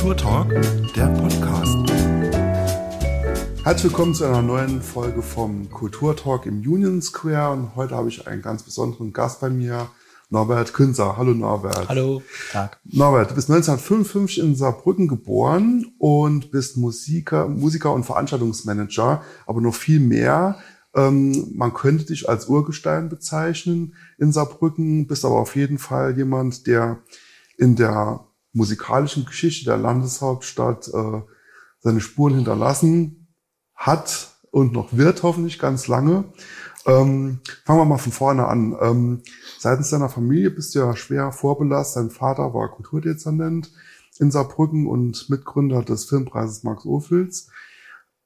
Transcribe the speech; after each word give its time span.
Kulturtalk, 0.00 0.48
der 0.96 1.08
Podcast. 1.08 1.76
Herzlich 3.64 3.92
willkommen 3.92 4.14
zu 4.14 4.24
einer 4.24 4.40
neuen 4.40 4.80
Folge 4.80 5.20
vom 5.20 5.68
Kulturtalk 5.68 6.46
im 6.46 6.60
Union 6.60 7.02
Square. 7.02 7.52
Und 7.52 7.76
heute 7.76 7.96
habe 7.96 8.08
ich 8.08 8.26
einen 8.26 8.40
ganz 8.40 8.62
besonderen 8.62 9.12
Gast 9.12 9.42
bei 9.42 9.50
mir, 9.50 9.90
Norbert 10.30 10.72
Künzer. 10.72 11.18
Hallo 11.18 11.34
Norbert. 11.34 11.90
Hallo, 11.90 12.22
Tag. 12.50 12.80
Norbert, 12.84 13.32
du 13.32 13.34
bist 13.34 13.50
1955 13.50 14.42
in 14.42 14.56
Saarbrücken 14.56 15.06
geboren 15.06 15.92
und 15.98 16.50
bist 16.50 16.78
Musiker, 16.78 17.46
Musiker 17.46 17.92
und 17.92 18.04
Veranstaltungsmanager, 18.04 19.22
aber 19.46 19.60
noch 19.60 19.74
viel 19.74 20.00
mehr. 20.00 20.56
Ähm, 20.94 21.52
man 21.54 21.74
könnte 21.74 22.06
dich 22.06 22.26
als 22.26 22.46
Urgestein 22.46 23.10
bezeichnen 23.10 23.94
in 24.16 24.32
Saarbrücken, 24.32 25.06
bist 25.06 25.26
aber 25.26 25.40
auf 25.40 25.56
jeden 25.56 25.76
Fall 25.76 26.16
jemand, 26.16 26.66
der 26.66 27.00
in 27.58 27.76
der 27.76 28.24
musikalischen 28.52 29.24
Geschichte 29.24 29.66
der 29.66 29.76
Landeshauptstadt 29.76 30.88
äh, 30.88 31.22
seine 31.80 32.00
Spuren 32.00 32.34
hinterlassen 32.34 33.28
hat 33.74 34.28
und 34.50 34.72
noch 34.72 34.88
wird 34.92 35.22
hoffentlich 35.22 35.58
ganz 35.58 35.86
lange. 35.88 36.24
Ähm, 36.86 37.40
fangen 37.64 37.78
wir 37.78 37.84
mal 37.84 37.98
von 37.98 38.12
vorne 38.12 38.46
an. 38.46 38.76
Ähm, 38.80 39.22
seitens 39.58 39.90
deiner 39.90 40.08
Familie 40.08 40.50
bist 40.50 40.74
du 40.74 40.80
ja 40.80 40.96
schwer 40.96 41.32
vorbelastet. 41.32 42.02
Dein 42.02 42.10
Vater 42.10 42.54
war 42.54 42.70
Kulturdezernent 42.70 43.70
in 44.18 44.30
Saarbrücken 44.30 44.86
und 44.86 45.28
Mitgründer 45.30 45.82
des 45.82 46.06
Filmpreises 46.06 46.62
Max 46.62 46.84
Ophüls. 46.84 47.48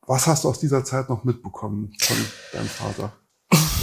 Was 0.06 0.26
hast 0.26 0.44
du 0.44 0.48
aus 0.48 0.60
dieser 0.60 0.84
Zeit 0.84 1.08
noch 1.08 1.24
mitbekommen 1.24 1.92
von 2.00 2.16
deinem 2.52 2.68
Vater? 2.68 3.12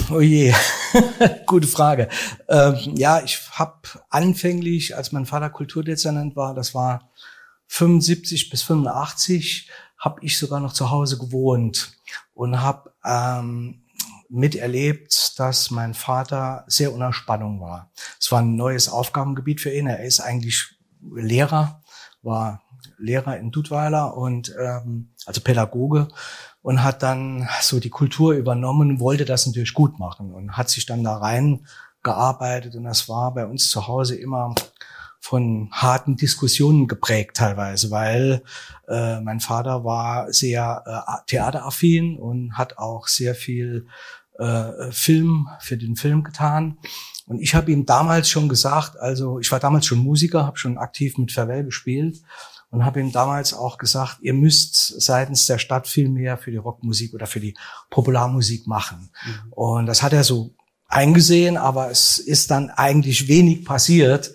Oh 0.09 0.19
je, 0.19 0.53
gute 1.45 1.67
Frage. 1.67 2.09
Ähm, 2.49 2.77
ja, 2.95 3.21
ich 3.23 3.39
habe 3.51 3.81
anfänglich, 4.09 4.95
als 4.95 5.11
mein 5.11 5.25
Vater 5.25 5.49
Kulturdezernent 5.49 6.35
war, 6.35 6.53
das 6.53 6.73
war 6.73 7.11
75 7.67 8.49
bis 8.49 8.63
85, 8.63 9.69
habe 9.97 10.19
ich 10.23 10.37
sogar 10.37 10.59
noch 10.59 10.73
zu 10.73 10.89
Hause 10.89 11.17
gewohnt 11.17 11.93
und 12.33 12.61
habe 12.61 12.93
ähm, 13.05 13.83
miterlebt, 14.29 15.39
dass 15.39 15.71
mein 15.71 15.93
Vater 15.93 16.63
sehr 16.67 16.93
unter 16.93 17.13
Spannung 17.13 17.61
war. 17.61 17.91
Es 18.19 18.31
war 18.31 18.41
ein 18.41 18.55
neues 18.55 18.89
Aufgabengebiet 18.89 19.61
für 19.61 19.71
ihn. 19.71 19.87
Er 19.87 20.03
ist 20.03 20.19
eigentlich 20.19 20.75
Lehrer, 21.01 21.81
war 22.21 22.61
Lehrer 22.97 23.37
in 23.37 23.51
Dudweiler 23.51 24.15
und 24.15 24.53
ähm, 24.59 25.13
also 25.25 25.41
Pädagoge 25.41 26.07
und 26.61 26.83
hat 26.83 27.03
dann 27.03 27.47
so 27.61 27.79
die 27.79 27.89
Kultur 27.89 28.33
übernommen, 28.33 28.99
wollte 28.99 29.25
das 29.25 29.45
natürlich 29.45 29.73
gut 29.73 29.99
machen 29.99 30.33
und 30.33 30.57
hat 30.57 30.69
sich 30.69 30.85
dann 30.85 31.03
da 31.03 31.17
rein 31.17 31.65
gearbeitet 32.03 32.75
und 32.75 32.83
das 32.83 33.09
war 33.09 33.33
bei 33.33 33.45
uns 33.45 33.69
zu 33.69 33.87
Hause 33.87 34.15
immer 34.15 34.55
von 35.19 35.69
harten 35.71 36.15
Diskussionen 36.15 36.87
geprägt 36.87 37.37
teilweise, 37.37 37.91
weil 37.91 38.41
äh, 38.87 39.19
mein 39.21 39.39
Vater 39.39 39.83
war 39.83 40.33
sehr 40.33 40.83
äh, 40.85 41.25
theateraffin 41.27 42.17
und 42.17 42.57
hat 42.57 42.79
auch 42.79 43.07
sehr 43.07 43.35
viel 43.35 43.85
äh, 44.39 44.91
Film 44.91 45.47
für 45.59 45.77
den 45.77 45.95
Film 45.95 46.23
getan. 46.23 46.79
Und 47.27 47.39
ich 47.39 47.53
habe 47.53 47.71
ihm 47.71 47.85
damals 47.85 48.29
schon 48.29 48.49
gesagt, 48.49 48.97
also 48.97 49.39
ich 49.39 49.51
war 49.51 49.59
damals 49.59 49.85
schon 49.85 49.99
Musiker, 49.99 50.45
habe 50.45 50.57
schon 50.57 50.79
aktiv 50.79 51.19
mit 51.19 51.31
Verwell 51.31 51.63
gespielt 51.63 52.17
und 52.71 52.85
habe 52.85 53.01
ihm 53.01 53.11
damals 53.11 53.53
auch 53.53 53.77
gesagt, 53.77 54.19
ihr 54.21 54.33
müsst 54.33 55.01
seitens 55.01 55.45
der 55.45 55.59
Stadt 55.59 55.87
viel 55.87 56.09
mehr 56.09 56.37
für 56.37 56.51
die 56.51 56.57
Rockmusik 56.57 57.13
oder 57.13 57.27
für 57.27 57.41
die 57.41 57.55
Popularmusik 57.89 58.65
machen. 58.65 59.11
Mhm. 59.23 59.53
Und 59.53 59.85
das 59.85 60.01
hat 60.01 60.13
er 60.13 60.23
so 60.23 60.55
eingesehen, 60.87 61.57
aber 61.57 61.91
es 61.91 62.17
ist 62.17 62.49
dann 62.49 62.69
eigentlich 62.69 63.27
wenig 63.27 63.65
passiert 63.65 64.33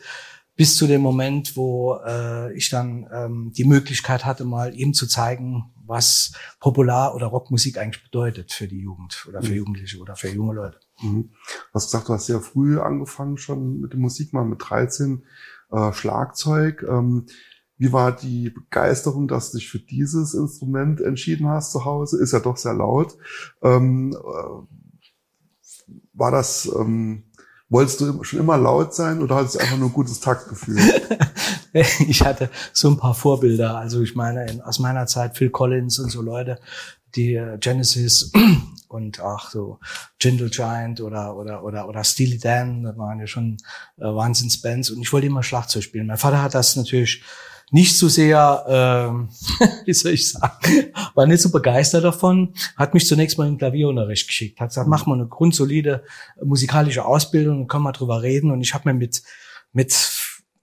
bis 0.55 0.77
zu 0.77 0.87
dem 0.87 1.03
Moment, 1.03 1.57
wo 1.57 1.99
äh, 2.07 2.55
ich 2.55 2.71
dann 2.71 3.07
ähm, 3.13 3.53
die 3.55 3.65
Möglichkeit 3.65 4.25
hatte, 4.25 4.45
mal 4.45 4.75
ihm 4.75 4.95
zu 4.95 5.07
zeigen, 5.07 5.73
was 5.87 6.33
Popular- 6.61 7.15
oder 7.15 7.27
Rockmusik 7.27 7.79
eigentlich 7.79 8.03
bedeutet 8.03 8.53
für 8.53 8.67
die 8.67 8.81
Jugend 8.81 9.27
oder 9.29 9.43
für 9.43 9.51
mhm. 9.51 9.57
Jugendliche 9.57 9.99
oder 9.99 10.17
für 10.17 10.29
junge 10.29 10.55
Leute. 10.55 10.81
Mhm. 11.01 11.31
Du 11.31 11.75
hast 11.75 11.87
gesagt, 11.87 12.09
du 12.09 12.15
hast 12.15 12.27
sehr 12.27 12.41
früh 12.41 12.81
angefangen 12.81 13.37
schon 13.37 13.81
mit 13.81 13.93
der 13.93 14.01
Musik, 14.01 14.33
mal 14.33 14.45
mit 14.45 14.59
13 14.63 15.25
äh, 15.71 15.93
Schlagzeug. 15.93 16.85
Ähm, 16.89 17.27
wie 17.79 17.93
war 17.93 18.13
die 18.13 18.51
Begeisterung, 18.51 19.29
dass 19.29 19.51
du 19.51 19.59
dich 19.59 19.69
für 19.69 19.79
dieses 19.79 20.35
Instrument 20.35 21.01
entschieden 21.01 21.49
hast 21.49 21.73
zu 21.73 21.85
Hause? 21.85 22.21
Ist 22.21 22.33
ja 22.33 22.41
doch 22.41 22.57
sehr 22.57 22.75
laut. 22.75 23.17
Ähm, 23.63 24.17
äh, 24.17 25.87
war 26.15 26.31
das, 26.31 26.67
ähm, 26.75 27.25
wolltest 27.69 28.01
du 28.01 28.23
schon 28.25 28.41
immer 28.41 28.57
laut 28.57 28.95
sein 28.95 29.21
oder 29.23 29.37
hattest 29.37 29.57
du 29.57 29.59
einfach 29.59 29.77
nur 29.77 29.91
ein 29.91 29.95
gutes 29.95 30.21
Taktgefühl? 30.21 30.79
ich 32.09 32.23
hatte 32.23 32.51
so 32.73 32.89
ein 32.89 32.97
paar 32.97 33.15
Vorbilder. 33.15 33.77
Also 33.77 34.01
ich 34.03 34.15
meine, 34.17 34.51
in, 34.51 34.63
aus 34.63 34.79
meiner 34.79 35.07
Zeit 35.07 35.37
Phil 35.37 35.51
Collins 35.51 35.99
und 35.99 36.11
so 36.11 36.23
Leute, 36.23 36.59
die 37.15 37.35
äh, 37.35 37.59
Genesis 37.59 38.33
und 38.89 39.21
auch 39.21 39.51
so 39.51 39.79
Gentle 40.19 40.49
Giant 40.49 41.01
oder 41.01 41.37
oder 41.37 41.63
oder 41.63 41.89
oder 41.89 42.05
Steely 42.05 42.39
Dan, 42.39 42.85
das 42.85 42.97
waren 42.97 43.21
ja 43.21 43.27
schon 43.27 43.59
äh, 43.99 44.05
Wahnsinnsbands 44.05 44.91
und 44.91 45.03
ich 45.03 45.13
wollte 45.13 45.27
immer 45.27 45.43
Schlagzeug 45.43 45.83
spielen. 45.83 46.07
Mein 46.07 46.19
Vater 46.19 46.43
hat 46.43 46.55
das 46.55 46.77
natürlich 46.77 47.23
nicht 47.71 47.99
so 47.99 48.09
sehr, 48.09 48.65
ähm, 48.69 49.29
wie 49.85 49.93
soll 49.93 50.13
ich 50.13 50.31
sagen, 50.31 50.93
war 51.15 51.27
nicht 51.27 51.43
so 51.43 51.51
begeistert 51.51 52.05
davon, 52.05 52.55
hat 52.77 52.95
mich 52.95 53.07
zunächst 53.07 53.39
mal 53.39 53.47
in 53.47 53.55
den 53.55 53.59
Klavierunterricht 53.59 54.29
geschickt, 54.29 54.61
hat 54.61 54.69
gesagt, 54.69 54.89
mach 54.89 55.07
mal 55.07 55.15
eine 55.15 55.27
grundsolide 55.27 56.05
musikalische 56.43 57.05
Ausbildung 57.05 57.63
und 57.63 57.69
können 57.69 57.85
wir 57.85 57.93
drüber 57.93 58.23
reden. 58.23 58.51
Und 58.51 58.61
ich 58.61 58.75
habe 58.75 58.89
mir 58.89 58.95
mit, 58.95 59.23
mit 59.73 59.93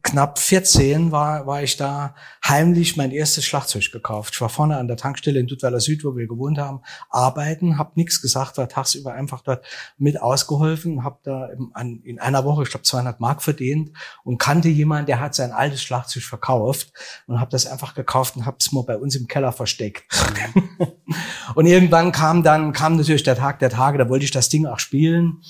knapp 0.04 0.38
14 0.38 1.12
war, 1.12 1.48
war 1.48 1.64
ich 1.64 1.78
da 1.78 2.14
heimlich 2.46 2.98
mein 2.98 3.12
erstes 3.12 3.46
Schlagzeug 3.46 3.90
gekauft. 3.92 4.34
Ich 4.36 4.42
war 4.42 4.50
vorne 4.50 4.78
an 4.78 4.88
der 4.88 4.98
Tankstelle 4.98 5.40
in 5.40 5.48
Duttweiler 5.48 5.80
Süd, 5.80 6.04
wo 6.04 6.16
wir 6.16 6.28
gewohnt 6.28 6.58
haben, 6.58 6.82
arbeiten, 7.10 7.78
habe 7.78 7.94
nichts 7.96 8.22
gesagt, 8.22 8.58
war 8.58 8.68
tagsüber 8.68 9.14
einfach 9.14 9.42
dort 9.42 9.66
mit 9.98 10.22
ausgeholfen, 10.22 11.06
habe 11.06 11.20
da 11.24 11.48
in 12.04 12.20
einer 12.20 12.44
Woche, 12.44 12.64
ich 12.64 12.70
glaube 12.70 12.84
200 12.84 13.22
Mark 13.22 13.42
verdient 13.42 13.92
und 14.26 14.38
kannte 14.38 14.68
jemanden, 14.68 15.08
der 15.08 15.22
hat 15.22 15.36
sein 15.36 15.52
altes 15.52 15.82
Schlagzeug 15.82 16.24
verkauft 16.24 16.92
und 17.26 17.40
habe 17.40 17.52
das 17.52 17.66
einfach 17.66 17.96
gekauft 17.96 18.36
und 18.36 18.46
habe 18.46 18.58
es 18.60 18.74
mal 18.74 18.84
bei 18.84 18.98
uns 18.98 19.16
im 19.16 19.28
Keller 19.28 19.54
versteckt. 19.54 20.04
und 21.56 21.66
irgendwann 21.66 22.12
kam 22.12 22.44
dann 22.44 22.74
kam 22.74 22.98
natürlich 22.98 23.24
der 23.24 23.38
Tag 23.38 23.60
der 23.60 23.70
Tage, 23.70 23.98
da 23.98 24.10
wollte 24.10 24.26
ich 24.26 24.32
das 24.32 24.50
Ding 24.50 24.66
auch 24.66 24.80
spielen 24.80 25.42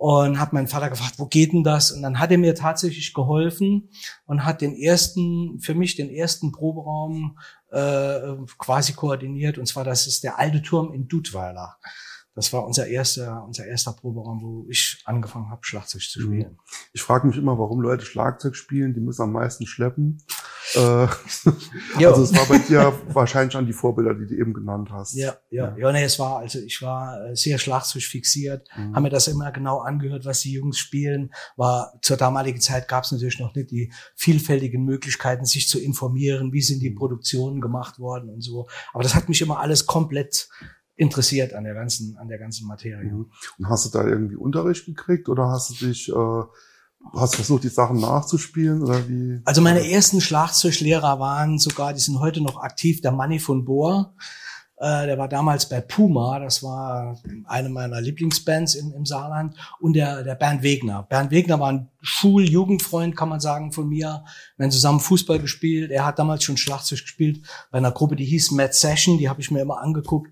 und 0.00 0.40
habe 0.40 0.54
meinen 0.54 0.66
Vater 0.66 0.88
gefragt, 0.88 1.18
wo 1.18 1.26
geht 1.26 1.52
denn 1.52 1.62
das? 1.62 1.92
Und 1.92 2.00
dann 2.00 2.18
hat 2.18 2.30
er 2.30 2.38
mir 2.38 2.54
tatsächlich 2.54 3.12
geholfen 3.12 3.90
und 4.24 4.46
hat 4.46 4.62
den 4.62 4.74
ersten, 4.74 5.60
für 5.60 5.74
mich 5.74 5.94
den 5.94 6.08
ersten 6.08 6.52
Proberaum 6.52 7.38
äh, 7.70 8.18
quasi 8.56 8.94
koordiniert. 8.94 9.58
Und 9.58 9.66
zwar, 9.66 9.84
das 9.84 10.06
ist 10.06 10.24
der 10.24 10.38
alte 10.38 10.62
Turm 10.62 10.94
in 10.94 11.06
Dudweiler. 11.06 11.76
Das 12.34 12.52
war 12.52 12.64
unser 12.64 12.86
erster, 12.86 13.44
unser 13.44 13.66
erster 13.66 13.92
Proberaum, 13.92 14.40
wo 14.40 14.66
ich 14.68 15.02
angefangen 15.04 15.50
habe, 15.50 15.60
Schlagzeug 15.64 16.02
zu 16.02 16.20
mhm. 16.20 16.24
spielen. 16.24 16.58
Ich 16.92 17.02
frage 17.02 17.26
mich 17.26 17.36
immer, 17.36 17.58
warum 17.58 17.80
Leute 17.80 18.04
Schlagzeug 18.04 18.54
spielen, 18.54 18.94
die 18.94 19.00
müssen 19.00 19.22
am 19.22 19.32
meisten 19.32 19.66
schleppen. 19.66 20.22
Äh, 20.74 21.08
also 22.06 22.22
es 22.22 22.32
war 22.32 22.46
bei 22.46 22.58
dir 22.58 22.92
wahrscheinlich 23.12 23.56
an 23.56 23.66
die 23.66 23.72
Vorbilder, 23.72 24.14
die 24.14 24.26
du 24.26 24.36
eben 24.36 24.54
genannt 24.54 24.90
hast. 24.92 25.14
Ja, 25.14 25.34
ja, 25.50 25.70
ja, 25.70 25.76
ja 25.76 25.92
nee, 25.92 26.04
es 26.04 26.20
war, 26.20 26.38
also 26.38 26.60
ich 26.60 26.80
war 26.80 27.20
äh, 27.24 27.34
sehr 27.34 27.58
Schlagzeug 27.58 28.02
fixiert, 28.02 28.68
mhm. 28.76 28.94
haben 28.94 29.02
mir 29.02 29.10
das 29.10 29.26
immer 29.26 29.50
genau 29.50 29.80
angehört, 29.80 30.26
was 30.26 30.40
die 30.42 30.52
Jungs 30.52 30.78
spielen. 30.78 31.32
War 31.56 31.98
zur 32.02 32.16
damaligen 32.16 32.60
Zeit 32.60 32.86
gab 32.86 33.02
es 33.02 33.10
natürlich 33.10 33.40
noch 33.40 33.52
nicht 33.52 33.72
die 33.72 33.92
vielfältigen 34.14 34.84
Möglichkeiten, 34.84 35.44
sich 35.44 35.68
zu 35.68 35.80
informieren, 35.80 36.52
wie 36.52 36.62
sind 36.62 36.80
die 36.80 36.90
mhm. 36.90 36.96
Produktionen 36.96 37.60
gemacht 37.60 37.98
worden 37.98 38.30
und 38.30 38.42
so. 38.42 38.68
Aber 38.92 39.02
das 39.02 39.16
hat 39.16 39.28
mich 39.28 39.40
immer 39.40 39.58
alles 39.58 39.86
komplett 39.86 40.48
interessiert 41.00 41.54
an 41.54 41.64
der 41.64 41.72
ganzen, 41.72 42.18
an 42.18 42.28
der 42.28 42.38
ganzen 42.38 42.68
Materie. 42.68 43.10
Mhm. 43.10 43.30
Und 43.58 43.68
hast 43.68 43.86
du 43.86 43.98
da 43.98 44.06
irgendwie 44.06 44.36
Unterricht 44.36 44.84
gekriegt 44.84 45.30
oder 45.30 45.48
hast 45.48 45.70
du 45.70 45.86
dich, 45.86 46.10
äh, 46.10 46.42
hast 47.14 47.36
versucht, 47.36 47.64
die 47.64 47.68
Sachen 47.68 47.98
nachzuspielen 47.98 48.82
oder 48.82 49.08
wie? 49.08 49.40
Also 49.46 49.62
meine 49.62 49.90
ersten 49.90 50.20
Schlagzeuglehrer 50.20 51.18
waren 51.18 51.58
sogar, 51.58 51.94
die 51.94 52.00
sind 52.00 52.20
heute 52.20 52.42
noch 52.42 52.58
aktiv, 52.62 53.00
der 53.00 53.12
Manni 53.12 53.38
von 53.38 53.64
Bohr. 53.64 54.14
Äh, 54.76 55.06
der 55.06 55.16
war 55.16 55.28
damals 55.28 55.70
bei 55.70 55.80
Puma, 55.80 56.38
das 56.38 56.62
war 56.62 57.18
eine 57.46 57.70
meiner 57.70 58.02
Lieblingsbands 58.02 58.74
im, 58.74 58.92
im 58.92 59.06
Saarland, 59.06 59.56
und 59.80 59.94
der, 59.94 60.22
der 60.22 60.34
Bernd 60.34 60.62
Wegner. 60.62 61.02
Bernd 61.04 61.30
Wegner 61.30 61.58
war 61.60 61.72
ein 61.72 61.88
Schul-Jugendfreund, 62.02 63.16
kann 63.16 63.30
man 63.30 63.40
sagen, 63.40 63.72
von 63.72 63.88
mir. 63.88 64.24
Wir 64.58 64.64
haben 64.64 64.70
zusammen 64.70 65.00
Fußball 65.00 65.38
gespielt. 65.38 65.90
Er 65.90 66.04
hat 66.04 66.18
damals 66.18 66.44
schon 66.44 66.58
Schlagzeug 66.58 67.00
gespielt 67.00 67.46
bei 67.70 67.78
einer 67.78 67.92
Gruppe, 67.92 68.16
die 68.16 68.26
hieß 68.26 68.50
Mad 68.50 68.74
Session, 68.74 69.16
die 69.16 69.30
habe 69.30 69.40
ich 69.40 69.50
mir 69.50 69.60
immer 69.60 69.80
angeguckt. 69.80 70.30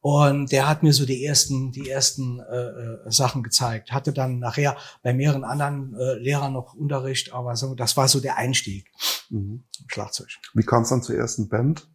Und 0.00 0.52
der 0.52 0.68
hat 0.68 0.82
mir 0.82 0.92
so 0.92 1.04
die 1.04 1.24
ersten, 1.24 1.72
die 1.72 1.90
ersten 1.90 2.38
äh, 2.38 2.56
äh, 2.56 3.10
Sachen 3.10 3.42
gezeigt. 3.42 3.90
Hatte 3.90 4.12
dann 4.12 4.38
nachher 4.38 4.76
bei 5.02 5.12
mehreren 5.12 5.42
anderen 5.42 5.96
äh, 5.98 6.14
Lehrern 6.14 6.52
noch 6.52 6.74
Unterricht, 6.74 7.32
aber 7.32 7.56
so, 7.56 7.74
das 7.74 7.96
war 7.96 8.06
so 8.06 8.20
der 8.20 8.36
Einstieg. 8.36 8.88
Mhm. 9.30 9.64
Schlagzeug. 9.88 10.28
Wie 10.54 10.62
kam 10.62 10.82
es 10.82 10.90
dann 10.90 11.02
zur 11.02 11.16
ersten 11.16 11.48
Band? 11.48 11.88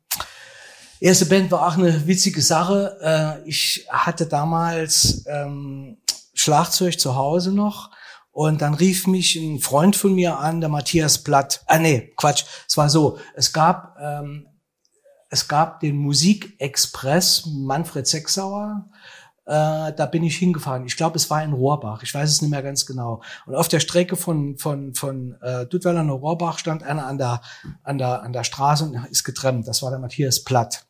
Erste 1.00 1.26
Band 1.26 1.50
war 1.52 1.66
auch 1.66 1.78
eine 1.78 2.06
witzige 2.06 2.42
Sache. 2.42 2.98
Äh, 3.02 3.50
ich 3.50 3.88
hatte 3.90 4.28
damals 4.28 5.26
ähm, 5.28 5.98
Schlagzeug 6.34 7.00
zu 7.00 7.16
Hause 7.16 7.52
noch 7.52 7.92
Und 8.32 8.62
dann 8.62 8.74
rief 8.74 9.08
mich 9.08 9.36
ein 9.36 9.60
Freund 9.60 9.96
von 9.96 10.14
mir 10.14 10.38
an, 10.38 10.62
der 10.62 10.70
Matthias 10.70 11.18
Platt. 11.24 11.64
Ah 11.68 11.80
nee, 11.80 12.14
Quatsch. 12.18 12.46
Es 12.68 12.78
war 12.78 12.90
so, 12.90 13.18
es 13.36 13.52
gab 13.52 13.98
ähm, 14.00 14.48
es 15.32 15.48
gab 15.48 15.80
den 15.80 15.98
Musikexpress 15.98 17.46
Manfred 17.48 18.06
Sechsauer. 18.06 18.90
Äh, 19.46 19.94
da 19.94 20.06
bin 20.12 20.24
ich 20.24 20.38
hingefahren. 20.38 20.86
Ich 20.86 20.98
glaube, 20.98 21.16
es 21.16 21.30
war 21.30 21.42
in 21.42 21.54
Rohrbach. 21.54 22.04
Ich 22.04 22.14
weiß 22.14 22.30
es 22.30 22.42
nicht 22.42 22.52
mehr 22.52 22.62
ganz 22.62 22.86
genau. 22.86 23.22
Und 23.46 23.56
auf 23.56 23.70
der 23.70 23.80
Strecke 23.80 24.18
von 24.18 24.58
von 24.58 24.94
von 24.94 25.38
äh, 25.42 25.66
Duttweiler 25.66 26.04
nach 26.04 26.16
Rohrbach 26.16 26.60
stand 26.60 26.84
einer 26.84 27.08
an 27.08 27.18
der 27.18 27.42
an 27.82 27.98
der 27.98 28.22
an 28.24 28.34
der 28.34 28.44
Straße 28.44 28.84
und 28.84 29.06
ist 29.10 29.24
getrennt. 29.24 29.68
Das 29.68 29.82
war 29.82 29.90
der 29.90 30.00
Matthias 30.00 30.44
Platt. 30.44 30.86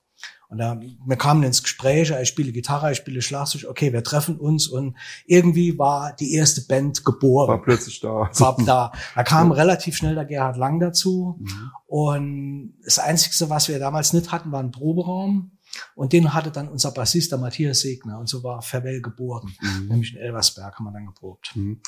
Und 0.52 0.58
da, 0.58 0.78
wir 1.06 1.16
kamen 1.16 1.44
ins 1.44 1.64
Gespräch, 1.64 2.12
ich 2.22 2.28
spiele 2.28 2.52
Gitarre, 2.52 2.92
ich 2.92 2.98
spiele 2.98 3.22
Schlagzeug, 3.22 3.70
okay, 3.70 3.94
wir 3.94 4.04
treffen 4.04 4.36
uns 4.36 4.68
und 4.68 4.98
irgendwie 5.26 5.80
war 5.80 6.14
die 6.14 6.34
erste 6.34 6.60
Band 6.68 7.06
geboren. 7.06 7.48
War 7.48 7.62
plötzlich 7.62 8.02
da. 8.02 8.30
War 8.34 8.58
da. 8.66 8.92
Da 9.16 9.24
kam 9.24 9.54
relativ 9.54 9.96
schnell 9.96 10.14
der 10.14 10.26
Gerhard 10.26 10.58
Lang 10.58 10.82
dazu 10.82 11.40
mhm. 11.40 11.72
und 11.88 12.74
das 12.84 13.00
Einzige, 13.00 13.50
was 13.50 13.70
wir 13.70 13.80
damals 13.80 14.12
nicht 14.12 14.34
hatten, 14.34 14.52
war 14.52 14.60
ein 14.60 14.72
Proberaum. 14.72 15.52
Und 15.96 16.12
den 16.12 16.34
hatte 16.34 16.52
dann 16.52 16.68
unser 16.68 16.92
Bassist, 16.92 17.32
der 17.32 17.40
Matthias 17.40 17.80
Segner. 17.80 18.20
Und 18.20 18.28
so 18.28 18.44
war 18.44 18.62
Verwell 18.62 19.02
geboren. 19.02 19.54
Mhm. 19.62 19.88
Nämlich 19.88 20.14
in 20.14 20.20
Elversberg 20.20 20.76
haben 20.76 20.84
wir 20.84 20.92
dann 20.92 21.06
geprobt. 21.06 21.54
Mhm. 21.56 21.80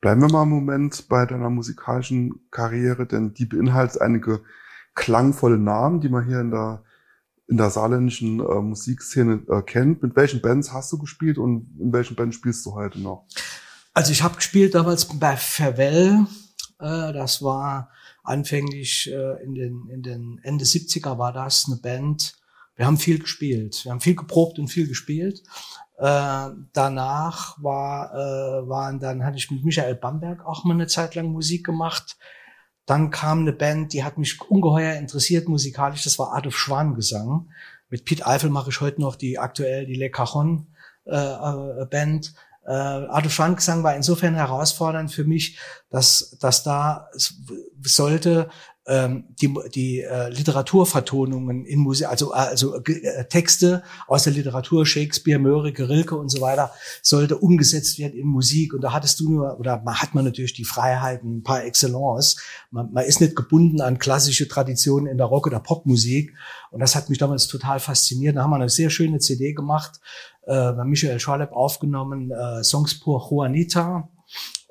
Bleiben 0.00 0.20
wir 0.20 0.30
mal 0.30 0.42
einen 0.42 0.52
Moment 0.52 1.08
bei 1.08 1.26
deiner 1.26 1.50
musikalischen 1.50 2.46
Karriere, 2.52 3.06
denn 3.06 3.34
die 3.34 3.46
beinhaltet 3.46 4.00
einige 4.00 4.42
klangvolle 4.94 5.58
Namen, 5.58 6.00
die 6.00 6.08
man 6.08 6.24
hier 6.24 6.38
in 6.38 6.52
der 6.52 6.84
in 7.46 7.56
der 7.56 7.70
saarländischen 7.70 8.40
äh, 8.40 8.60
Musikszene 8.60 9.42
äh, 9.48 9.62
kennt. 9.62 10.02
Mit 10.02 10.16
welchen 10.16 10.40
Bands 10.40 10.72
hast 10.72 10.92
du 10.92 10.98
gespielt 10.98 11.38
und 11.38 11.68
in 11.78 11.92
welchen 11.92 12.16
Bands 12.16 12.36
spielst 12.36 12.64
du 12.64 12.74
heute 12.74 13.00
noch? 13.00 13.26
Also 13.92 14.12
ich 14.12 14.22
habe 14.22 14.36
gespielt 14.36 14.74
damals 14.74 15.06
bei 15.06 15.36
Farewell. 15.36 16.26
Äh, 16.80 17.12
das 17.12 17.42
war 17.42 17.90
anfänglich 18.22 19.10
äh, 19.12 19.42
in, 19.44 19.54
den, 19.54 19.88
in 19.90 20.02
den 20.02 20.40
Ende 20.42 20.64
70er 20.64 21.18
war 21.18 21.32
das 21.32 21.66
eine 21.66 21.76
Band. 21.76 22.34
Wir 22.76 22.86
haben 22.86 22.96
viel 22.96 23.18
gespielt. 23.18 23.84
Wir 23.84 23.92
haben 23.92 24.00
viel 24.00 24.16
geprobt 24.16 24.58
und 24.58 24.68
viel 24.68 24.88
gespielt. 24.88 25.42
Äh, 25.96 26.50
danach 26.72 27.62
war, 27.62 28.12
äh, 28.14 28.68
waren 28.68 28.98
dann 28.98 29.24
hatte 29.24 29.36
ich 29.36 29.50
mit 29.50 29.64
Michael 29.64 29.94
Bamberg 29.94 30.44
auch 30.44 30.64
mal 30.64 30.74
eine 30.74 30.88
Zeit 30.88 31.14
lang 31.14 31.26
Musik 31.26 31.64
gemacht. 31.64 32.16
Dann 32.86 33.10
kam 33.10 33.40
eine 33.40 33.52
Band, 33.52 33.92
die 33.92 34.04
hat 34.04 34.18
mich 34.18 34.40
ungeheuer 34.40 34.94
interessiert 34.94 35.48
musikalisch. 35.48 36.04
Das 36.04 36.18
war 36.18 36.34
Adolf 36.34 36.56
Schwangesang. 36.56 37.48
Mit 37.88 38.04
Pete 38.04 38.26
Eifel 38.26 38.50
mache 38.50 38.70
ich 38.70 38.80
heute 38.80 39.00
noch 39.00 39.16
die 39.16 39.38
aktuell 39.38 39.86
die 39.86 39.94
Le 39.94 40.10
Cajon 40.10 40.66
äh, 41.06 41.16
äh, 41.16 41.86
Band. 41.86 42.34
Äh, 42.66 42.72
Adolf 42.72 43.32
Schwangesang 43.32 43.82
war 43.82 43.94
insofern 43.94 44.34
herausfordernd 44.34 45.12
für 45.12 45.24
mich, 45.24 45.58
dass, 45.90 46.36
dass 46.40 46.62
da 46.62 47.08
sollte 47.82 48.40
ähm, 48.40 48.48
die, 48.86 49.54
die 49.74 50.00
äh, 50.02 50.28
Literaturvertonungen 50.28 51.64
in 51.64 51.78
Musik, 51.78 52.06
also, 52.06 52.32
also 52.32 52.82
äh, 52.84 53.24
Texte 53.28 53.82
aus 54.06 54.24
der 54.24 54.34
Literatur, 54.34 54.84
Shakespeare, 54.84 55.38
Mörike, 55.38 55.88
Rilke 55.88 56.16
und 56.16 56.28
so 56.28 56.42
weiter, 56.42 56.70
sollte 57.00 57.38
umgesetzt 57.38 57.98
werden 57.98 58.18
in 58.18 58.26
Musik. 58.26 58.74
Und 58.74 58.82
da 58.82 58.92
hattest 58.92 59.20
du 59.20 59.30
nur, 59.30 59.58
oder 59.58 59.80
man 59.82 59.94
hat 59.94 60.14
man 60.14 60.26
natürlich 60.26 60.52
die 60.52 60.64
Freiheiten 60.64 61.42
par 61.42 61.64
excellence. 61.64 62.36
Man, 62.70 62.92
man 62.92 63.04
ist 63.04 63.22
nicht 63.22 63.36
gebunden 63.36 63.80
an 63.80 63.98
klassische 63.98 64.48
Traditionen 64.48 65.06
in 65.06 65.16
der 65.16 65.26
Rock- 65.26 65.46
oder 65.46 65.60
Popmusik. 65.60 66.34
Und 66.70 66.80
das 66.80 66.94
hat 66.94 67.08
mich 67.08 67.18
damals 67.18 67.48
total 67.48 67.80
fasziniert. 67.80 68.36
Da 68.36 68.42
haben 68.42 68.50
wir 68.50 68.56
eine 68.56 68.68
sehr 68.68 68.90
schöne 68.90 69.18
CD 69.18 69.54
gemacht, 69.54 70.00
äh, 70.42 70.72
bei 70.72 70.84
Michael 70.84 71.20
Schalep 71.20 71.52
aufgenommen, 71.52 72.30
äh, 72.30 72.62
Songs 72.62 73.00
pour 73.00 73.30
Juanita 73.30 74.10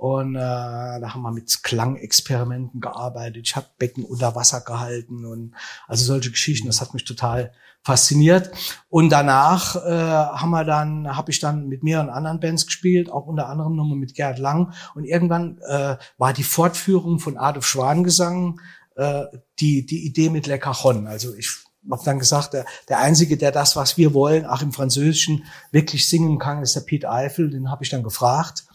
und 0.03 0.35
äh, 0.35 0.39
da 0.39 1.13
haben 1.13 1.21
wir 1.21 1.31
mit 1.31 1.63
Klangexperimenten 1.63 2.81
gearbeitet. 2.81 3.47
Ich 3.47 3.55
habe 3.55 3.67
Becken 3.77 4.03
unter 4.03 4.35
Wasser 4.35 4.59
gehalten 4.59 5.23
und 5.23 5.53
also 5.88 6.03
solche 6.03 6.29
Geschichten. 6.29 6.67
Das 6.67 6.81
hat 6.81 6.94
mich 6.94 7.05
total 7.05 7.53
fasziniert. 7.85 8.51
Und 8.89 9.11
danach 9.11 9.77
äh, 9.77 9.89
haben 9.89 10.50
wir 10.50 10.65
dann, 10.65 11.15
habe 11.15 11.31
ich 11.31 11.39
dann 11.39 11.69
mit 11.69 11.83
mehreren 11.83 12.09
anderen 12.09 12.41
Bands 12.41 12.65
gespielt, 12.65 13.09
auch 13.09 13.27
unter 13.27 13.47
anderem 13.47 13.77
nochmal 13.77 13.97
mit 13.97 14.13
Gerd 14.13 14.39
Lang. 14.39 14.73
Und 14.94 15.05
irgendwann 15.05 15.59
äh, 15.69 15.95
war 16.17 16.33
die 16.33 16.44
Fortführung 16.44 17.19
von 17.19 17.38
Adolf 17.38 17.65
Schwangesang 17.65 18.59
äh, 18.97 19.23
die 19.61 19.85
die 19.85 20.05
Idee 20.05 20.29
mit 20.29 20.47
Le 20.47 20.59
Cajon. 20.59 21.07
Also 21.07 21.33
ich 21.33 21.50
habe 21.89 22.03
dann 22.03 22.19
gesagt, 22.19 22.53
der, 22.55 22.65
der 22.89 23.00
Einzige, 23.00 23.38
der 23.38 23.53
das, 23.53 23.77
was 23.77 23.97
wir 23.97 24.13
wollen, 24.13 24.45
auch 24.45 24.61
im 24.61 24.73
Französischen 24.73 25.45
wirklich 25.71 26.09
singen 26.09 26.39
kann, 26.39 26.61
ist 26.61 26.75
der 26.75 26.81
Pete 26.81 27.09
Eiffel. 27.09 27.50
Den 27.50 27.71
habe 27.71 27.85
ich 27.85 27.89
dann 27.89 28.03
gefragt. 28.03 28.65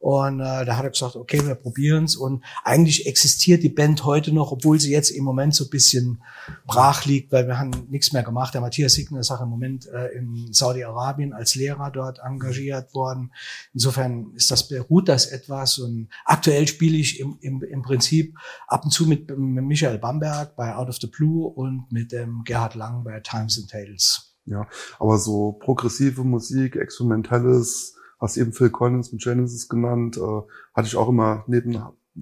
Und 0.00 0.40
äh, 0.40 0.64
da 0.64 0.76
hat 0.76 0.84
er 0.84 0.90
gesagt, 0.90 1.16
okay, 1.16 1.44
wir 1.44 1.54
probieren's. 1.54 2.16
Und 2.16 2.44
eigentlich 2.64 3.06
existiert 3.06 3.62
die 3.62 3.68
Band 3.68 4.04
heute 4.04 4.32
noch, 4.32 4.52
obwohl 4.52 4.78
sie 4.78 4.92
jetzt 4.92 5.10
im 5.10 5.24
Moment 5.24 5.54
so 5.54 5.64
ein 5.64 5.70
bisschen 5.70 6.22
brach 6.66 7.04
liegt, 7.04 7.32
weil 7.32 7.48
wir 7.48 7.58
haben 7.58 7.70
nichts 7.90 8.12
mehr 8.12 8.22
gemacht. 8.22 8.54
Der 8.54 8.60
Matthias 8.60 8.94
Signer 8.94 9.20
ist 9.20 9.30
auch 9.30 9.40
im 9.40 9.48
Moment 9.48 9.86
äh, 9.88 10.08
in 10.08 10.52
Saudi-Arabien 10.52 11.32
als 11.32 11.56
Lehrer 11.56 11.90
dort 11.90 12.20
engagiert 12.24 12.94
worden. 12.94 13.32
Insofern 13.74 14.32
ist 14.34 14.50
das 14.50 14.68
beruht 14.68 15.08
das 15.08 15.26
etwas. 15.26 15.78
Und 15.78 16.08
aktuell 16.24 16.68
spiele 16.68 16.96
ich 16.96 17.18
im, 17.18 17.38
im, 17.40 17.62
im 17.62 17.82
Prinzip 17.82 18.36
ab 18.68 18.84
und 18.84 18.90
zu 18.90 19.06
mit, 19.06 19.36
mit 19.36 19.64
Michael 19.64 19.98
Bamberg 19.98 20.54
bei 20.54 20.74
Out 20.74 20.88
of 20.88 20.98
the 21.00 21.08
Blue 21.08 21.48
und 21.48 21.90
mit 21.90 22.12
dem 22.12 22.44
Gerhard 22.44 22.76
Lang 22.76 23.02
bei 23.02 23.18
Times 23.20 23.58
and 23.58 23.70
Tales. 23.70 24.36
Ja, 24.46 24.66
aber 24.98 25.18
so 25.18 25.52
progressive 25.52 26.24
Musik, 26.24 26.76
experimentelles 26.76 27.97
hast 28.18 28.36
eben 28.36 28.52
Phil 28.52 28.70
Collins 28.70 29.12
mit 29.12 29.22
Genesis 29.22 29.68
genannt, 29.68 30.16
äh, 30.16 30.40
hatte 30.74 30.88
ich 30.88 30.96
auch 30.96 31.08
immer 31.08 31.44
neben 31.46 31.72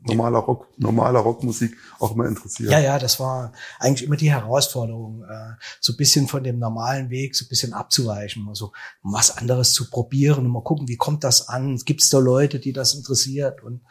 normaler 0.04 0.38
Rock, 0.38 0.68
normaler 0.78 1.20
Rockmusik 1.20 1.76
auch 1.98 2.14
immer 2.14 2.26
interessiert. 2.26 2.70
Ja, 2.70 2.78
ja, 2.78 2.98
das 2.98 3.18
war 3.18 3.52
eigentlich 3.78 4.06
immer 4.06 4.16
die 4.16 4.30
Herausforderung, 4.30 5.24
äh, 5.24 5.54
so 5.80 5.92
ein 5.92 5.96
bisschen 5.96 6.28
von 6.28 6.44
dem 6.44 6.58
normalen 6.58 7.10
Weg 7.10 7.34
so 7.34 7.44
ein 7.44 7.48
bisschen 7.48 7.72
abzuweichen, 7.72 8.46
also 8.48 8.72
was 9.02 9.36
anderes 9.36 9.72
zu 9.72 9.90
probieren 9.90 10.46
und 10.46 10.52
mal 10.52 10.62
gucken, 10.62 10.88
wie 10.88 10.96
kommt 10.96 11.24
das 11.24 11.48
an? 11.48 11.76
Gibt 11.84 12.02
es 12.02 12.10
da 12.10 12.18
Leute, 12.18 12.58
die 12.58 12.72
das 12.72 12.94
interessiert? 12.94 13.62
Und 13.62 13.82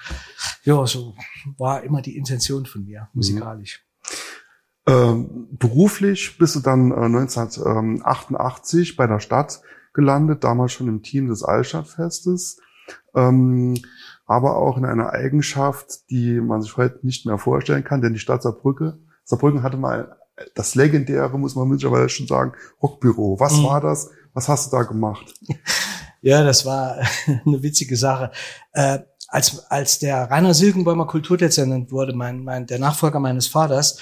ja, 0.63 0.86
so 0.86 1.16
war 1.58 1.84
immer 1.84 2.01
die 2.01 2.18
Intention 2.18 2.66
von 2.66 2.86
mir, 2.86 3.01
mhm. 3.01 3.08
musikalisch. 3.13 3.86
Ähm, 4.88 5.48
beruflich 5.51 6.38
bist 6.38 6.56
du 6.56 6.60
dann 6.60 6.92
äh, 6.92 7.06
1988 7.06 8.96
bei 8.96 9.08
der 9.08 9.19
Stadt 9.19 9.62
gelandet, 9.96 10.44
damals 10.44 10.74
schon 10.74 10.88
im 10.88 11.02
Team 11.02 11.28
des 11.28 11.44
Altstadtfestes, 11.44 12.60
ähm, 13.16 13.76
aber 14.28 14.58
auch 14.58 14.78
in 14.78 14.86
einer 14.86 15.12
Eigenschaft, 15.12 16.10
die 16.12 16.40
man 16.40 16.62
sich 16.62 16.78
heute 16.78 17.00
nicht 17.04 17.26
mehr 17.26 17.40
vorstellen 17.40 17.84
kann, 17.84 18.02
denn 18.02 18.14
die 18.14 18.20
Stadt 18.20 18.44
Saarbrücke, 18.44 19.00
Saarbrücken 19.24 19.64
hatte 19.64 19.78
mal 19.78 20.18
das 20.54 20.76
legendäre, 20.76 21.40
muss 21.40 21.56
man 21.56 21.68
mittlerweile 21.68 22.10
schon 22.10 22.28
sagen, 22.28 22.54
Rockbüro. 22.82 23.40
Was 23.40 23.58
mhm. 23.58 23.64
war 23.64 23.82
das? 23.82 24.12
Was 24.34 24.50
hast 24.50 24.72
du 24.72 24.78
da 24.78 24.84
gemacht? 24.84 25.34
Ja, 26.22 26.44
das 26.44 26.66
war 26.66 26.98
eine 27.46 27.62
witzige 27.62 27.96
Sache. 27.96 28.32
Äh, 28.72 28.98
als, 29.28 29.70
als 29.70 30.00
der 30.00 30.24
Rainer 30.24 30.56
Silkenbäumer 30.56 31.06
Kulturdezernent 31.06 31.92
wurde, 31.92 32.14
mein, 32.14 32.44
mein, 32.44 32.66
der 32.66 32.80
Nachfolger 32.80 33.20
meines 33.20 33.46
Vaters, 33.46 34.00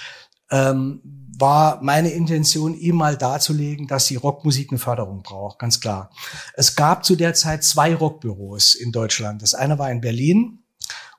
ähm, 0.49 1.01
war 1.39 1.81
meine 1.81 2.09
Intention, 2.09 2.75
ihm 2.75 2.95
mal 2.95 3.17
darzulegen, 3.17 3.87
dass 3.87 4.05
die 4.05 4.15
Rockmusik 4.15 4.71
eine 4.71 4.79
Förderung 4.79 5.23
braucht, 5.23 5.59
ganz 5.59 5.79
klar. 5.79 6.09
Es 6.55 6.75
gab 6.75 7.05
zu 7.05 7.15
der 7.15 7.33
Zeit 7.33 7.63
zwei 7.63 7.95
Rockbüros 7.95 8.75
in 8.75 8.91
Deutschland. 8.91 9.41
Das 9.41 9.55
eine 9.55 9.79
war 9.79 9.91
in 9.91 10.01
Berlin 10.01 10.59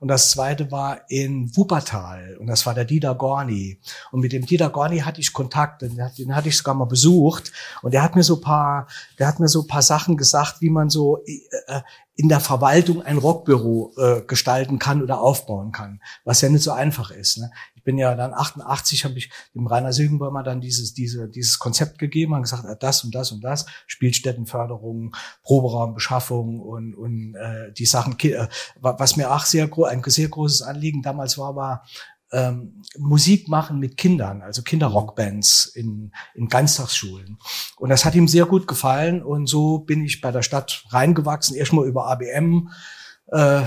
und 0.00 0.08
das 0.08 0.30
zweite 0.30 0.70
war 0.70 1.00
in 1.08 1.56
Wuppertal 1.56 2.36
und 2.38 2.46
das 2.46 2.66
war 2.66 2.74
der 2.74 2.84
Dieter 2.84 3.14
Gorni. 3.14 3.80
Und 4.12 4.20
mit 4.20 4.32
dem 4.32 4.44
Dieter 4.44 4.70
Gorni 4.70 4.98
hatte 4.98 5.20
ich 5.20 5.32
Kontakt, 5.32 5.82
den, 5.82 6.00
den 6.18 6.36
hatte 6.36 6.48
ich 6.48 6.58
sogar 6.58 6.74
mal 6.74 6.84
besucht 6.84 7.52
und 7.82 7.94
der 7.94 8.02
hat 8.02 8.14
mir 8.14 8.22
so 8.22 8.40
paar, 8.40 8.86
der 9.18 9.26
hat 9.26 9.40
mir 9.40 9.48
so 9.48 9.66
paar 9.66 9.82
Sachen 9.82 10.16
gesagt, 10.16 10.60
wie 10.60 10.70
man 10.70 10.90
so 10.90 11.24
äh, 11.24 11.80
in 12.16 12.28
der 12.28 12.40
Verwaltung 12.40 13.02
ein 13.02 13.18
Rockbüro 13.18 13.92
äh, 13.96 14.20
gestalten 14.22 14.78
kann 14.78 15.02
oder 15.02 15.20
aufbauen 15.20 15.72
kann, 15.72 16.00
was 16.24 16.40
ja 16.40 16.48
nicht 16.48 16.62
so 16.62 16.72
einfach 16.72 17.10
ist. 17.10 17.38
Ne? 17.38 17.50
Bin 17.84 17.98
ja 17.98 18.14
dann 18.14 18.34
88, 18.34 19.04
habe 19.04 19.18
ich 19.18 19.30
dem 19.54 19.66
Rainer 19.66 19.92
Silbenbäumer 19.92 20.42
dann 20.42 20.60
dieses, 20.60 20.94
diese, 20.94 21.28
dieses 21.28 21.58
Konzept 21.58 21.98
gegeben 21.98 22.32
und 22.32 22.42
gesagt, 22.42 22.64
äh, 22.64 22.76
das 22.78 23.04
und 23.04 23.14
das 23.14 23.32
und 23.32 23.42
das, 23.42 23.66
Spielstättenförderung, 23.86 25.14
Proberaumbeschaffung 25.42 26.60
und, 26.60 26.94
und 26.94 27.34
äh, 27.34 27.72
die 27.72 27.86
Sachen, 27.86 28.18
äh, 28.20 28.48
was 28.80 29.16
mir 29.16 29.32
auch 29.32 29.44
sehr, 29.44 29.70
ein 29.86 30.02
sehr 30.04 30.28
großes 30.28 30.62
Anliegen 30.62 31.02
damals 31.02 31.38
war, 31.38 31.54
war, 31.54 31.84
ähm, 32.32 32.82
Musik 32.98 33.48
machen 33.48 33.78
mit 33.78 33.96
Kindern, 33.96 34.42
also 34.42 34.62
Kinderrockbands 34.62 35.66
in, 35.66 36.12
in 36.34 36.48
Ganztagsschulen. 36.48 37.38
Und 37.76 37.90
das 37.90 38.04
hat 38.04 38.14
ihm 38.14 38.28
sehr 38.28 38.46
gut 38.46 38.66
gefallen 38.66 39.22
und 39.22 39.46
so 39.46 39.78
bin 39.78 40.04
ich 40.04 40.20
bei 40.20 40.32
der 40.32 40.42
Stadt 40.42 40.84
reingewachsen, 40.88 41.56
erstmal 41.56 41.86
über 41.86 42.08
ABM, 42.08 42.70
äh, 43.34 43.62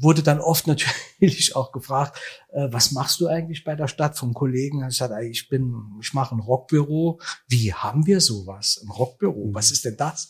wurde 0.00 0.22
dann 0.22 0.40
oft 0.40 0.66
natürlich 1.20 1.56
auch 1.56 1.72
gefragt, 1.72 2.18
äh, 2.52 2.68
was 2.70 2.92
machst 2.92 3.20
du 3.20 3.26
eigentlich 3.26 3.64
bei 3.64 3.74
der 3.74 3.88
Stadt 3.88 4.16
vom 4.16 4.32
Kollegen? 4.32 4.86
Ich 4.88 4.96
sagte, 4.96 5.20
ich 5.24 5.48
bin, 5.48 5.74
ich 6.00 6.14
mache 6.14 6.34
ein 6.36 6.40
Rockbüro. 6.40 7.20
Wie 7.48 7.74
haben 7.74 8.06
wir 8.06 8.20
sowas? 8.20 8.80
Ein 8.82 8.90
Rockbüro? 8.90 9.46
Mhm. 9.46 9.54
Was 9.54 9.72
ist 9.72 9.84
denn 9.84 9.96
das? 9.96 10.28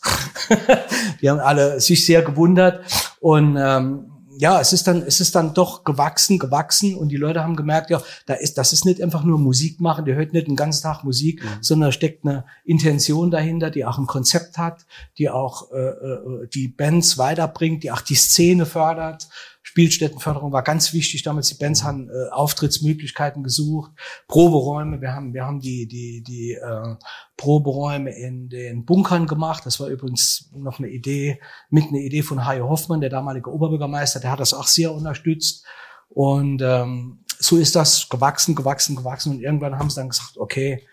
Die 1.21 1.29
haben 1.29 1.39
alle 1.39 1.79
sich 1.79 2.05
sehr 2.05 2.23
gewundert 2.23 2.83
und 3.19 3.57
ähm, 3.59 4.11
ja, 4.39 4.61
es 4.61 4.71
ist 4.71 4.87
dann, 4.87 5.03
es 5.03 5.19
ist 5.19 5.35
dann 5.35 5.53
doch 5.53 5.83
gewachsen, 5.83 6.39
gewachsen 6.39 6.95
und 6.95 7.09
die 7.09 7.17
Leute 7.17 7.43
haben 7.43 7.57
gemerkt, 7.57 7.89
ja, 7.89 8.01
da 8.25 8.35
ist, 8.35 8.57
das 8.57 8.71
ist 8.71 8.85
nicht 8.85 9.01
einfach 9.01 9.25
nur 9.25 9.37
Musik 9.37 9.81
machen, 9.81 10.05
der 10.05 10.15
hört 10.15 10.31
nicht 10.31 10.47
den 10.47 10.55
ganzen 10.55 10.83
Tag 10.83 11.03
Musik, 11.03 11.43
mhm. 11.43 11.57
sondern 11.59 11.89
da 11.89 11.91
steckt 11.91 12.25
eine 12.25 12.45
Intention 12.63 13.31
dahinter, 13.31 13.69
die 13.69 13.83
auch 13.83 13.97
ein 13.97 14.07
Konzept 14.07 14.57
hat, 14.57 14.85
die 15.17 15.29
auch 15.29 15.69
äh, 15.73 15.77
äh 15.77 16.47
die 16.53 16.69
Bands 16.69 17.17
weiterbringt, 17.17 17.83
die 17.83 17.91
auch 17.91 17.99
die 17.99 18.15
Szene 18.15 18.65
fördert 18.65 19.27
Spielstättenförderung 19.61 20.51
war 20.51 20.63
ganz 20.63 20.93
wichtig. 20.93 21.23
Damals 21.23 21.49
die 21.49 21.55
Bands 21.55 21.83
haben 21.83 22.09
äh, 22.09 22.29
Auftrittsmöglichkeiten 22.31 23.43
gesucht, 23.43 23.91
Proberäume. 24.27 25.01
Wir 25.01 25.13
haben 25.13 25.33
wir 25.33 25.45
haben 25.45 25.59
die 25.59 25.87
die 25.87 26.23
die 26.23 26.53
äh, 26.53 26.95
Proberäume 27.37 28.15
in 28.15 28.49
den 28.49 28.85
Bunkern 28.85 29.27
gemacht. 29.27 29.65
Das 29.65 29.79
war 29.79 29.87
übrigens 29.87 30.49
noch 30.53 30.79
eine 30.79 30.89
Idee 30.89 31.39
mit 31.69 31.89
einer 31.89 31.99
Idee 31.99 32.23
von 32.23 32.45
Hajo 32.45 32.69
Hoffmann, 32.69 33.01
der 33.01 33.09
damalige 33.09 33.51
Oberbürgermeister. 33.51 34.19
Der 34.19 34.31
hat 34.31 34.39
das 34.39 34.53
auch 34.53 34.67
sehr 34.67 34.93
unterstützt 34.93 35.65
und 36.09 36.61
ähm, 36.61 37.23
so 37.39 37.57
ist 37.57 37.75
das 37.75 38.09
gewachsen, 38.09 38.55
gewachsen, 38.55 38.95
gewachsen 38.95 39.33
und 39.33 39.41
irgendwann 39.41 39.77
haben 39.77 39.89
sie 39.89 39.97
dann 39.97 40.09
gesagt, 40.09 40.37
okay, 40.37 40.85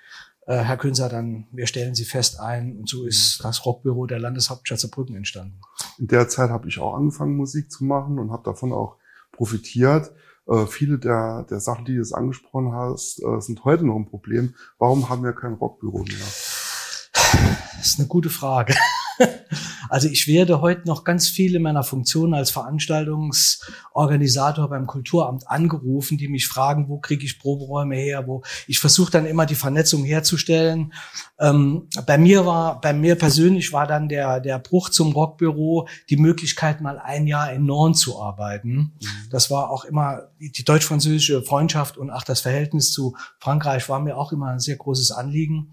äh, 0.47 0.59
Herr 0.59 0.77
Künzer, 0.77 1.09
dann 1.09 1.49
wir 1.53 1.67
stellen 1.67 1.95
Sie 1.95 2.05
fest 2.05 2.39
ein. 2.39 2.77
Und 2.79 2.89
so 2.89 3.05
ist 3.05 3.43
das 3.43 3.67
Rockbüro 3.67 4.07
der 4.07 4.21
Landeshauptstadt 4.21 4.79
Saarbrücken 4.79 5.17
entstanden. 5.17 5.61
In 5.99 6.09
der 6.09 6.29
Zeit 6.29 6.51
habe 6.51 6.69
ich 6.69 6.79
auch 6.79 6.95
angefangen, 6.95 7.37
Musik 7.37 7.71
zu 7.71 7.85
machen 7.85 8.19
und 8.19 8.31
habe 8.31 8.45
davon 8.45 8.73
auch 8.73 8.97
profitiert. 9.33 10.13
Äh, 10.47 10.67
viele 10.67 10.99
der, 10.99 11.45
der 11.45 11.61
Sachen, 11.61 11.85
die 11.85 11.95
du 11.95 11.99
jetzt 11.99 12.15
angesprochen 12.15 12.73
hast, 12.73 13.23
äh, 13.23 13.41
sind 13.41 13.65
heute 13.65 13.85
noch 13.85 13.97
ein 13.97 14.07
Problem. 14.07 14.55
Warum 14.79 15.09
haben 15.09 15.25
wir 15.25 15.33
kein 15.33 15.55
Rockbüro 15.55 16.05
mehr? 16.05 16.27
Das 17.13 17.81
ist 17.83 17.99
eine 17.99 18.09
gute 18.09 18.31
Frage. 18.31 18.75
Also 19.89 20.09
ich 20.09 20.27
werde 20.27 20.61
heute 20.61 20.89
noch 20.89 21.05
ganz 21.05 21.29
viele 21.29 21.61
meiner 21.61 21.85
Funktionen 21.85 22.35
als 22.35 22.51
Veranstaltungsorganisator 22.51 24.69
beim 24.69 24.89
Kulturamt 24.89 25.49
angerufen, 25.49 26.19
die 26.19 26.27
mich 26.27 26.49
fragen, 26.49 26.89
wo 26.89 26.99
kriege 26.99 27.25
ich 27.25 27.39
Proberäume 27.39 27.95
her, 27.95 28.27
wo 28.27 28.43
ich 28.67 28.81
versuche 28.81 29.13
dann 29.13 29.27
immer 29.27 29.47
die 29.47 29.55
Vernetzung 29.55 30.05
herzustellen. 30.05 30.93
Ähm, 31.39 31.87
bei 32.05 32.19
mir 32.19 32.47
war, 32.47 32.81
bei 32.81 32.93
mir 32.93 33.15
persönlich 33.15 33.73
war 33.73 33.87
dann 33.87 34.09
der 34.09 34.41
der 34.41 34.59
Bruch 34.59 34.91
zum 34.91 35.13
Rockbüro 35.13 35.87
die 36.11 36.17
Möglichkeit, 36.17 36.81
mal 36.81 36.99
ein 36.99 37.29
Jahr 37.29 37.53
in 37.53 37.65
Norden 37.65 37.95
zu 37.95 38.21
arbeiten. 38.21 38.71
Mhm. 38.71 38.93
Das 39.31 39.51
war 39.51 39.71
auch 39.71 39.85
immer 39.85 40.31
die 40.39 40.65
deutsch-französische 40.65 41.43
Freundschaft 41.43 41.97
und 41.97 42.11
auch 42.11 42.25
das 42.25 42.41
Verhältnis 42.41 42.91
zu 42.91 43.17
Frankreich 43.39 43.89
war 43.89 44.01
mir 44.01 44.17
auch 44.17 44.33
immer 44.33 44.49
ein 44.49 44.61
sehr 44.61 44.77
großes 44.77 45.13
Anliegen. 45.13 45.73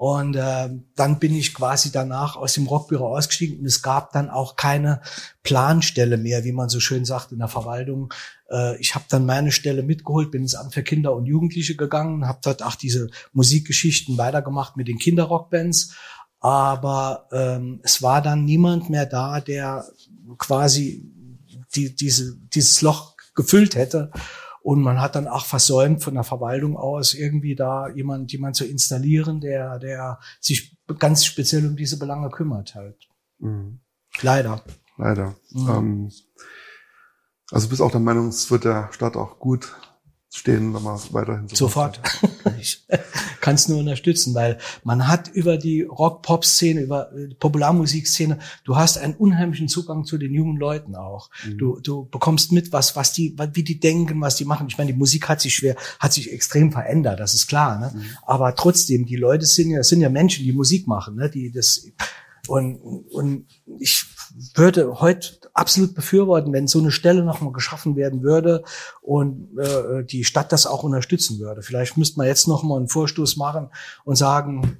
Und 0.00 0.34
äh, 0.34 0.70
dann 0.96 1.18
bin 1.18 1.34
ich 1.34 1.52
quasi 1.52 1.92
danach 1.92 2.34
aus 2.34 2.54
dem 2.54 2.66
Rockbüro 2.66 3.14
ausgestiegen 3.14 3.58
und 3.58 3.66
es 3.66 3.82
gab 3.82 4.14
dann 4.14 4.30
auch 4.30 4.56
keine 4.56 5.02
Planstelle 5.42 6.16
mehr, 6.16 6.42
wie 6.42 6.52
man 6.52 6.70
so 6.70 6.80
schön 6.80 7.04
sagt 7.04 7.32
in 7.32 7.38
der 7.38 7.48
Verwaltung. 7.48 8.10
Äh, 8.50 8.80
ich 8.80 8.94
habe 8.94 9.04
dann 9.10 9.26
meine 9.26 9.52
Stelle 9.52 9.82
mitgeholt, 9.82 10.30
bin 10.30 10.40
ins 10.40 10.54
Amt 10.54 10.72
für 10.72 10.82
Kinder 10.82 11.14
und 11.14 11.26
Jugendliche 11.26 11.76
gegangen, 11.76 12.26
habe 12.26 12.38
dort 12.42 12.62
auch 12.62 12.76
diese 12.76 13.10
Musikgeschichten 13.34 14.16
weitergemacht 14.16 14.74
mit 14.74 14.88
den 14.88 14.96
Kinderrockbands. 14.96 15.94
Aber 16.38 17.28
ähm, 17.30 17.80
es 17.82 18.00
war 18.00 18.22
dann 18.22 18.46
niemand 18.46 18.88
mehr 18.88 19.04
da, 19.04 19.42
der 19.42 19.84
quasi 20.38 21.04
die, 21.76 21.94
diese, 21.94 22.38
dieses 22.54 22.80
Loch 22.80 23.16
gefüllt 23.34 23.74
hätte. 23.74 24.10
Und 24.62 24.82
man 24.82 25.00
hat 25.00 25.14
dann 25.14 25.26
auch 25.26 25.46
versäumt, 25.46 26.02
von 26.02 26.14
der 26.14 26.24
Verwaltung 26.24 26.76
aus 26.76 27.14
irgendwie 27.14 27.54
da 27.54 27.88
jemand, 27.88 28.30
jemand 28.32 28.56
zu 28.56 28.64
installieren, 28.64 29.40
der, 29.40 29.78
der 29.78 30.20
sich 30.40 30.76
ganz 30.98 31.24
speziell 31.24 31.66
um 31.66 31.76
diese 31.76 31.98
Belange 31.98 32.28
kümmert 32.30 32.74
halt. 32.74 33.08
Mhm. 33.38 33.80
Leider. 34.20 34.62
Leider. 34.96 35.34
Mhm. 35.50 35.68
Ähm, 35.68 36.12
also 37.50 37.68
bist 37.68 37.80
auch 37.80 37.90
der 37.90 38.00
Meinung, 38.00 38.28
es 38.28 38.50
wird 38.50 38.64
der 38.64 38.90
Stadt 38.92 39.16
auch 39.16 39.38
gut 39.38 39.74
stehen, 40.32 40.70
man 40.70 40.94
es 40.94 41.12
weiterhin 41.12 41.48
so 41.48 41.56
Sofort. 41.56 42.00
ich 42.60 42.86
kann 43.40 43.56
es 43.56 43.68
nur 43.68 43.78
unterstützen, 43.78 44.34
weil 44.34 44.58
man 44.84 45.08
hat 45.08 45.28
über 45.28 45.56
die 45.56 45.82
Rock-Pop-Szene, 45.82 46.80
über 46.80 47.10
die 47.14 47.34
Popularmusikszene, 47.34 48.38
du 48.64 48.76
hast 48.76 48.98
einen 48.98 49.14
unheimlichen 49.14 49.68
Zugang 49.68 50.04
zu 50.04 50.18
den 50.18 50.32
jungen 50.32 50.56
Leuten 50.56 50.94
auch. 50.94 51.30
Mhm. 51.44 51.58
Du, 51.58 51.80
du 51.80 52.08
bekommst 52.10 52.52
mit, 52.52 52.72
was, 52.72 52.94
was 52.94 53.12
die, 53.12 53.36
wie 53.54 53.64
die 53.64 53.80
denken, 53.80 54.20
was 54.20 54.36
die 54.36 54.44
machen. 54.44 54.68
Ich 54.68 54.78
meine, 54.78 54.92
die 54.92 54.98
Musik 54.98 55.28
hat 55.28 55.40
sich 55.40 55.54
schwer, 55.54 55.76
hat 55.98 56.12
sich 56.12 56.32
extrem 56.32 56.70
verändert, 56.70 57.18
das 57.18 57.34
ist 57.34 57.48
klar. 57.48 57.78
Ne? 57.78 57.92
Mhm. 57.94 58.02
Aber 58.24 58.54
trotzdem, 58.54 59.06
die 59.06 59.16
Leute 59.16 59.46
sind 59.46 59.70
ja, 59.70 59.82
sind 59.82 60.00
ja 60.00 60.10
Menschen, 60.10 60.44
die 60.44 60.52
Musik 60.52 60.86
machen, 60.86 61.16
ne? 61.16 61.28
die 61.28 61.50
das 61.50 61.86
und, 62.48 62.76
und 63.12 63.46
ich 63.78 64.04
würde 64.54 65.00
heute 65.00 65.40
absolut 65.52 65.94
befürworten, 65.94 66.52
wenn 66.52 66.66
so 66.66 66.78
eine 66.78 66.90
Stelle 66.90 67.24
nochmal 67.24 67.52
geschaffen 67.52 67.96
werden 67.96 68.22
würde 68.22 68.62
und 69.02 69.58
äh, 69.58 70.04
die 70.04 70.24
Stadt 70.24 70.52
das 70.52 70.66
auch 70.66 70.82
unterstützen 70.82 71.38
würde. 71.38 71.62
Vielleicht 71.62 71.96
müsste 71.96 72.18
man 72.18 72.26
jetzt 72.26 72.48
nochmal 72.48 72.78
einen 72.78 72.88
Vorstoß 72.88 73.36
machen 73.36 73.68
und 74.04 74.16
sagen, 74.16 74.78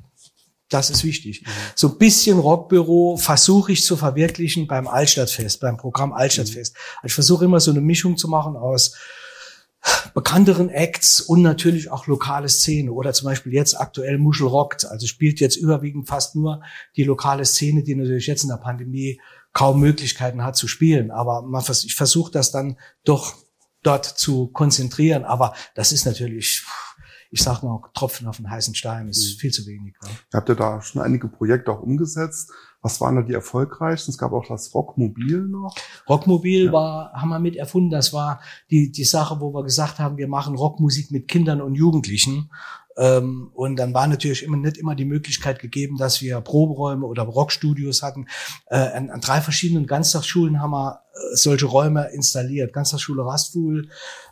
das 0.68 0.88
ist 0.88 1.04
wichtig. 1.04 1.42
Mhm. 1.42 1.50
So 1.74 1.88
ein 1.88 1.98
bisschen 1.98 2.38
Rockbüro 2.38 3.16
versuche 3.16 3.72
ich 3.72 3.84
zu 3.84 3.96
verwirklichen 3.96 4.66
beim 4.66 4.86
Altstadtfest, 4.86 5.60
beim 5.60 5.76
Programm 5.76 6.12
Altstadtfest. 6.12 6.76
Also 6.96 7.06
ich 7.06 7.14
versuche 7.14 7.44
immer 7.44 7.60
so 7.60 7.72
eine 7.72 7.80
Mischung 7.80 8.16
zu 8.16 8.28
machen 8.28 8.56
aus 8.56 8.94
bekannteren 10.14 10.68
Acts 10.68 11.20
und 11.20 11.42
natürlich 11.42 11.90
auch 11.90 12.06
lokale 12.06 12.48
Szene 12.48 12.92
oder 12.92 13.12
zum 13.12 13.26
Beispiel 13.26 13.54
jetzt 13.54 13.80
aktuell 13.80 14.18
Muschel 14.18 14.46
rockt, 14.46 14.84
also 14.84 15.06
spielt 15.06 15.40
jetzt 15.40 15.56
überwiegend 15.56 16.06
fast 16.06 16.36
nur 16.36 16.62
die 16.96 17.04
lokale 17.04 17.44
Szene, 17.46 17.82
die 17.82 17.94
natürlich 17.94 18.26
jetzt 18.26 18.42
in 18.42 18.50
der 18.50 18.56
Pandemie 18.56 19.20
kaum 19.52 19.80
Möglichkeiten 19.80 20.44
hat 20.44 20.56
zu 20.56 20.68
spielen. 20.68 21.10
Aber 21.10 21.42
man, 21.42 21.62
ich 21.68 21.94
versuche 21.94 22.32
das 22.32 22.50
dann 22.50 22.76
doch 23.04 23.34
dort 23.82 24.04
zu 24.04 24.48
konzentrieren. 24.48 25.24
Aber 25.24 25.54
das 25.74 25.92
ist 25.92 26.04
natürlich, 26.04 26.64
ich 27.30 27.42
sage 27.42 27.66
mal, 27.66 27.80
Tropfen 27.94 28.26
auf 28.26 28.36
den 28.36 28.50
heißen 28.50 28.74
Stein 28.74 29.08
ist 29.08 29.34
mhm. 29.34 29.38
viel 29.38 29.52
zu 29.52 29.66
wenig. 29.66 29.94
Ne? 30.02 30.10
Habt 30.32 30.48
ihr 30.48 30.54
da 30.54 30.82
schon 30.82 31.02
einige 31.02 31.28
Projekte 31.28 31.72
auch 31.72 31.80
umgesetzt? 31.80 32.50
Was 32.82 33.00
waren 33.00 33.16
da 33.16 33.22
die 33.22 33.34
erfolgreichsten? 33.34 34.10
Es 34.10 34.16
gab 34.16 34.32
auch 34.32 34.46
das 34.48 34.74
Rockmobil 34.74 35.40
noch. 35.40 35.74
Rockmobil 36.08 36.66
ja. 36.66 36.72
war, 36.72 37.12
haben 37.12 37.28
wir 37.28 37.38
mit 37.38 37.56
erfunden. 37.56 37.90
Das 37.90 38.14
war 38.14 38.40
die, 38.70 38.90
die 38.90 39.04
Sache, 39.04 39.40
wo 39.40 39.52
wir 39.52 39.64
gesagt 39.64 39.98
haben, 39.98 40.16
wir 40.16 40.28
machen 40.28 40.56
Rockmusik 40.56 41.10
mit 41.10 41.28
Kindern 41.28 41.60
und 41.60 41.74
Jugendlichen. 41.74 42.50
Ähm, 43.00 43.50
und 43.54 43.76
dann 43.76 43.94
war 43.94 44.06
natürlich 44.06 44.42
immer 44.42 44.58
nicht 44.58 44.76
immer 44.76 44.94
die 44.94 45.06
Möglichkeit 45.06 45.58
gegeben, 45.58 45.96
dass 45.96 46.20
wir 46.20 46.38
Proberäume 46.42 47.06
oder 47.06 47.22
Rockstudios 47.22 48.02
hatten. 48.02 48.26
Äh, 48.66 48.76
an, 48.76 49.08
an 49.08 49.22
drei 49.22 49.40
verschiedenen 49.40 49.86
Ganztagsschulen 49.86 50.60
haben 50.60 50.72
wir 50.72 51.00
äh, 51.14 51.34
solche 51.34 51.64
Räume 51.64 52.10
installiert. 52.10 52.74
Ganztagsschule 52.74 53.24
Rastfuhl, 53.24 53.88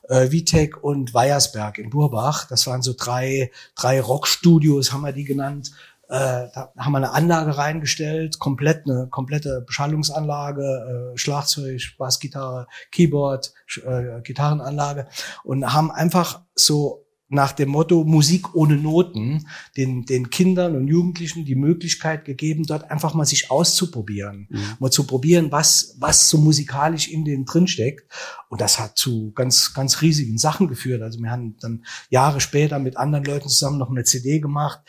äh, 0.09 0.31
Vitek 0.31 0.85
und 0.85 1.15
Weiersberg 1.15 1.79
in 1.79 1.89
Burbach. 1.89 2.47
Das 2.47 2.67
waren 2.67 2.83
so 2.83 2.93
drei, 2.97 3.51
drei 3.75 4.03
Rockstudios, 4.03 4.93
haben 4.93 5.01
wir 5.01 5.13
die 5.13 5.25
genannt. 5.25 5.73
Äh, 6.11 6.49
da 6.55 6.73
haben 6.77 6.93
wir 6.93 6.99
eine 6.99 7.13
Anlage 7.13 7.57
reingestellt, 7.57 8.39
komplett 8.39 8.87
eine 8.87 9.09
komplette 9.09 9.63
Beschallungsanlage, 9.63 11.13
äh, 11.15 11.19
Schlagzeug, 11.19 11.95
Bassgitarre, 11.97 12.67
Keyboard, 12.93 13.55
äh, 13.83 14.21
Gitarrenanlage 14.23 15.07
und 15.43 15.73
haben 15.73 15.91
einfach 15.91 16.43
so 16.55 17.08
nach 17.29 17.53
dem 17.53 17.69
Motto 17.69 18.05
Musik 18.05 18.55
ohne 18.55 18.77
Noten 18.77 19.47
den, 19.77 20.07
den 20.07 20.31
Kindern 20.31 20.77
und 20.77 20.89
Jugendlichen 20.89 21.45
die 21.45 21.55
Möglichkeit 21.55 22.25
gegeben, 22.25 22.65
dort 22.65 22.91
einfach 22.91 23.13
mal 23.15 23.27
sich 23.27 23.51
auszuprobieren, 23.51 24.47
mhm. 24.49 24.61
mal 24.79 24.91
zu 24.91 25.05
probieren, 25.05 25.53
was, 25.53 25.95
was 25.99 26.31
so 26.31 26.39
musikalisch 26.39 27.09
in 27.09 27.25
denen 27.25 27.45
drinsteckt. 27.45 28.11
Und 28.49 28.63
das 28.63 28.79
hat 28.79 28.97
zu 28.97 29.33
ganz, 29.33 29.75
ganz 29.75 30.01
riesigen 30.01 30.39
Sachen 30.39 30.69
geführt. 30.69 31.03
Also 31.03 31.21
wir 31.21 31.31
haben 31.31 31.57
dann 31.61 31.85
Jahre 32.09 32.41
später 32.41 32.79
mit 32.79 32.97
anderen 32.97 33.25
Leuten 33.25 33.49
zusammen 33.49 33.79
noch 33.79 33.91
eine 33.91 34.05
CD 34.05 34.41
gemacht, 34.41 34.81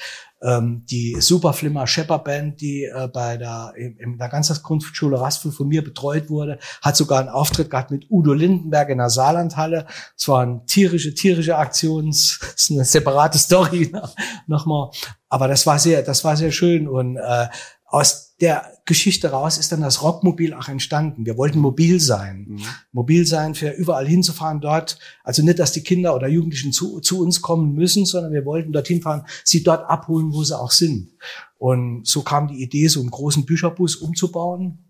ähm, 0.41 0.85
die 0.89 1.17
Superflimmer 1.19 1.85
Shepherd 1.87 2.23
Band, 2.23 2.61
die 2.61 2.85
äh, 2.85 3.07
bei 3.11 3.37
der 3.37 3.73
in, 3.75 3.97
in 3.97 4.17
der 4.17 4.29
Ganztagsgrundschule 4.29 5.19
Raspel 5.19 5.51
von 5.51 5.67
mir 5.67 5.83
betreut 5.83 6.29
wurde, 6.29 6.59
hat 6.81 6.95
sogar 6.95 7.19
einen 7.19 7.29
Auftritt 7.29 7.69
gehabt 7.69 7.91
mit 7.91 8.05
Udo 8.09 8.33
Lindenberg 8.33 8.89
in 8.89 8.99
der 8.99 9.09
Saarlandhalle. 9.09 9.85
Es 10.17 10.27
war 10.27 10.43
eine 10.43 10.65
tierische, 10.65 11.13
tierische 11.13 11.57
Aktion, 11.57 12.07
das 12.07 12.39
ist 12.55 12.71
eine 12.71 12.85
separate 12.85 13.37
Story 13.37 13.91
nochmal. 14.47 14.91
Aber 15.27 15.47
das 15.47 15.65
war 15.67 15.77
sehr, 15.77 16.01
das 16.03 16.23
war 16.23 16.37
sehr 16.37 16.51
schön 16.51 16.87
und 16.87 17.17
äh, 17.17 17.47
aus 17.85 18.35
der 18.39 18.78
Geschichte 18.89 19.29
raus 19.29 19.57
ist 19.57 19.71
dann 19.71 19.81
das 19.81 20.01
Rockmobil 20.01 20.53
auch 20.53 20.67
entstanden. 20.67 21.25
Wir 21.25 21.37
wollten 21.37 21.59
mobil 21.59 21.99
sein. 21.99 22.47
Mhm. 22.49 22.61
Mobil 22.91 23.25
sein, 23.25 23.55
für 23.55 23.69
überall 23.69 24.07
hinzufahren 24.07 24.59
dort. 24.59 24.97
Also 25.23 25.43
nicht, 25.43 25.59
dass 25.59 25.71
die 25.71 25.83
Kinder 25.83 26.15
oder 26.15 26.27
Jugendlichen 26.27 26.73
zu, 26.73 26.99
zu 26.99 27.21
uns 27.21 27.41
kommen 27.41 27.73
müssen, 27.73 28.05
sondern 28.05 28.33
wir 28.33 28.45
wollten 28.45 28.73
dorthin 28.73 29.01
fahren, 29.01 29.25
sie 29.45 29.63
dort 29.63 29.87
abholen, 29.89 30.33
wo 30.33 30.43
sie 30.43 30.59
auch 30.59 30.71
sind. 30.71 31.11
Und 31.59 32.07
so 32.07 32.23
kam 32.23 32.47
die 32.47 32.63
Idee, 32.63 32.87
so 32.87 32.99
einen 32.99 33.11
großen 33.11 33.45
Bücherbus 33.45 33.95
umzubauen 33.95 34.88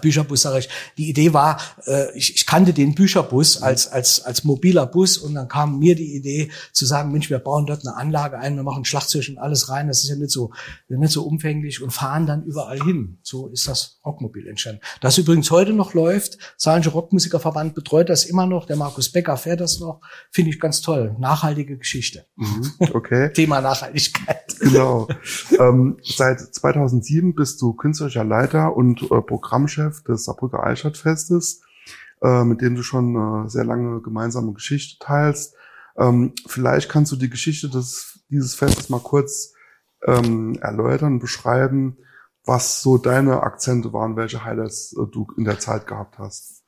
Bücherbus 0.00 0.42
sage 0.42 0.60
ich. 0.60 0.68
Die 0.98 1.08
Idee 1.08 1.32
war, 1.32 1.60
äh, 1.86 2.16
ich, 2.16 2.34
ich 2.34 2.46
kannte 2.46 2.72
den 2.72 2.94
Bücherbus 2.94 3.62
als 3.62 3.88
als 3.88 4.24
als 4.24 4.44
mobiler 4.44 4.86
Bus 4.86 5.18
und 5.18 5.34
dann 5.34 5.48
kam 5.48 5.78
mir 5.78 5.94
die 5.94 6.14
Idee 6.14 6.50
zu 6.72 6.86
sagen, 6.86 7.12
Mensch, 7.12 7.30
wir 7.30 7.38
bauen 7.38 7.66
dort 7.66 7.86
eine 7.86 7.96
Anlage 7.96 8.38
ein, 8.38 8.56
wir 8.56 8.62
machen 8.62 8.84
Schlagzeug 8.84 9.28
und 9.28 9.38
alles 9.38 9.68
rein. 9.68 9.88
Das 9.88 10.02
ist 10.02 10.08
ja 10.08 10.16
nicht 10.16 10.30
so 10.30 10.52
nicht 10.88 11.12
so 11.12 11.24
umfänglich 11.24 11.82
und 11.82 11.90
fahren 11.90 12.26
dann 12.26 12.44
überall 12.44 12.80
hin. 12.80 13.18
So 13.22 13.48
ist 13.48 13.68
das 13.68 14.00
Rockmobil 14.04 14.46
entstanden. 14.46 14.80
Das 15.00 15.18
übrigens 15.18 15.50
heute 15.50 15.72
noch 15.72 15.94
läuft. 15.94 16.38
Saarländische 16.56 16.92
Rockmusikerverband 16.92 17.74
betreut 17.74 18.08
das 18.08 18.24
immer 18.24 18.46
noch. 18.46 18.66
Der 18.66 18.76
Markus 18.76 19.10
Becker 19.10 19.36
fährt 19.36 19.60
das 19.60 19.80
noch. 19.80 20.00
Finde 20.30 20.50
ich 20.50 20.60
ganz 20.60 20.80
toll. 20.80 21.16
Nachhaltige 21.18 21.78
Geschichte. 21.78 22.26
Mhm, 22.36 22.72
okay. 22.92 23.32
Thema 23.34 23.60
Nachhaltigkeit. 23.60 24.56
Genau. 24.60 25.08
ähm, 25.58 25.98
seit 26.02 26.40
2007 26.40 27.34
bist 27.34 27.60
du 27.60 27.74
künstlerischer 27.74 28.24
Leiter 28.24 28.76
und 28.76 29.02
äh, 29.02 29.20
Programmchef 29.46 30.02
des 30.02 30.24
Saarbrücker 30.24 30.62
Altstadtfestes, 30.62 31.62
äh, 32.22 32.42
mit 32.42 32.60
dem 32.60 32.74
du 32.74 32.82
schon 32.82 33.44
äh, 33.46 33.48
sehr 33.48 33.64
lange 33.64 34.00
gemeinsame 34.02 34.52
Geschichte 34.52 34.98
teilst. 34.98 35.54
Ähm, 35.96 36.34
vielleicht 36.46 36.88
kannst 36.88 37.12
du 37.12 37.16
die 37.16 37.30
Geschichte 37.30 37.68
des, 37.68 38.20
dieses 38.28 38.54
Festes 38.56 38.88
mal 38.88 39.00
kurz 39.00 39.52
ähm, 40.04 40.58
erläutern, 40.60 41.20
beschreiben, 41.20 41.96
was 42.44 42.82
so 42.82 42.98
deine 42.98 43.42
Akzente 43.42 43.92
waren, 43.92 44.16
welche 44.16 44.44
Highlights 44.44 44.92
äh, 44.94 45.06
du 45.10 45.28
in 45.36 45.44
der 45.44 45.60
Zeit 45.60 45.86
gehabt 45.86 46.18
hast. 46.18 46.64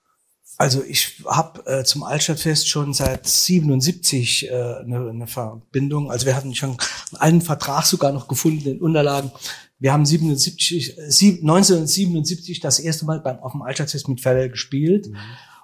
Also 0.56 0.82
ich 0.82 1.22
habe 1.24 1.64
äh, 1.66 1.84
zum 1.84 2.02
Altstadtfest 2.02 2.68
schon 2.68 2.92
seit 2.92 3.26
77 3.26 4.50
äh, 4.50 4.52
eine, 4.52 5.08
eine 5.08 5.26
Verbindung. 5.26 6.10
Also 6.10 6.26
wir 6.26 6.34
hatten 6.34 6.54
schon 6.54 6.76
einen 7.18 7.42
Vertrag 7.42 7.84
sogar 7.86 8.12
noch 8.12 8.26
gefunden 8.28 8.68
in 8.68 8.80
Unterlagen 8.80 9.30
wir 9.78 9.92
haben 9.92 10.04
77, 10.04 10.98
1977 10.98 12.60
das 12.60 12.80
erste 12.80 13.04
Mal 13.04 13.20
beim, 13.20 13.38
auf 13.38 13.52
dem 13.52 13.62
Altstadtfest 13.62 14.08
mit 14.08 14.20
Fell 14.20 14.48
gespielt. 14.48 15.08
Mhm. 15.08 15.16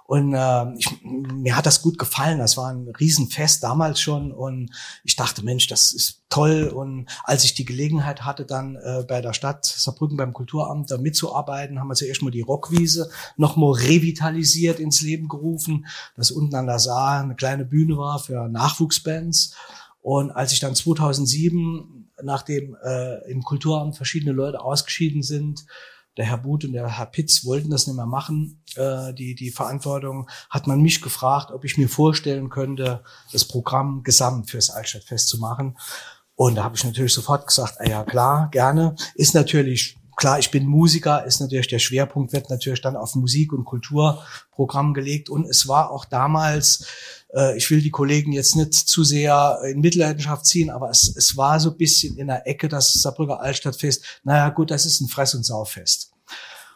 Und 0.07 0.35
äh, 0.35 0.75
ich, 0.75 1.03
mir 1.03 1.57
hat 1.57 1.65
das 1.65 1.81
gut 1.81 1.99
gefallen. 1.99 2.39
Das 2.39 2.59
war 2.59 2.69
ein 2.69 2.89
Riesenfest 2.89 3.63
damals 3.63 4.01
schon. 4.01 4.33
Und 4.33 4.71
ich 5.03 5.17
dachte, 5.17 5.43
Mensch, 5.43 5.67
das 5.67 5.93
ist 5.93 6.25
toll. 6.29 6.65
Und 6.65 7.07
als 7.25 7.45
ich 7.45 7.55
die 7.55 7.65
Gelegenheit 7.65 8.23
hatte, 8.23 8.45
dann 8.45 8.77
äh, 8.77 9.05
bei 9.09 9.23
der 9.23 9.33
Stadt 9.33 9.65
Saarbrücken 9.65 10.19
beim 10.19 10.35
Kulturamt 10.35 10.91
da 10.91 10.99
mitzuarbeiten, 10.99 11.81
haben 11.81 11.89
wir 11.89 11.95
zuerst 11.95 12.23
mal 12.23 12.31
die 12.31 12.43
Rockwiese 12.43 13.11
nochmal 13.39 13.73
revitalisiert 13.73 14.79
ins 14.79 15.01
Leben 15.01 15.29
gerufen, 15.29 15.87
dass 16.17 16.31
unten 16.31 16.55
an 16.55 16.67
der 16.67 16.79
Saar 16.79 17.23
eine 17.23 17.35
kleine 17.35 17.65
Bühne 17.65 17.97
war 17.97 18.19
für 18.19 18.49
Nachwuchsbands. 18.49 19.55
Und 20.03 20.31
als 20.33 20.53
ich 20.53 20.61
dann 20.61 20.75
2007 20.75 22.04
nachdem 22.23 22.77
äh, 22.85 23.31
im 23.31 23.43
Kulturamt 23.43 23.97
verschiedene 23.97 24.33
Leute 24.33 24.61
ausgeschieden 24.61 25.23
sind, 25.23 25.67
der 26.17 26.27
Herr 26.27 26.39
But 26.39 26.65
und 26.65 26.73
der 26.73 26.99
Herr 26.99 27.07
Pitz 27.07 27.45
wollten 27.45 27.71
das 27.71 27.87
nicht 27.87 27.97
mehr 27.97 28.07
machen, 28.07 28.63
äh, 28.77 29.13
die, 29.15 29.35
die 29.35 29.51
Verantwortung, 29.51 30.29
hat 30.49 30.67
man 30.67 30.81
mich 30.81 31.03
gefragt, 31.03 31.51
ob 31.51 31.65
ich 31.65 31.77
mir 31.77 31.89
vorstellen 31.89 32.51
könnte, 32.51 33.03
das 33.33 33.45
Programm 33.45 34.03
gesamt 34.03 34.51
fürs 34.51 34.71
Altstadtfest 34.71 35.29
zu 35.29 35.39
machen. 35.39 35.77
Und 36.37 36.57
da 36.57 36.65
habe 36.65 36.77
ich 36.77 36.85
natürlich 36.85 37.13
sofort 37.13 37.47
gesagt, 37.47 37.77
ah 37.81 37.89
ja 37.89 38.05
klar, 38.05 38.49
gerne. 38.51 38.95
Ist 39.15 39.35
natürlich 39.35 39.97
klar, 40.17 40.39
ich 40.39 40.51
bin 40.51 40.67
Musiker, 40.67 41.25
ist 41.25 41.41
natürlich 41.41 41.69
der 41.69 41.79
Schwerpunkt 41.79 42.33
wird 42.33 42.51
natürlich 42.51 42.81
dann 42.81 42.97
auf 42.97 43.15
Musik 43.15 43.53
und 43.53 43.65
Kulturprogramm 43.65 44.95
gelegt. 44.95 45.31
Und 45.31 45.47
es 45.47 45.69
war 45.69 45.91
auch 45.91 46.05
damals 46.05 46.87
äh, 47.35 47.57
ich 47.57 47.71
will 47.71 47.81
die 47.81 47.91
Kollegen 47.91 48.33
jetzt 48.33 48.57
nicht 48.57 48.73
zu 48.73 49.05
sehr 49.05 49.59
in 49.69 49.81
Mitleidenschaft 49.81 50.47
ziehen, 50.47 50.71
aber 50.71 50.91
es, 50.91 51.15
es 51.17 51.37
war 51.37 51.61
so 51.61 51.71
ein 51.71 51.77
bisschen 51.77 52.17
in 52.17 52.29
der 52.29 52.47
Ecke 52.47 52.69
das 52.69 52.93
Saarbrücker 52.93 53.41
Altstadtfest. 53.41 54.21
Naja, 54.23 54.49
gut, 54.51 54.71
das 54.71 54.87
ist 54.87 55.01
ein 55.01 55.09
Fress- 55.09 55.35
und 55.35 55.45
Sauffest. 55.45 56.13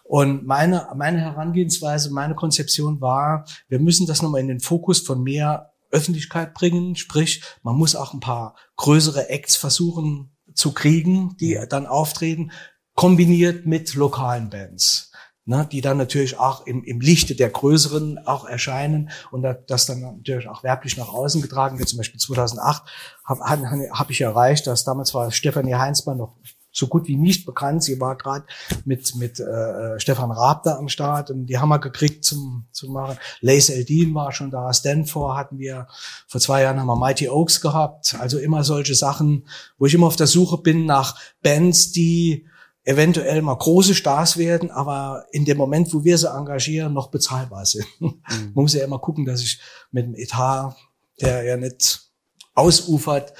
Und 0.05 0.47
meine, 0.47 0.89
meine 0.97 1.21
Herangehensweise, 1.21 2.11
meine 2.11 2.35
Konzeption 2.35 3.01
war, 3.01 3.45
wir 3.69 3.79
müssen 3.79 4.07
das 4.07 4.23
nochmal 4.23 4.41
in 4.41 4.49
den 4.49 4.61
Fokus 4.61 5.01
von 5.01 5.23
mehr 5.23 5.73
Öffentlichkeit 5.91 6.55
bringen. 6.55 6.97
Sprich, 6.97 7.43
man 7.63 7.77
muss 7.77 7.95
auch 7.95 8.15
ein 8.15 8.21
paar 8.21 8.57
größere 8.77 9.29
Acts 9.29 9.57
versuchen 9.57 10.31
zu 10.55 10.73
kriegen, 10.73 11.37
die 11.39 11.59
dann 11.69 11.87
auftreten, 11.87 12.51
kombiniert 12.99 13.65
mit 13.65 13.95
lokalen 13.95 14.51
Bands 14.51 15.13
ne, 15.45 15.69
die 15.71 15.81
dann 15.81 15.99
natürlich 15.99 16.37
auch 16.37 16.67
im, 16.67 16.83
im 16.83 17.01
Lichte 17.01 17.37
der 17.37 17.49
größeren 17.49 18.19
auch 18.27 18.45
erscheinen 18.45 19.11
und 19.31 19.47
das 19.69 19.87
dann 19.87 20.01
natürlich 20.01 20.49
auch 20.49 20.65
werblich 20.65 20.97
nach 20.97 21.09
außen 21.09 21.41
getragen 21.41 21.79
wird. 21.79 21.89
Zum 21.89 21.99
Beispiel 21.99 22.19
2008 22.19 22.83
habe 23.25 23.91
hab 23.93 24.11
ich 24.11 24.21
erreicht, 24.21 24.67
dass 24.67 24.83
damals 24.83 25.15
war 25.15 25.31
Stefanie 25.31 25.77
Heinzmann 25.77 26.19
noch 26.19 26.35
so 26.73 26.89
gut 26.89 27.07
wie 27.07 27.17
nicht 27.17 27.47
bekannt. 27.47 27.85
Sie 27.85 28.01
war 28.01 28.17
gerade 28.17 28.47
mit 28.85 29.15
mit 29.15 29.39
äh, 29.39 30.01
Stefan 30.01 30.33
Raab 30.33 30.65
da 30.65 30.77
am 30.77 30.89
Start 30.89 31.31
und 31.31 31.47
die 31.47 31.59
haben 31.59 31.69
wir 31.69 31.79
gekriegt 31.79 32.25
zum 32.25 32.67
zu 32.73 32.91
machen. 32.91 33.17
Lace 33.41 33.71
Eldin 33.71 34.13
war 34.13 34.33
schon 34.33 34.51
da. 34.51 34.73
Stanford 34.73 35.37
hatten 35.37 35.59
wir 35.61 35.87
vor 36.27 36.41
zwei 36.41 36.63
Jahren 36.63 36.81
haben 36.81 36.89
wir 36.89 36.97
Mighty 36.97 37.29
Oaks 37.29 37.61
gehabt. 37.61 38.17
Also 38.19 38.39
immer 38.41 38.65
solche 38.65 38.97
Sachen, 38.97 39.47
wo 39.79 39.87
ich 39.87 39.95
immer 39.95 40.09
auf 40.09 40.17
der 40.17 40.27
Suche 40.27 40.59
bin 40.59 40.85
nach 40.85 41.17
Bands, 41.43 41.93
die 41.93 42.45
eventuell 42.85 43.43
mal 43.43 43.57
große 43.57 43.95
Stars 43.95 44.37
werden, 44.37 44.71
aber 44.71 45.27
in 45.31 45.45
dem 45.45 45.59
Moment, 45.59 45.93
wo 45.93 46.05
wir 46.05 46.17
sie 46.17 46.31
engagieren, 46.31 46.93
noch 46.93 47.11
bezahlbar 47.11 47.67
sind. 47.67 47.87
Mhm. 48.01 48.53
Man 48.55 48.65
muss 48.65 48.75
ja 48.75 48.85
immer 48.85 48.99
gucken, 48.99 49.25
dass 49.25 49.41
ich 49.43 49.61
mit 49.91 50.05
dem 50.05 50.15
Etat, 50.15 50.77
der 51.21 51.45
ja 51.45 51.57
nicht 51.57 52.13
ausufert, 52.55 53.33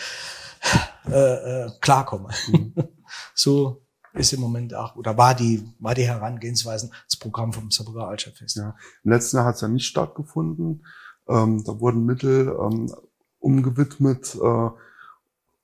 äh, 1.11 1.65
äh, 1.67 1.71
klarkomme. 1.81 2.31
Mhm. 2.49 2.75
so 3.35 3.83
ist 4.15 4.33
im 4.33 4.41
Moment 4.41 4.75
auch, 4.75 4.97
oder 4.97 5.17
war 5.17 5.35
die, 5.35 5.67
war 5.79 5.95
die 5.95 6.07
Herangehensweise 6.07 6.91
das 7.09 7.19
Programm 7.19 7.53
vom 7.53 7.71
Saarbrücker 7.71 8.09
Altstadtfest. 8.09 8.57
Ja. 8.57 8.75
Im 9.05 9.13
letzten 9.13 9.37
Jahr 9.37 9.47
hat 9.47 9.57
es 9.57 9.61
ja 9.61 9.69
nicht 9.69 9.87
stattgefunden. 9.87 10.85
Ähm, 11.29 11.63
da 11.65 11.79
wurden 11.81 12.05
Mittel 12.05 12.49
ähm, 12.49 12.93
umgewidmet, 13.39 14.35
äh, 14.35 14.71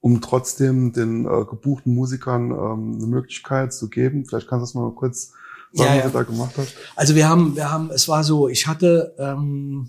um 0.05 0.21
trotzdem 0.21 0.93
den 0.93 1.25
äh, 1.25 1.47
gebuchten 1.47 1.95
Musikern 1.95 2.51
ähm, 2.51 2.97
eine 2.99 3.07
Möglichkeit 3.07 3.73
zu 3.73 3.89
geben. 3.89 4.27
Vielleicht 4.27 4.49
kannst 4.49 4.61
du 4.61 4.67
das 4.67 4.75
mal 4.75 4.95
kurz 4.95 5.33
sagen, 5.73 5.93
ja, 5.93 5.97
ja. 5.97 6.05
was 6.05 6.13
du 6.13 6.19
da 6.19 6.25
gemacht 6.25 6.55
hast. 6.59 6.75
Also 6.95 7.15
wir 7.15 7.27
haben, 7.27 7.57
wir 7.57 7.73
haben, 7.73 7.91
es 7.91 8.07
war 8.07 8.23
so, 8.23 8.49
ich 8.49 8.67
hatte 8.67 9.15
ähm, 9.19 9.89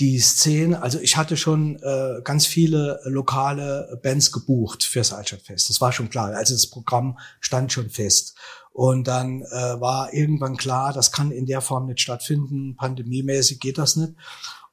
die 0.00 0.18
Szene, 0.18 0.82
also 0.82 0.98
ich 0.98 1.16
hatte 1.16 1.36
schon 1.36 1.76
äh, 1.76 2.22
ganz 2.24 2.46
viele 2.46 2.98
lokale 3.04 4.00
Bands 4.02 4.32
gebucht 4.32 4.82
fürs 4.82 5.12
Altstadtfest. 5.12 5.70
Das 5.70 5.80
war 5.80 5.92
schon 5.92 6.10
klar. 6.10 6.34
Also 6.34 6.52
das 6.52 6.66
Programm 6.66 7.16
stand 7.38 7.72
schon 7.72 7.90
fest. 7.90 8.36
Und 8.72 9.06
dann 9.06 9.42
äh, 9.42 9.80
war 9.80 10.12
irgendwann 10.12 10.56
klar, 10.56 10.92
das 10.92 11.12
kann 11.12 11.30
in 11.30 11.46
der 11.46 11.60
Form 11.60 11.86
nicht 11.86 12.00
stattfinden. 12.00 12.74
Pandemiemäßig 12.74 13.60
geht 13.60 13.78
das 13.78 13.94
nicht. 13.94 14.14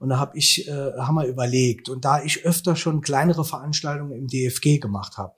Und 0.01 0.09
da 0.09 0.17
habe 0.17 0.35
ich, 0.35 0.67
äh, 0.67 0.93
haben 0.97 1.13
wir 1.13 1.27
überlegt. 1.27 1.87
Und 1.87 2.05
da 2.05 2.23
ich 2.23 2.43
öfter 2.43 2.75
schon 2.75 3.01
kleinere 3.01 3.45
Veranstaltungen 3.45 4.13
im 4.13 4.27
DFG 4.27 4.79
gemacht 4.79 5.19
habe 5.19 5.35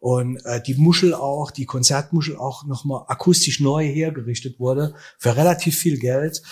und 0.00 0.44
äh, 0.44 0.60
die 0.60 0.74
Muschel 0.74 1.14
auch, 1.14 1.52
die 1.52 1.64
Konzertmuschel 1.64 2.36
auch 2.36 2.64
nochmal 2.64 3.04
akustisch 3.06 3.60
neu 3.60 3.86
hergerichtet 3.86 4.58
wurde, 4.58 4.94
für 5.16 5.36
relativ 5.36 5.78
viel 5.78 5.96
Geld, 5.96 6.42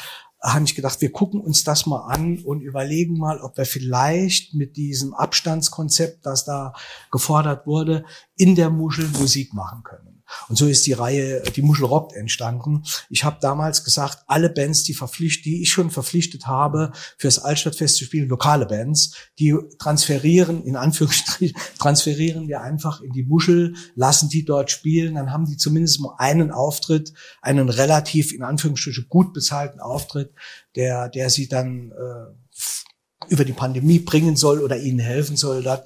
habe 0.40 0.66
ich 0.66 0.76
gedacht, 0.76 1.00
wir 1.00 1.10
gucken 1.10 1.40
uns 1.40 1.64
das 1.64 1.84
mal 1.84 2.06
an 2.06 2.38
und 2.44 2.60
überlegen 2.60 3.18
mal, 3.18 3.40
ob 3.40 3.56
wir 3.56 3.66
vielleicht 3.66 4.54
mit 4.54 4.76
diesem 4.76 5.12
Abstandskonzept, 5.12 6.24
das 6.24 6.44
da 6.44 6.74
gefordert 7.10 7.66
wurde, 7.66 8.04
in 8.36 8.54
der 8.54 8.70
Muschel 8.70 9.08
Musik 9.18 9.52
machen 9.52 9.82
können. 9.82 10.17
Und 10.48 10.56
so 10.56 10.66
ist 10.66 10.86
die 10.86 10.92
Reihe 10.92 11.42
Die 11.54 11.62
Muschel 11.62 11.86
rockt 11.86 12.14
entstanden. 12.14 12.84
Ich 13.08 13.24
habe 13.24 13.38
damals 13.40 13.84
gesagt, 13.84 14.24
alle 14.26 14.50
Bands, 14.50 14.82
die 14.84 14.94
verpflichtet, 14.94 15.44
die 15.44 15.62
ich 15.62 15.70
schon 15.70 15.90
verpflichtet 15.90 16.46
habe, 16.46 16.92
fürs 17.16 17.38
Altstadtfest 17.38 17.96
zu 17.96 18.04
spielen, 18.04 18.28
lokale 18.28 18.66
Bands, 18.66 19.14
die 19.38 19.56
transferieren, 19.78 20.64
in 20.64 20.76
Anführungsstrichen, 20.76 21.56
transferieren 21.78 22.48
wir 22.48 22.60
einfach 22.60 23.00
in 23.00 23.12
die 23.12 23.24
Muschel, 23.24 23.74
lassen 23.94 24.28
die 24.28 24.44
dort 24.44 24.70
spielen, 24.70 25.14
dann 25.14 25.32
haben 25.32 25.46
die 25.46 25.56
zumindest 25.56 26.00
mal 26.00 26.14
einen 26.18 26.50
Auftritt, 26.50 27.12
einen 27.42 27.68
relativ, 27.68 28.32
in 28.32 28.42
Anführungsstrichen, 28.42 29.06
gut 29.08 29.32
bezahlten 29.32 29.80
Auftritt, 29.80 30.32
der, 30.74 31.08
der 31.08 31.30
sie 31.30 31.48
dann 31.48 31.92
äh, 31.92 33.28
über 33.28 33.44
die 33.44 33.52
Pandemie 33.52 33.98
bringen 33.98 34.36
soll 34.36 34.60
oder 34.60 34.78
ihnen 34.78 35.00
helfen 35.00 35.36
soll 35.36 35.62
dort 35.62 35.84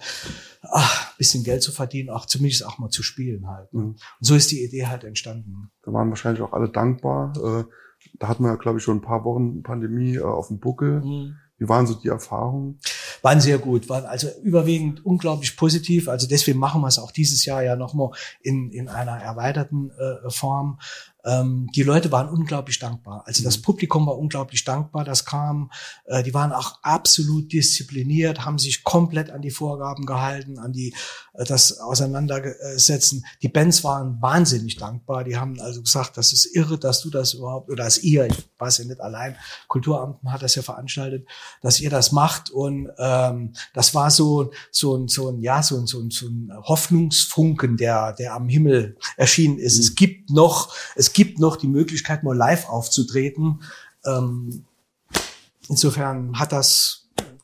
ach, 0.73 1.17
bisschen 1.17 1.45
Geld 1.45 1.63
zu 1.63 1.71
verdienen, 1.71 2.11
auch 2.11 2.27
zumindest 2.27 2.67
auch 2.67 2.79
mal 2.79 2.89
zu 2.89 3.03
spielen 3.03 3.47
halt. 3.49 3.73
Ne? 3.73 3.83
Mhm. 3.83 3.89
Und 3.89 4.01
so 4.21 4.35
ist 4.35 4.51
die 4.51 4.65
Idee 4.65 4.87
halt 4.87 5.05
entstanden. 5.05 5.71
Da 5.83 5.93
waren 5.93 6.09
wahrscheinlich 6.09 6.43
auch 6.43 6.53
alle 6.53 6.69
dankbar. 6.69 7.33
Äh, 7.37 7.65
da 8.19 8.29
hatten 8.29 8.43
wir 8.43 8.51
ja, 8.51 8.57
glaube 8.57 8.79
ich, 8.79 8.85
schon 8.85 8.99
ein 8.99 9.03
paar 9.03 9.25
Wochen 9.25 9.63
Pandemie 9.63 10.17
äh, 10.17 10.23
auf 10.23 10.49
dem 10.49 10.59
Buckel. 10.59 11.03
Mhm. 11.03 11.37
Wie 11.59 11.69
waren 11.69 11.87
so 11.87 11.95
die 11.95 12.09
Erfahrungen? 12.09 12.81
Waren 13.21 13.41
sehr 13.41 13.59
gut, 13.59 13.89
waren 13.89 14.05
also 14.05 14.27
überwiegend 14.43 15.07
unglaublich 15.07 15.57
positiv. 15.57 16.09
Also 16.09 16.27
deswegen 16.27 16.59
machen 16.59 16.81
wir 16.81 16.89
es 16.89 16.99
auch 16.99 17.13
dieses 17.13 17.45
Jahr 17.45 17.63
ja 17.63 17.77
nochmal 17.77 18.11
in, 18.41 18.73
in 18.73 18.89
einer 18.89 19.13
erweiterten 19.13 19.91
äh, 19.91 20.29
Form. 20.29 20.81
Ähm, 21.25 21.69
die 21.75 21.83
Leute 21.83 22.11
waren 22.11 22.29
unglaublich 22.29 22.79
dankbar. 22.79 23.23
Also 23.27 23.45
das 23.45 23.59
mhm. 23.59 23.63
Publikum 23.63 24.07
war 24.07 24.19
unglaublich 24.19 24.65
dankbar, 24.65 25.05
das 25.05 25.25
kam. 25.25 25.71
Äh, 26.07 26.23
die 26.23 26.35
waren 26.35 26.53
auch 26.53 26.79
absolut 26.83 27.53
diszipliniert, 27.53 28.45
haben 28.45 28.59
sich 28.59 28.83
komplett 28.83 29.31
an 29.31 29.43
die 29.43 29.51
Vorgaben 29.51 30.05
gehalten, 30.05 30.59
an 30.59 30.73
die 30.73 30.95
äh, 31.35 31.45
das 31.45 31.79
Auseinandersetzen. 31.79 33.25
Die 33.43 33.49
Bands 33.49 33.85
waren 33.85 34.21
wahnsinnig 34.21 34.77
dankbar. 34.77 35.25
Die 35.25 35.37
haben 35.37 35.61
also 35.61 35.83
gesagt, 35.83 36.17
das 36.17 36.33
ist 36.33 36.57
irre, 36.57 36.79
dass 36.79 37.03
du 37.03 37.11
das 37.11 37.35
überhaupt 37.35 37.71
oder 37.71 37.85
dass 37.85 37.99
ihr, 37.99 38.27
ich 38.27 38.49
weiß 38.59 38.79
ja 38.79 38.85
nicht 38.85 39.01
allein, 39.01 39.37
Kulturamt 39.69 40.19
hat 40.27 40.43
das 40.43 40.55
ja 40.57 40.63
veranstaltet, 40.63 41.29
dass 41.61 41.81
ihr 41.81 41.91
das 41.91 42.11
macht. 42.13 42.51
Und 42.51 42.91
ähm, 42.99 43.55
das 43.75 43.95
war 43.95 44.11
so 44.11 44.53
so 44.71 44.97
ein 44.97 45.09
so 45.09 45.29
ein 45.29 45.41
ja 45.41 45.63
so 45.63 45.79
ein 45.79 45.87
so 45.87 46.01
ein, 46.01 46.11
so 46.11 46.27
ein 46.27 46.51
Hoffnungsfunken, 46.63 47.77
der 47.77 48.13
der 48.13 48.35
am 48.35 48.49
Himmel 48.49 48.97
erschienen 49.17 49.59
ist. 49.59 49.77
Mhm. 49.77 49.83
Es 49.83 49.95
gibt 49.95 50.31
noch 50.31 50.75
es 50.97 51.12
gibt 51.12 51.38
noch 51.38 51.57
die 51.57 51.68
Möglichkeit, 51.68 52.22
mal 52.22 52.37
live 52.37 52.68
aufzutreten. 52.68 53.62
Ähm, 54.05 54.64
insofern 55.68 56.38
hat 56.38 56.53
das 56.53 57.02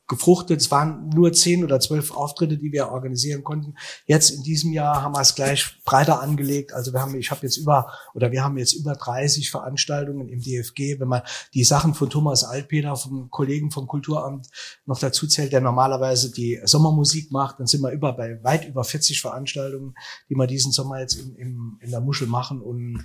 gefruchtet. 0.09 0.61
Es 0.61 0.71
waren 0.71 1.11
nur 1.11 1.33
zehn 1.33 1.63
oder 1.63 1.79
zwölf 1.81 2.11
Auftritte, 2.11 2.57
die 2.57 2.73
wir 2.73 2.89
organisieren 2.89 3.45
konnten. 3.45 3.75
Jetzt 4.07 4.31
in 4.31 4.43
diesem 4.43 4.73
Jahr 4.73 5.03
haben 5.03 5.15
wir 5.15 5.21
es 5.21 5.35
gleich 5.35 5.79
breiter 5.85 6.23
angelegt. 6.23 6.73
Also 6.73 6.93
wir 6.93 7.01
haben, 7.01 7.15
ich 7.15 7.31
habe 7.31 7.43
jetzt 7.43 7.59
über 7.59 7.93
oder 8.15 8.33
wir 8.33 8.43
haben 8.43 8.57
jetzt 8.57 8.73
über 8.73 8.95
30 8.95 9.51
Veranstaltungen 9.51 10.29
im 10.29 10.41
DFG. 10.41 10.99
Wenn 10.99 11.09
man 11.09 11.23
die 11.55 11.65
Sachen 11.65 11.95
von 11.95 12.11
Thomas 12.11 12.43
Altpeter, 12.43 12.97
vom 12.97 13.31
Kollegen 13.31 13.71
vom 13.71 13.87
Kulturamt 13.87 14.49
noch 14.87 14.99
dazu 14.99 15.27
zählt, 15.27 15.53
der 15.53 15.61
normalerweise 15.61 16.33
die 16.33 16.59
Sommermusik 16.65 17.31
macht, 17.31 17.61
dann 17.61 17.67
sind 17.67 17.83
wir 17.83 17.93
über 17.93 18.15
bei 18.15 18.43
weit 18.43 18.67
über 18.67 18.85
40 18.85 19.21
Veranstaltungen, 19.21 19.95
die 20.31 20.35
wir 20.35 20.47
diesen 20.47 20.73
Sommer 20.73 21.01
jetzt 21.01 21.17
in, 21.17 21.37
in, 21.37 21.79
in 21.81 21.91
der 21.91 22.01
Muschel 22.01 22.27
machen 22.27 22.63
und 22.63 23.05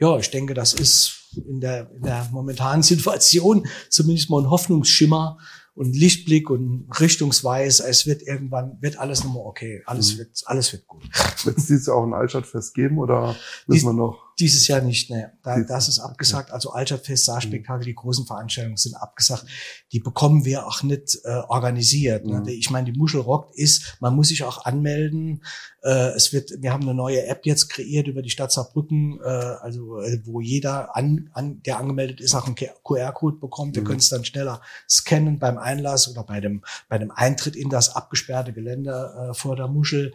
ja, 0.00 0.16
ich 0.16 0.30
denke, 0.30 0.54
das 0.54 0.72
ist 0.72 1.28
in 1.46 1.60
der, 1.60 1.90
in 1.92 2.02
der 2.02 2.26
momentanen 2.32 2.82
Situation 2.82 3.66
zumindest 3.90 4.30
mal 4.30 4.42
ein 4.42 4.50
Hoffnungsschimmer 4.50 5.38
und 5.80 5.96
Lichtblick 5.96 6.50
und 6.50 6.88
richtungsweis. 7.00 7.80
Es 7.80 8.04
wird 8.04 8.20
irgendwann, 8.20 8.76
wird 8.82 8.98
alles 8.98 9.24
nochmal 9.24 9.44
okay. 9.46 9.82
Alles 9.86 10.12
mhm. 10.12 10.18
wird, 10.18 10.42
alles 10.44 10.74
wird 10.74 10.86
gut. 10.86 11.02
Wird 11.44 11.56
es 11.56 11.66
dieses 11.68 11.86
Jahr 11.86 11.96
auch 11.96 12.04
ein 12.04 12.12
Altstadtfest 12.12 12.74
geben 12.74 12.98
oder 12.98 13.34
müssen 13.66 13.86
wir 13.86 13.94
noch? 13.94 14.29
Dieses 14.40 14.66
Jahr 14.68 14.80
nicht, 14.80 15.10
ne. 15.10 15.32
Da, 15.42 15.60
das 15.60 15.88
ist 15.88 15.98
abgesagt. 15.98 16.50
Also 16.50 16.70
Altstadtfest, 16.70 17.26
Saarspektakel, 17.26 17.84
die 17.84 17.94
großen 17.94 18.26
Veranstaltungen 18.26 18.78
sind 18.78 18.94
abgesagt. 18.94 19.44
Die 19.92 20.00
bekommen 20.00 20.46
wir 20.46 20.66
auch 20.66 20.82
nicht 20.82 21.18
äh, 21.24 21.42
organisiert. 21.48 22.24
Ne? 22.24 22.40
Mhm. 22.40 22.48
Ich 22.48 22.70
meine, 22.70 22.90
die 22.90 22.98
Muschel 22.98 23.20
rockt 23.20 23.54
ist, 23.54 23.98
man 24.00 24.16
muss 24.16 24.28
sich 24.28 24.42
auch 24.44 24.64
anmelden. 24.64 25.44
Äh, 25.82 26.14
es 26.14 26.32
wird, 26.32 26.50
wir 26.58 26.72
haben 26.72 26.84
eine 26.84 26.94
neue 26.94 27.26
App 27.26 27.44
jetzt 27.44 27.68
kreiert 27.68 28.08
über 28.08 28.22
die 28.22 28.30
Stadt 28.30 28.50
Saarbrücken, 28.50 29.20
äh, 29.22 29.28
also 29.28 30.00
äh, 30.00 30.20
wo 30.24 30.40
jeder, 30.40 30.96
an, 30.96 31.28
an, 31.34 31.62
der 31.62 31.78
angemeldet 31.78 32.20
ist, 32.20 32.34
auch 32.34 32.46
einen 32.46 32.56
QR-Code 32.56 33.36
bekommt. 33.36 33.74
Wir 33.74 33.82
mhm. 33.82 33.86
können 33.86 33.98
es 33.98 34.08
dann 34.08 34.24
schneller 34.24 34.62
scannen 34.88 35.38
beim 35.38 35.58
Einlass 35.58 36.08
oder 36.08 36.24
bei 36.24 36.40
dem, 36.40 36.64
bei 36.88 36.96
dem 36.96 37.10
Eintritt 37.10 37.56
in 37.56 37.68
das 37.68 37.94
abgesperrte 37.94 38.54
Gelände 38.54 39.30
äh, 39.30 39.34
vor 39.34 39.56
der 39.56 39.68
Muschel. 39.68 40.14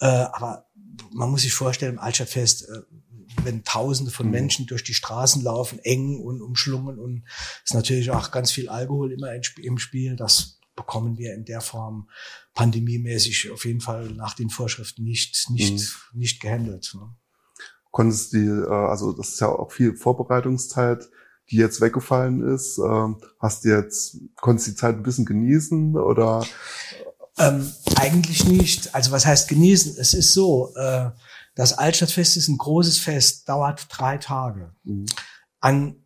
Äh, 0.00 0.06
aber 0.06 0.66
man 1.12 1.30
muss 1.30 1.42
sich 1.42 1.52
vorstellen, 1.52 1.94
im 1.94 1.98
Altstadtfest 1.98 2.68
äh, 2.68 2.82
wenn 3.44 3.64
Tausende 3.64 4.10
von 4.10 4.26
mhm. 4.26 4.32
Menschen 4.32 4.66
durch 4.66 4.84
die 4.84 4.94
Straßen 4.94 5.42
laufen, 5.42 5.78
eng 5.80 6.20
und 6.20 6.42
umschlungen 6.42 6.98
und 6.98 7.24
ist 7.64 7.74
natürlich 7.74 8.10
auch 8.10 8.30
ganz 8.30 8.50
viel 8.50 8.68
Alkohol 8.68 9.12
immer 9.12 9.32
im 9.62 9.78
Spiel. 9.78 10.16
Das 10.16 10.60
bekommen 10.76 11.18
wir 11.18 11.34
in 11.34 11.44
der 11.44 11.60
Form 11.60 12.08
pandemiemäßig 12.54 13.50
auf 13.50 13.64
jeden 13.64 13.80
Fall 13.80 14.10
nach 14.10 14.34
den 14.34 14.50
Vorschriften 14.50 15.04
nicht, 15.04 15.48
nicht, 15.50 15.72
mhm. 16.12 16.18
nicht 16.18 16.40
gehandelt. 16.40 16.92
Ne? 16.94 17.14
Konntest 17.90 18.32
die, 18.32 18.46
äh, 18.46 18.68
also 18.68 19.12
das 19.12 19.30
ist 19.30 19.40
ja 19.40 19.48
auch 19.48 19.70
viel 19.70 19.96
Vorbereitungszeit, 19.96 21.08
die 21.50 21.56
jetzt 21.56 21.80
weggefallen 21.80 22.42
ist. 22.54 22.78
Ähm, 22.78 23.20
hast 23.38 23.64
du 23.64 23.68
jetzt, 23.68 24.18
konntest 24.36 24.68
die 24.68 24.74
Zeit 24.74 24.96
ein 24.96 25.02
bisschen 25.02 25.26
genießen 25.26 25.96
oder? 25.96 26.44
Ähm, 27.38 27.70
eigentlich 27.96 28.44
nicht. 28.46 28.94
Also 28.94 29.10
was 29.10 29.26
heißt 29.26 29.48
genießen? 29.48 29.96
Es 29.98 30.14
ist 30.14 30.32
so, 30.32 30.74
äh, 30.76 31.10
das 31.54 31.72
Altstadtfest 31.72 32.36
ist 32.36 32.48
ein 32.48 32.58
großes 32.58 32.98
Fest, 32.98 33.48
dauert 33.48 33.86
drei 33.88 34.18
Tage. 34.18 34.74
Mhm. 34.84 35.06
An 35.60 36.04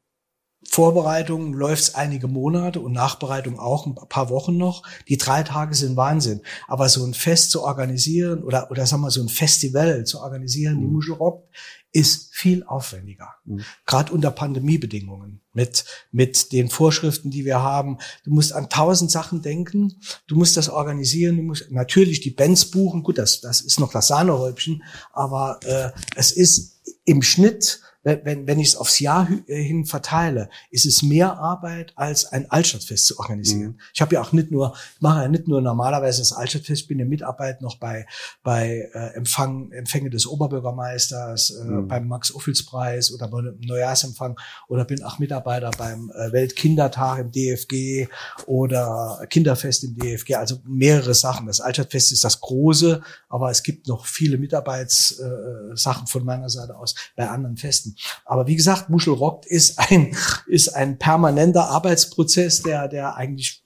Vorbereitung 0.71 1.55
läuft 1.55 1.83
es 1.83 1.95
einige 1.95 2.29
Monate 2.29 2.81
und 2.81 2.93
Nachbereitung 2.93 3.59
auch 3.59 3.87
ein 3.87 3.95
paar 3.95 4.29
Wochen 4.29 4.57
noch. 4.57 4.83
Die 5.09 5.17
drei 5.17 5.43
Tage 5.43 5.75
sind 5.75 5.97
Wahnsinn. 5.97 6.43
Aber 6.67 6.89
so 6.89 7.05
ein 7.05 7.15
Fest 7.15 7.51
zu 7.51 7.63
organisieren 7.63 8.43
oder, 8.43 8.71
oder 8.71 8.85
sagen 8.85 9.03
wir 9.03 9.11
so 9.11 9.23
ein 9.23 9.29
Festival 9.29 10.05
zu 10.05 10.21
organisieren, 10.21 10.77
mhm. 10.77 10.81
die 10.81 10.87
Muschel 10.89 11.15
rockt, 11.15 11.49
ist 11.93 12.35
viel 12.35 12.65
aufwendiger. 12.65 13.35
Mhm. 13.45 13.65
Gerade 13.87 14.13
unter 14.13 14.31
Pandemiebedingungen 14.31 15.41
mit, 15.53 15.85
mit 16.13 16.53
den 16.53 16.69
Vorschriften, 16.69 17.31
die 17.31 17.45
wir 17.45 17.61
haben. 17.61 17.99
Du 18.25 18.31
musst 18.31 18.53
an 18.53 18.69
tausend 18.69 19.11
Sachen 19.11 19.43
denken. 19.43 20.01
Du 20.27 20.37
musst 20.37 20.57
das 20.57 20.69
organisieren. 20.69 21.37
Du 21.37 21.43
musst 21.43 21.71
natürlich 21.71 22.21
die 22.21 22.31
Bands 22.31 22.71
buchen. 22.71 23.03
Gut, 23.03 23.19
das, 23.19 23.41
das 23.41 23.61
ist 23.61 23.81
noch 23.81 23.93
das 23.93 24.09
Sahnehäubchen. 24.09 24.83
Aber 25.13 25.61
äh, 25.65 25.91
es 26.15 26.31
ist 26.31 26.83
im 27.05 27.23
Schnitt 27.23 27.81
wenn, 28.03 28.47
wenn 28.47 28.61
ich 28.61 28.69
es 28.69 28.77
aufs 28.77 29.01
Jahr 29.01 29.29
äh, 29.47 29.63
hin 29.63 29.85
verteile, 29.85 30.49
ist 30.71 30.87
es 30.87 31.03
mehr 31.03 31.39
Arbeit, 31.39 31.93
als 31.97 32.27
ein 32.27 32.51
Altstadtfest 32.51 33.07
zu 33.07 33.19
organisieren. 33.19 33.73
Mhm. 33.73 33.81
Ich 33.93 34.01
habe 34.01 34.15
ja 34.15 34.23
auch 34.23 34.33
nicht 34.33 34.51
nur, 34.51 34.75
ich 34.95 35.01
mache 35.01 35.23
ja 35.23 35.29
nicht 35.29 35.49
nur 35.49 35.61
normalerweise 35.61 36.21
das 36.21 36.33
Altstadtfest, 36.33 36.89
bin 36.89 37.01
in 37.01 37.09
Mitarbeit 37.09 37.61
noch 37.61 37.77
bei, 37.77 38.07
bei 38.43 38.89
äh, 38.95 39.15
Empfang, 39.15 39.73
Empfänge 39.73 40.11
des 40.11 40.27
Oberbürgermeisters, 40.27 41.51
äh, 41.51 41.65
mhm. 41.65 41.89
beim 41.89 42.09
Max-Ophüls-Preis 42.09 43.13
oder 43.13 43.29
beim 43.29 43.59
Neujahrsempfang 43.61 44.39
oder 44.69 44.85
bin 44.85 45.03
auch 45.03 45.19
Mitarbeiter 45.19 45.71
beim 45.77 46.11
äh, 46.11 46.33
Weltkindertag 46.33 47.19
im 47.19 47.33
DFG 47.33 48.09
oder 48.47 49.27
Kinderfest 49.29 49.85
im 49.85 49.97
DFG, 49.97 50.37
also 50.37 50.59
mehrere 50.65 51.15
Sachen. 51.15 51.47
Das 51.47 51.61
Altstadtfest 51.61 52.13
ist 52.13 52.25
das 52.25 52.41
große, 52.41 53.03
aber 53.29 53.51
es 53.51 53.63
gibt 53.63 53.89
noch 53.89 54.07
viele 54.07 54.39
Mitarbeitssachen 54.39 56.05
äh, 56.05 56.09
von 56.09 56.25
meiner 56.25 56.49
Seite 56.49 56.77
aus 56.77 56.95
bei 57.17 57.29
anderen 57.29 57.57
Festen. 57.57 57.88
Aber 58.25 58.47
wie 58.47 58.57
gesagt, 58.57 58.91
Muschel 58.91 59.13
rockt 59.13 59.47
ist 59.47 59.79
ein, 59.79 60.17
ist 60.47 60.69
ein 60.69 60.99
permanenter 60.99 61.69
Arbeitsprozess, 61.69 62.63
der, 62.63 62.89
der 62.89 63.17
eigentlich 63.17 63.65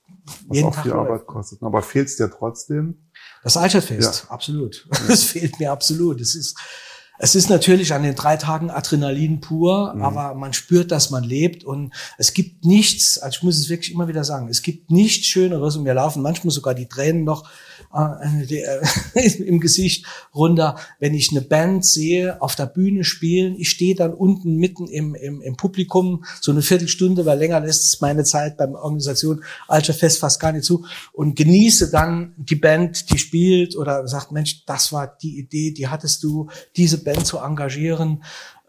Was 0.49 0.57
jeden 0.57 0.69
auch 0.69 0.75
Tag 0.75 0.83
viel 0.85 0.93
läuft. 0.93 1.11
Arbeit 1.11 1.27
kostet. 1.27 1.63
Aber 1.63 1.83
fehlt 1.83 2.09
es 2.09 2.17
dir 2.17 2.31
trotzdem? 2.31 3.11
Das 3.43 3.57
Altstadtfest, 3.57 4.25
ja. 4.25 4.31
absolut. 4.31 4.89
Es 5.09 5.25
fehlt 5.25 5.59
mir 5.59 5.73
absolut. 5.73 6.21
Es 6.21 6.35
ist, 6.35 6.57
es 7.25 7.37
ist 7.37 7.49
natürlich 7.49 7.95
an 7.95 8.03
den 8.03 8.17
drei 8.17 8.37
Tagen 8.37 8.69
Adrenalin 8.69 9.41
pur, 9.41 9.95
mhm. 9.95 10.03
aber 10.03 10.35
man 10.35 10.53
spürt, 10.53 10.91
dass 10.91 11.11
man 11.11 11.23
lebt 11.23 11.63
und 11.63 11.93
es 12.19 12.35
gibt 12.35 12.65
nichts, 12.65 13.17
also 13.17 13.37
ich 13.37 13.43
muss 13.45 13.59
es 13.61 13.69
wirklich 13.69 13.95
immer 13.95 14.09
wieder 14.09 14.25
sagen, 14.25 14.49
es 14.49 14.61
gibt 14.61 14.91
nichts 14.91 15.29
Schöneres 15.29 15.77
und 15.77 15.85
wir 15.85 15.95
laufen 15.95 16.21
manchmal 16.21 16.51
sogar 16.51 16.75
die 16.75 16.89
Tränen 16.89 17.23
noch 17.23 17.49
äh, 17.95 19.21
im 19.39 19.61
Gesicht 19.61 20.05
runter, 20.35 20.75
wenn 20.99 21.15
ich 21.15 21.31
eine 21.31 21.43
Band 21.43 21.85
sehe, 21.85 22.43
auf 22.43 22.57
der 22.57 22.67
Bühne 22.67 23.05
spielen. 23.05 23.55
Ich 23.57 23.71
stehe 23.71 23.95
dann 23.95 24.15
unten 24.15 24.57
mitten 24.57 24.89
im, 24.89 25.15
im, 25.15 25.43
im 25.43 25.57
Publikum, 25.57 26.25
so 26.41 26.51
eine 26.51 26.63
Viertelstunde, 26.63 27.25
weil 27.25 27.39
länger 27.39 27.61
lässt 27.61 27.85
es 27.85 28.01
meine 28.01 28.25
Zeit 28.25 28.57
beim 28.57 28.75
Organisation 28.75 29.45
Alter 29.69 29.95
Fest 29.95 30.19
fast 30.19 30.41
gar 30.41 30.51
nicht 30.51 30.65
zu 30.65 30.87
und 31.13 31.37
genieße 31.37 31.93
dann 31.93 32.35
die 32.37 32.57
Band, 32.57 33.11
die 33.11 33.19
spielt 33.19 33.77
oder 33.77 34.09
sagt, 34.09 34.33
Mensch, 34.33 34.65
das 34.67 34.93
war 34.93 35.17
die 35.23 35.39
Idee, 35.39 35.71
die 35.71 35.87
hattest 35.87 36.25
du, 36.25 36.49
diese 36.77 36.99
Band 36.99 37.12
zu 37.21 37.39
engagieren 37.39 38.23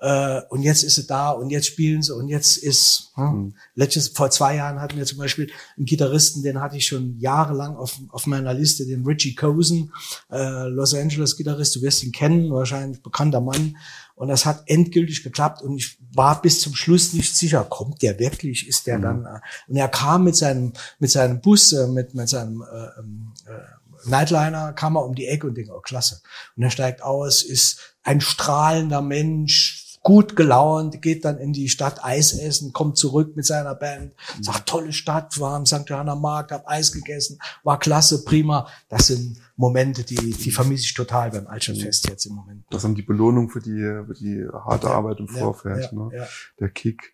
äh, 0.03 0.41
und 0.49 0.63
jetzt 0.63 0.83
ist 0.83 0.95
sie 0.95 1.07
da 1.07 1.29
und 1.29 1.49
jetzt 1.49 1.67
spielen 1.67 2.01
sie 2.01 2.13
und 2.13 2.27
jetzt 2.27 2.57
ist, 2.57 3.13
hm, 3.15 3.25
mhm. 3.25 3.53
letztes, 3.73 4.09
vor 4.09 4.29
zwei 4.31 4.57
Jahren 4.57 4.81
hatten 4.81 4.97
wir 4.97 5.05
zum 5.05 5.17
Beispiel 5.17 5.49
einen 5.77 5.85
Gitarristen, 5.85 6.43
den 6.43 6.59
hatte 6.59 6.75
ich 6.75 6.85
schon 6.85 7.17
jahrelang 7.19 7.77
auf, 7.77 7.97
auf 8.09 8.27
meiner 8.27 8.53
Liste, 8.53 8.85
den 8.85 9.05
Richie 9.05 9.33
Cosen, 9.33 9.93
äh, 10.29 10.67
Los 10.67 10.93
Angeles 10.93 11.37
Gitarrist, 11.37 11.77
du 11.77 11.81
wirst 11.81 12.03
ihn 12.03 12.11
kennen, 12.11 12.51
wahrscheinlich 12.51 13.01
bekannter 13.01 13.39
Mann. 13.39 13.77
Und 14.15 14.27
das 14.27 14.45
hat 14.45 14.63
endgültig 14.65 15.23
geklappt 15.23 15.61
und 15.61 15.77
ich 15.77 15.97
war 16.13 16.41
bis 16.41 16.59
zum 16.59 16.75
Schluss 16.75 17.13
nicht 17.13 17.33
sicher, 17.37 17.63
kommt 17.63 18.01
der 18.01 18.19
wirklich, 18.19 18.67
ist 18.67 18.87
der 18.87 18.97
mhm. 18.97 19.03
dann, 19.03 19.25
äh, 19.25 19.39
und 19.69 19.77
er 19.77 19.87
kam 19.87 20.25
mit 20.25 20.35
seinem, 20.35 20.73
mit 20.99 21.11
seinem 21.11 21.39
Bus, 21.39 21.71
äh, 21.71 21.87
mit, 21.87 22.13
mit 22.13 22.27
seinem, 22.27 22.61
äh, 22.61 22.99
ähm, 22.99 23.31
äh, 23.45 24.09
Nightliner 24.09 24.73
kam 24.73 24.97
er 24.97 25.05
um 25.05 25.15
die 25.15 25.27
Ecke 25.27 25.47
und 25.47 25.55
denkt, 25.55 25.71
oh 25.73 25.79
klasse. 25.79 26.21
Und 26.57 26.63
er 26.63 26.71
steigt 26.71 27.01
aus, 27.01 27.41
ist 27.41 27.92
ein 28.03 28.21
strahlender 28.21 29.01
Mensch, 29.01 29.83
gut 30.03 30.35
gelaunt, 30.35 31.01
geht 31.01 31.23
dann 31.25 31.37
in 31.37 31.53
die 31.53 31.69
Stadt 31.69 32.03
Eis 32.03 32.33
essen, 32.33 32.73
kommt 32.73 32.97
zurück 32.97 33.35
mit 33.35 33.45
seiner 33.45 33.73
Band, 33.73 34.13
sagt, 34.41 34.67
tolle 34.67 34.91
Stadt, 34.91 35.39
war 35.39 35.55
am 35.55 35.65
St. 35.65 35.85
Johanna 35.87 36.15
Markt, 36.15 36.51
hab 36.51 36.67
Eis 36.67 36.91
gegessen, 36.91 37.39
war 37.63 37.79
klasse, 37.79 38.25
prima. 38.25 38.67
Das 38.89 39.07
sind 39.07 39.37
Momente, 39.55 40.03
die, 40.03 40.15
die 40.15 40.51
vermisse 40.51 40.83
ich 40.83 40.93
total 40.93 41.31
beim 41.31 41.47
Altstadtfest 41.47 42.09
jetzt 42.09 42.25
im 42.25 42.35
Moment. 42.35 42.65
Das 42.69 42.81
sind 42.81 42.97
die 42.97 43.01
Belohnung 43.01 43.49
für 43.49 43.61
die, 43.61 43.79
für 44.05 44.13
die 44.13 44.45
harte 44.51 44.87
ja, 44.87 44.93
Arbeit 44.93 45.19
im 45.19 45.29
Vorfeld, 45.29 45.89
ja, 45.91 45.91
ja, 45.91 46.19
ne? 46.19 46.27
der 46.59 46.69
Kick. 46.69 47.13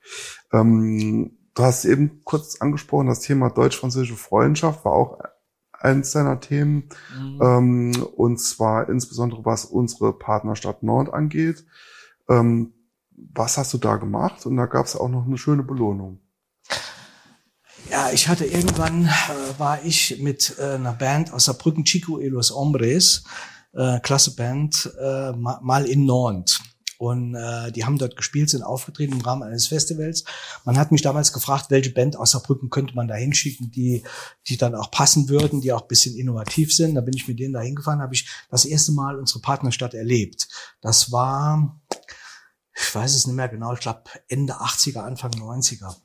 Ähm, 0.51 1.37
du 1.53 1.63
hast 1.63 1.85
eben 1.85 2.23
kurz 2.23 2.55
angesprochen, 2.59 3.07
das 3.07 3.19
Thema 3.19 3.51
deutsch-französische 3.51 4.17
Freundschaft 4.17 4.83
war 4.83 4.93
auch 4.93 5.19
eins 5.79 6.11
seiner 6.11 6.39
Themen, 6.39 6.89
mhm. 7.17 7.39
ähm, 7.41 8.03
und 8.15 8.39
zwar 8.39 8.89
insbesondere 8.89 9.45
was 9.45 9.65
unsere 9.65 10.13
Partnerstadt 10.13 10.83
Nord 10.83 11.13
angeht. 11.13 11.65
Ähm, 12.29 12.73
was 13.33 13.57
hast 13.57 13.73
du 13.73 13.77
da 13.77 13.97
gemacht? 13.97 14.45
Und 14.45 14.57
da 14.57 14.65
gab 14.65 14.85
es 14.85 14.95
auch 14.95 15.09
noch 15.09 15.25
eine 15.25 15.37
schöne 15.37 15.63
Belohnung. 15.63 16.19
Ja, 17.89 18.11
ich 18.11 18.27
hatte 18.27 18.45
irgendwann, 18.45 19.05
äh, 19.05 19.59
war 19.59 19.83
ich 19.83 20.21
mit 20.21 20.55
äh, 20.59 20.75
einer 20.75 20.93
Band 20.93 21.33
aus 21.33 21.45
Saarbrücken, 21.45 21.85
Chico 21.85 22.19
y 22.19 22.29
los 22.29 22.51
Hombres, 22.51 23.23
äh, 23.73 23.99
klasse 23.99 24.35
Band, 24.35 24.91
äh, 25.01 25.31
mal 25.31 25.85
in 25.85 26.05
Nantes. 26.05 26.61
Und 26.99 27.33
äh, 27.33 27.71
die 27.71 27.85
haben 27.85 27.97
dort 27.97 28.17
gespielt, 28.17 28.49
sind 28.49 28.61
aufgetreten 28.61 29.13
im 29.13 29.21
Rahmen 29.21 29.43
eines 29.43 29.67
Festivals. 29.67 30.25
Man 30.65 30.77
hat 30.77 30.91
mich 30.91 31.01
damals 31.01 31.31
gefragt, 31.31 31.67
welche 31.69 31.91
Band 31.91 32.17
aus 32.17 32.31
Saarbrücken 32.31 32.69
könnte 32.69 32.93
man 32.93 33.07
da 33.07 33.15
hinschicken, 33.15 33.71
die, 33.71 34.03
die 34.47 34.57
dann 34.57 34.75
auch 34.75 34.91
passen 34.91 35.29
würden, 35.29 35.61
die 35.61 35.71
auch 35.71 35.83
bisschen 35.83 36.17
innovativ 36.17 36.75
sind. 36.75 36.95
Da 36.95 37.01
bin 37.01 37.15
ich 37.15 37.25
mit 37.25 37.39
denen 37.39 37.53
da 37.53 37.61
hingefahren, 37.61 38.01
habe 38.01 38.15
ich 38.15 38.27
das 38.51 38.65
erste 38.65 38.91
Mal 38.91 39.17
unsere 39.17 39.39
Partnerstadt 39.39 39.93
erlebt. 39.93 40.49
Das 40.81 41.09
war, 41.09 41.79
ich 42.75 42.93
weiß 42.93 43.15
es 43.15 43.25
nicht 43.25 43.35
mehr 43.37 43.47
genau, 43.47 43.71
ich 43.71 43.79
glaube 43.79 44.03
Ende 44.27 44.55
80er, 44.55 44.99
Anfang 44.99 45.31
90er. 45.31 45.95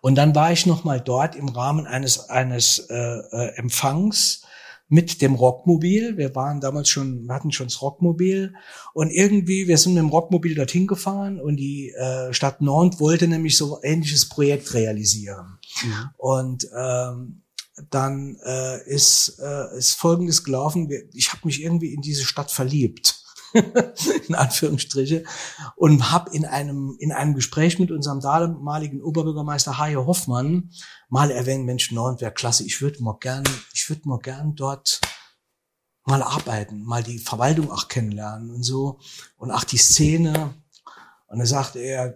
Und 0.00 0.16
dann 0.16 0.34
war 0.34 0.50
ich 0.50 0.66
noch 0.66 0.82
mal 0.82 1.00
dort 1.00 1.36
im 1.36 1.48
Rahmen 1.48 1.86
eines 1.86 2.28
eines 2.28 2.80
äh, 2.90 2.96
äh, 2.96 3.54
Empfangs 3.54 4.42
mit 4.88 5.20
dem 5.20 5.34
Rockmobil. 5.34 6.16
Wir 6.16 6.34
waren 6.34 6.60
damals 6.60 6.88
schon, 6.88 7.26
wir 7.26 7.34
hatten 7.34 7.52
schon 7.52 7.66
das 7.66 7.82
Rockmobil 7.82 8.54
und 8.94 9.10
irgendwie, 9.10 9.66
wir 9.66 9.78
sind 9.78 9.94
mit 9.94 10.02
dem 10.02 10.10
Rockmobil 10.10 10.54
dorthin 10.54 10.86
gefahren 10.86 11.40
und 11.40 11.56
die 11.56 11.90
äh, 11.90 12.32
Stadt 12.32 12.60
Nantes 12.60 13.00
wollte 13.00 13.26
nämlich 13.26 13.56
so 13.56 13.80
ähnliches 13.82 14.28
Projekt 14.28 14.74
realisieren. 14.74 15.58
Mhm. 15.82 16.10
Und 16.16 16.68
ähm, 16.76 17.42
dann 17.90 18.36
äh, 18.44 18.88
ist, 18.88 19.38
äh, 19.42 19.76
ist 19.76 19.94
Folgendes 19.94 20.44
gelaufen. 20.44 20.88
Ich 21.12 21.32
habe 21.32 21.42
mich 21.44 21.62
irgendwie 21.62 21.92
in 21.92 22.00
diese 22.00 22.24
Stadt 22.24 22.50
verliebt. 22.50 23.15
in 24.28 24.34
Anführungsstriche, 24.34 25.24
und 25.76 26.10
habe 26.10 26.30
in 26.34 26.44
einem, 26.44 26.96
in 26.98 27.12
einem 27.12 27.34
Gespräch 27.34 27.78
mit 27.78 27.90
unserem 27.90 28.20
damaligen 28.20 29.02
Oberbürgermeister 29.02 29.78
Hajo 29.78 30.06
Hoffmann 30.06 30.70
mal 31.08 31.30
erwähnt, 31.30 31.64
Mensch, 31.64 31.92
Nord 31.92 32.20
wäre 32.20 32.32
klasse, 32.32 32.64
ich 32.64 32.80
würde 32.80 33.02
mal 33.02 33.16
gern, 33.20 33.44
ich 33.72 33.88
würde 33.88 34.08
mal 34.08 34.18
gern 34.18 34.54
dort 34.54 35.00
mal 36.04 36.22
arbeiten, 36.22 36.84
mal 36.84 37.02
die 37.02 37.18
Verwaltung 37.18 37.70
auch 37.70 37.88
kennenlernen 37.88 38.50
und 38.50 38.62
so 38.62 39.00
und 39.36 39.50
auch 39.50 39.64
die 39.64 39.78
Szene. 39.78 40.54
Und 41.26 41.40
da 41.40 41.46
sagte 41.46 41.80
er, 41.80 42.14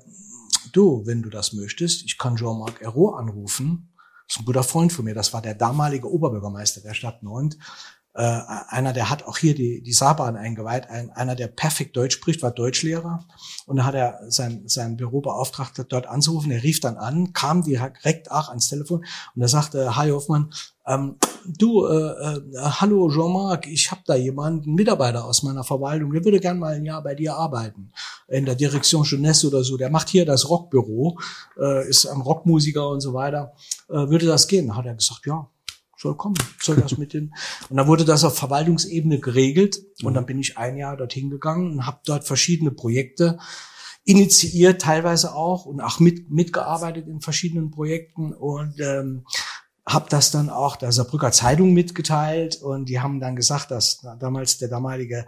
du, 0.73 1.05
wenn 1.07 1.23
du 1.23 1.31
das 1.31 1.53
möchtest, 1.53 2.05
ich 2.05 2.17
kann 2.17 2.37
Jean-Marc 2.37 2.83
Ayrault 2.83 3.19
anrufen. 3.19 3.93
Das 4.29 4.37
ist 4.37 4.43
ein 4.43 4.45
guter 4.45 4.63
Freund 4.63 4.93
von 4.93 5.05
mir. 5.05 5.15
Das 5.15 5.33
war 5.33 5.43
der 5.43 5.55
damalige 5.55 6.09
Oberbürgermeister 6.09 6.81
der 6.83 6.95
Stadt 6.95 7.25
Nantes 7.25 7.59
äh, 8.21 8.43
einer, 8.69 8.93
der 8.93 9.09
hat 9.09 9.23
auch 9.23 9.39
hier 9.39 9.55
die, 9.55 9.81
die 9.83 9.95
Saarbahn 9.95 10.37
eingeweiht, 10.37 10.91
ein, 10.91 11.11
einer, 11.11 11.35
der 11.35 11.47
perfekt 11.47 11.97
Deutsch 11.97 12.17
spricht, 12.17 12.43
war 12.43 12.51
Deutschlehrer. 12.51 13.27
Und 13.65 13.77
da 13.77 13.87
hat 13.87 13.95
er 13.95 14.21
sein, 14.29 14.65
sein 14.67 14.99
Büro 14.99 15.23
beauftragt, 15.23 15.83
dort 15.89 16.07
anzurufen. 16.07 16.51
Er 16.51 16.63
rief 16.63 16.81
dann 16.81 16.99
an, 16.99 17.33
kam 17.33 17.63
direkt 17.63 18.31
auch 18.31 18.51
ans 18.51 18.69
Telefon. 18.69 19.07
Und 19.35 19.41
er 19.41 19.49
sagte, 19.49 19.97
hi 19.97 20.11
Hoffmann, 20.11 20.51
ähm, 20.87 21.17
du, 21.47 21.87
äh, 21.87 21.93
äh, 21.93 22.41
hallo 22.59 23.09
Jean-Marc, 23.11 23.67
ich 23.67 23.91
habe 23.91 24.03
da 24.05 24.17
jemanden, 24.17 24.65
einen 24.65 24.75
Mitarbeiter 24.75 25.25
aus 25.25 25.43
meiner 25.43 25.65
Verwaltung, 25.65 26.13
der 26.13 26.23
würde 26.23 26.41
gern 26.41 26.59
mal 26.59 26.75
ein 26.75 26.85
Jahr 26.85 27.03
bei 27.03 27.15
dir 27.15 27.37
arbeiten, 27.37 27.91
in 28.29 28.45
der 28.45 28.55
Direktion 28.55 29.05
Jeunesse 29.05 29.49
oder 29.49 29.65
so, 29.65 29.79
der 29.79 29.89
macht 29.89 30.11
hier 30.11 30.27
das 30.27 30.51
Rockbüro, 30.51 31.19
äh, 31.59 31.89
ist 31.89 32.05
ein 32.05 32.21
Rockmusiker 32.21 32.87
und 32.91 33.01
so 33.01 33.15
weiter, 33.15 33.55
äh, 33.89 33.95
würde 33.95 34.27
das 34.27 34.47
gehen? 34.47 34.77
Hat 34.77 34.85
er 34.85 34.95
gesagt, 34.95 35.25
ja, 35.25 35.49
soll 36.01 36.17
kommen, 36.17 36.37
soll 36.61 36.77
das 36.77 36.97
mit 36.99 37.13
den. 37.13 37.35
Und 37.69 37.77
dann 37.77 37.87
wurde 37.87 38.05
das 38.05 38.25
auf 38.25 38.37
Verwaltungsebene 38.37 39.21
geregelt. 39.21 39.79
Und 40.03 40.15
dann 40.15 40.27
bin 40.27 40.39
ich 40.39 40.57
ein 40.57 40.77
Jahr 40.77 40.97
dorthin 40.97 41.31
gegangen 41.31 41.73
und 41.73 41.87
habe 41.87 42.01
dort 42.07 42.27
verschiedene 42.27 42.71
Projekte 42.71 43.39
initiiert, 44.05 44.81
teilweise 44.81 45.35
auch 45.35 45.67
und 45.67 45.83
auch 45.83 46.01
mit, 46.01 46.31
mitgearbeitet 46.31 47.07
in 47.07 47.21
verschiedenen 47.21 47.71
Projekten. 47.71 48.33
Und 48.33 48.81
ähm, 48.81 49.27
habe 49.87 50.07
das 50.09 50.31
dann 50.31 50.49
auch 50.49 50.77
der 50.77 50.93
Saarbrücker 50.93 51.33
Zeitung 51.33 51.75
mitgeteilt. 51.75 52.57
Und 52.63 52.89
die 52.89 53.01
haben 53.01 53.21
dann 53.21 53.37
gesagt, 53.37 53.71
dass 53.71 54.01
damals 54.19 54.59
der 54.59 54.69
damalige 54.69 55.27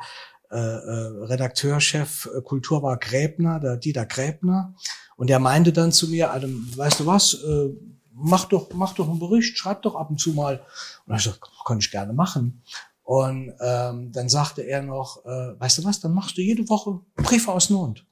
äh, 0.50 0.56
äh, 0.56 1.24
Redakteurchef 1.24 2.28
äh, 2.34 2.40
Kultur 2.42 2.82
war 2.82 2.98
Gräbner, 2.98 3.60
der 3.60 3.76
Dieter 3.76 4.06
Gräbner. 4.06 4.74
Und 5.16 5.28
der 5.30 5.38
meinte 5.38 5.72
dann 5.72 5.92
zu 5.92 6.08
mir, 6.08 6.32
Adam, 6.32 6.66
weißt 6.76 7.00
du 7.00 7.06
was, 7.06 7.34
äh, 7.34 7.70
mach 8.14 8.46
doch, 8.46 8.70
mach 8.74 8.94
doch 8.94 9.08
einen 9.08 9.18
Bericht, 9.18 9.58
schreib 9.58 9.82
doch 9.82 9.94
ab 9.94 10.10
und 10.10 10.18
zu 10.18 10.32
mal. 10.32 10.64
Und 11.06 11.16
ich 11.16 11.22
sagte, 11.22 11.48
kann 11.64 11.78
ich 11.78 11.90
gerne 11.90 12.12
machen. 12.12 12.62
Und 13.04 13.52
ähm, 13.60 14.12
dann 14.12 14.28
sagte 14.28 14.62
er 14.62 14.82
noch, 14.82 15.24
äh, 15.24 15.60
weißt 15.60 15.78
du 15.78 15.84
was, 15.84 16.00
dann 16.00 16.14
machst 16.14 16.36
du 16.36 16.40
jede 16.40 16.68
Woche 16.68 17.00
Briefe 17.16 17.52
aus 17.52 17.68
Nord. 17.68 18.06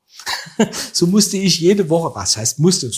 so 0.93 1.07
musste 1.07 1.37
ich 1.37 1.61
jede 1.61 1.89
Woche, 1.89 2.15
was 2.15 2.37
heißt 2.37 2.59
musste, 2.59 2.91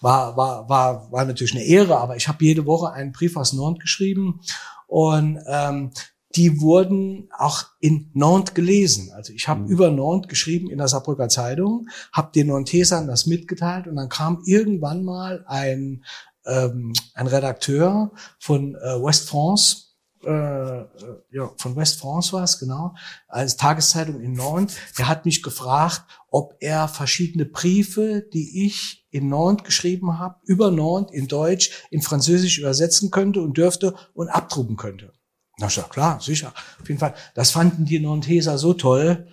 war, 0.00 0.36
war, 0.36 0.68
war, 0.68 1.12
war 1.12 1.24
natürlich 1.24 1.54
eine 1.54 1.64
Ehre, 1.64 1.98
aber 1.98 2.16
ich 2.16 2.28
habe 2.28 2.44
jede 2.44 2.64
Woche 2.64 2.92
einen 2.92 3.12
Brief 3.12 3.36
aus 3.36 3.52
Nord 3.52 3.80
geschrieben. 3.80 4.40
Und 4.86 5.38
ähm, 5.46 5.90
die 6.34 6.60
wurden 6.60 7.28
auch 7.38 7.64
in 7.80 8.10
Nantes 8.14 8.54
gelesen. 8.54 9.12
Also 9.12 9.32
ich 9.32 9.46
habe 9.46 9.62
mhm. 9.62 9.68
über 9.68 9.90
Nantes 9.90 10.28
geschrieben 10.28 10.70
in 10.70 10.78
der 10.78 10.88
Saarbrücker 10.88 11.28
Zeitung, 11.28 11.88
habe 12.12 12.32
den 12.34 12.48
Nantesern 12.48 13.06
das 13.06 13.26
mitgeteilt 13.26 13.86
und 13.86 13.96
dann 13.96 14.08
kam 14.08 14.42
irgendwann 14.44 15.04
mal 15.04 15.44
ein 15.46 16.04
ähm, 16.46 16.92
ein 17.14 17.26
Redakteur 17.26 18.12
von 18.38 18.74
äh, 18.74 19.02
West 19.02 19.28
France, 19.28 19.84
äh, 20.24 20.80
äh, 20.80 20.86
ja, 21.30 21.50
von 21.58 21.76
West 21.76 22.00
France 22.00 22.32
war 22.32 22.44
es, 22.44 22.58
genau, 22.58 22.94
als 23.28 23.56
Tageszeitung 23.56 24.20
in 24.20 24.32
Nantes, 24.32 24.76
der 24.98 25.08
hat 25.08 25.24
mich 25.24 25.42
gefragt, 25.42 26.02
ob 26.30 26.54
er 26.60 26.88
verschiedene 26.88 27.44
Briefe, 27.44 28.24
die 28.32 28.66
ich 28.66 29.06
in 29.10 29.28
Nantes 29.28 29.64
geschrieben 29.66 30.18
habe, 30.18 30.36
über 30.44 30.70
Nantes 30.70 31.14
in 31.14 31.28
Deutsch, 31.28 31.70
in 31.90 32.02
Französisch 32.02 32.58
übersetzen 32.58 33.10
könnte 33.10 33.40
und 33.42 33.56
dürfte 33.56 33.94
und 34.14 34.28
abdrucken 34.28 34.76
könnte. 34.76 35.12
Na 35.58 35.68
ja, 35.68 35.82
klar, 35.82 36.20
sicher, 36.20 36.52
auf 36.80 36.88
jeden 36.88 37.00
Fall. 37.00 37.14
Das 37.34 37.50
fanden 37.50 37.84
die 37.84 38.00
Nanteser 38.00 38.58
so 38.58 38.74
toll, 38.74 39.28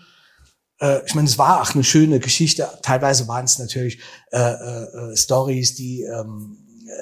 äh, 0.81 1.05
ich 1.05 1.15
meine, 1.15 1.27
es 1.27 1.37
war 1.37 1.61
auch 1.61 1.73
eine 1.73 1.83
schöne 1.83 2.19
Geschichte. 2.19 2.67
Teilweise 2.81 3.27
waren 3.27 3.45
es 3.45 3.59
natürlich 3.59 3.99
äh, 4.31 4.39
äh, 4.39 5.15
Stories, 5.15 5.75
die 5.75 6.01
ähm, 6.03 6.57
äh, 6.57 6.60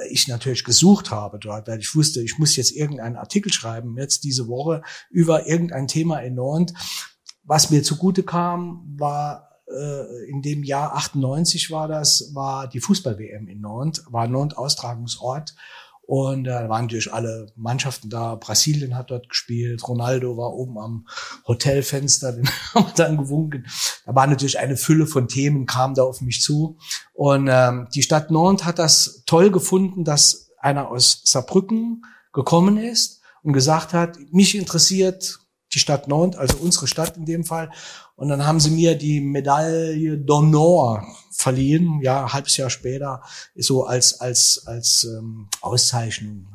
ich 0.10 0.28
natürlich 0.28 0.64
gesucht 0.64 1.12
habe 1.12 1.40
dort, 1.40 1.68
weil 1.68 1.80
ich 1.80 1.96
wusste, 1.96 2.22
ich 2.22 2.38
muss 2.38 2.56
jetzt 2.56 2.72
irgendeinen 2.72 3.16
Artikel 3.16 3.52
schreiben, 3.52 3.98
jetzt 3.98 4.24
diese 4.24 4.48
Woche 4.48 4.82
über 5.10 5.48
irgendein 5.48 5.88
Thema 5.88 6.20
in 6.20 6.36
Nantes. 6.36 6.76
Was 7.44 7.70
mir 7.70 7.84
zugute 7.84 8.24
kam, 8.24 8.84
war 8.98 9.50
äh, 9.68 10.30
in 10.30 10.42
dem 10.42 10.64
Jahr 10.64 10.96
98 10.96 11.72
war 11.72 11.88
das, 11.88 12.32
war 12.34 12.68
die 12.68 12.80
Fußball-WM 12.80 13.48
in 13.48 13.62
Nantes, 13.62 14.06
war 14.10 14.28
Nantes 14.28 14.58
Austragungsort 14.58 15.56
und 16.10 16.46
da 16.46 16.68
waren 16.70 16.86
natürlich 16.86 17.14
alle 17.14 17.52
Mannschaften 17.56 18.10
da. 18.10 18.34
Brasilien 18.34 18.98
hat 18.98 19.12
dort 19.12 19.30
gespielt. 19.30 19.88
Ronaldo 19.88 20.38
war 20.38 20.56
oben 20.56 20.80
am 20.80 21.08
Hotelfenster, 21.48 22.32
den 22.34 22.50
haben 22.74 22.88
wir 22.88 22.94
dann 22.96 23.18
gewunken. 23.18 23.68
Da 24.08 24.16
war 24.16 24.26
natürlich 24.26 24.58
eine 24.58 24.76
Fülle 24.76 25.06
von 25.06 25.28
Themen, 25.28 25.68
kam 25.68 25.94
da 25.94 26.02
auf 26.02 26.22
mich 26.22 26.42
zu. 26.42 26.80
Und 27.14 27.48
ähm, 27.48 27.90
die 27.94 28.02
Stadt 28.02 28.32
Nantes 28.32 28.66
hat 28.66 28.80
das 28.80 29.22
toll 29.28 29.52
gefunden, 29.52 30.04
dass 30.04 30.50
einer 30.58 30.90
aus 30.90 31.22
Saarbrücken 31.26 32.04
gekommen 32.34 32.78
ist 32.78 33.22
und 33.44 33.54
gesagt 33.54 33.94
hat, 33.94 34.18
mich 34.32 34.58
interessiert 34.58 35.39
die 35.74 35.80
Stadt 35.80 36.08
Nantes, 36.08 36.40
also 36.40 36.58
unsere 36.58 36.88
Stadt 36.88 37.18
in 37.18 37.26
dem 37.26 37.44
Fall. 37.44 37.72
Und 38.16 38.30
dann 38.30 38.46
haben 38.46 38.60
sie 38.60 38.72
mir 38.72 38.96
die 38.96 39.22
Medaille 39.22 40.18
d'Honneur 40.18 41.04
verliehen, 41.32 42.02
ja, 42.02 42.24
ein 42.24 42.34
halbes 42.34 42.58
Jahr 42.58 42.70
später, 42.70 43.24
so 43.56 43.86
als, 43.86 44.20
als, 44.20 44.64
als 44.66 45.08
ähm, 45.10 45.48
Auszeichnung. 45.62 46.48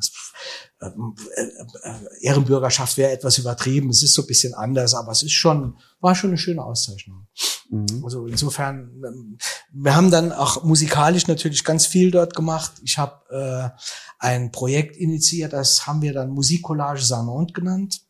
Ähm, 0.82 1.14
äh, 1.36 1.42
äh, 1.42 1.94
Ehrenbürgerschaft 2.20 2.98
wäre 2.98 3.12
etwas 3.12 3.38
übertrieben, 3.38 3.88
es 3.88 4.02
ist 4.02 4.12
so 4.12 4.22
ein 4.22 4.26
bisschen 4.26 4.52
anders, 4.52 4.94
aber 4.94 5.12
es 5.12 5.22
ist 5.22 5.32
schon, 5.32 5.78
war 6.00 6.14
schon 6.14 6.30
eine 6.30 6.38
schöne 6.38 6.62
Auszeichnung. 6.62 7.26
Mhm. 7.70 8.04
Also 8.04 8.26
insofern, 8.26 8.90
ähm, 9.06 9.38
wir 9.72 9.96
haben 9.96 10.10
dann 10.10 10.32
auch 10.32 10.64
musikalisch 10.64 11.28
natürlich 11.28 11.64
ganz 11.64 11.86
viel 11.86 12.10
dort 12.10 12.34
gemacht. 12.34 12.72
Ich 12.84 12.98
habe 12.98 13.24
äh, 13.30 13.80
ein 14.18 14.52
Projekt 14.52 14.96
initiiert, 14.96 15.54
das 15.54 15.86
haben 15.86 16.02
wir 16.02 16.12
dann 16.12 16.30
Musikcollage 16.30 17.02
Sanont 17.02 17.54
genannt 17.54 18.02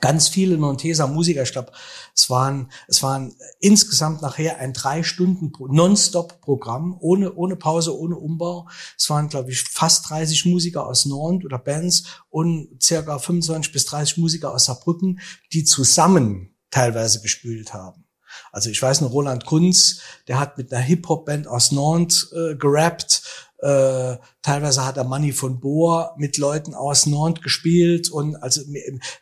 ganz 0.00 0.28
viele 0.28 0.56
Nonteser 0.56 1.06
Musiker, 1.06 1.42
ich 1.42 1.52
glaube, 1.52 1.72
es 2.14 2.28
waren, 2.30 2.70
es 2.88 3.02
waren 3.02 3.34
insgesamt 3.60 4.22
nachher 4.22 4.58
ein 4.58 4.72
drei 4.72 5.02
Stunden 5.02 5.52
Non-Stop-Programm, 5.58 6.96
ohne, 7.00 7.32
ohne 7.34 7.56
Pause, 7.56 7.96
ohne 7.98 8.16
Umbau. 8.16 8.68
Es 8.98 9.08
waren, 9.10 9.28
glaube 9.28 9.50
ich, 9.50 9.62
fast 9.62 10.10
30 10.10 10.46
Musiker 10.46 10.86
aus 10.86 11.06
Nantes 11.06 11.46
oder 11.46 11.58
Bands 11.58 12.04
und 12.30 12.82
circa 12.82 13.18
25 13.18 13.72
bis 13.72 13.84
30 13.86 14.18
Musiker 14.18 14.52
aus 14.52 14.66
Saarbrücken, 14.66 15.20
die 15.52 15.64
zusammen 15.64 16.54
teilweise 16.70 17.20
gespielt 17.20 17.74
haben. 17.74 18.04
Also 18.50 18.70
ich 18.70 18.80
weiß 18.80 19.00
noch, 19.00 19.12
Roland 19.12 19.44
Kunz, 19.46 20.00
der 20.28 20.38
hat 20.38 20.58
mit 20.58 20.72
einer 20.72 20.82
Hip-Hop-Band 20.82 21.46
aus 21.46 21.72
Nantes 21.72 22.32
äh, 22.32 22.56
gerappt. 22.56 23.22
Äh, 23.62 24.16
teilweise 24.42 24.84
hat 24.84 24.96
er 24.96 25.04
Manny 25.04 25.32
von 25.32 25.60
Bohr 25.60 26.16
mit 26.18 26.36
Leuten 26.36 26.74
aus 26.74 27.06
Nantes 27.06 27.44
gespielt 27.44 28.10
und 28.10 28.34
also 28.42 28.60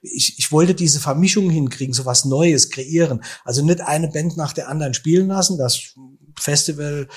ich, 0.00 0.38
ich 0.38 0.50
wollte 0.50 0.74
diese 0.74 0.98
Vermischung 0.98 1.50
hinkriegen, 1.50 1.92
so 1.92 2.06
was 2.06 2.24
Neues 2.24 2.70
kreieren. 2.70 3.22
Also 3.44 3.62
nicht 3.62 3.82
eine 3.82 4.08
Band 4.08 4.38
nach 4.38 4.54
der 4.54 4.68
anderen 4.68 4.94
spielen 4.94 5.28
lassen. 5.28 5.58
Das 5.58 5.94
Festival 6.38 7.08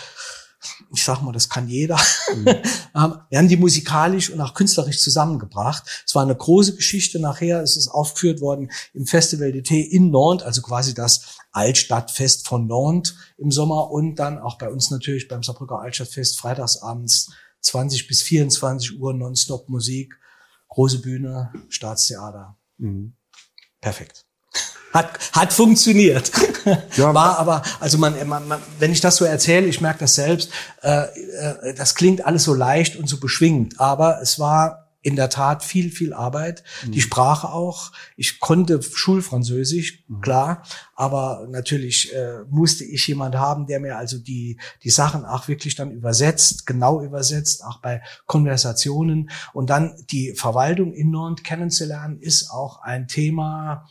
ich 0.93 1.03
sag 1.03 1.21
mal, 1.21 1.31
das 1.31 1.49
kann 1.49 1.67
jeder. 1.67 1.99
Mhm. 2.35 2.47
Ähm, 2.95 3.15
wir 3.29 3.39
haben 3.39 3.47
die 3.47 3.57
musikalisch 3.57 4.29
und 4.29 4.39
auch 4.39 4.53
künstlerisch 4.53 5.01
zusammengebracht. 5.01 6.03
Es 6.05 6.13
war 6.13 6.21
eine 6.21 6.35
große 6.35 6.75
Geschichte. 6.75 7.19
Nachher 7.19 7.63
ist 7.63 7.75
es 7.75 7.87
aufgeführt 7.87 8.39
worden 8.39 8.69
im 8.93 9.07
Festival 9.07 9.47
d'été 9.47 9.81
in 9.81 10.11
Nantes, 10.11 10.45
also 10.45 10.61
quasi 10.61 10.93
das 10.93 11.39
Altstadtfest 11.53 12.47
von 12.47 12.67
Nantes 12.67 13.15
im 13.39 13.49
Sommer 13.49 13.89
und 13.89 14.17
dann 14.17 14.37
auch 14.37 14.59
bei 14.59 14.69
uns 14.69 14.91
natürlich 14.91 15.27
beim 15.27 15.41
Saarbrücker 15.41 15.79
Altstadtfest 15.79 16.37
freitagsabends 16.37 17.31
20 17.61 18.07
bis 18.07 18.21
24 18.21 18.99
Uhr 18.99 19.15
Nonstop 19.15 19.69
Musik, 19.69 20.19
große 20.67 20.99
Bühne, 20.99 21.51
Staatstheater. 21.69 22.55
Mhm. 22.77 23.15
Perfekt. 23.81 24.27
Hat, 24.93 25.19
hat 25.31 25.53
funktioniert. 25.53 26.31
Ja, 26.95 27.13
War 27.13 27.39
aber, 27.39 27.63
also 27.79 27.97
man, 27.97 28.15
man, 28.27 28.47
man, 28.47 28.61
wenn 28.79 28.91
ich 28.91 29.01
das 29.01 29.15
so 29.15 29.25
erzähle, 29.25 29.65
ich 29.65 29.81
merke 29.81 29.99
das 29.99 30.15
selbst, 30.15 30.51
äh, 30.81 31.05
äh, 31.05 31.73
das 31.73 31.95
klingt 31.95 32.25
alles 32.25 32.43
so 32.43 32.53
leicht 32.53 32.95
und 32.95 33.09
so 33.09 33.19
beschwingend, 33.19 33.79
aber 33.79 34.21
es 34.21 34.39
war 34.39 34.83
in 35.03 35.17
der 35.17 35.29
Tat 35.29 35.63
viel, 35.63 35.91
viel 35.91 36.13
Arbeit. 36.13 36.63
Mhm. 36.85 36.93
Die 36.93 37.01
Sprache 37.01 37.49
auch. 37.49 37.91
Ich 38.15 38.39
konnte 38.39 38.81
Schulfranzösisch, 38.81 40.05
mhm. 40.07 40.21
klar, 40.21 40.63
aber 40.95 41.45
natürlich 41.49 42.13
äh, 42.15 42.43
musste 42.49 42.85
ich 42.85 43.05
jemand 43.07 43.35
haben, 43.35 43.67
der 43.67 43.81
mir 43.81 43.97
also 43.97 44.17
die, 44.17 44.59
die 44.81 44.89
Sachen 44.89 45.25
auch 45.25 45.47
wirklich 45.47 45.75
dann 45.75 45.91
übersetzt, 45.91 46.65
genau 46.65 47.01
übersetzt, 47.01 47.63
auch 47.65 47.81
bei 47.81 48.01
Konversationen. 48.25 49.29
Und 49.51 49.69
dann 49.69 49.93
die 50.09 50.33
Verwaltung 50.35 50.93
in 50.93 51.11
Nantes 51.11 51.43
kennenzulernen, 51.43 52.19
ist 52.19 52.49
auch 52.49 52.81
ein 52.81 53.07
Thema, 53.07 53.85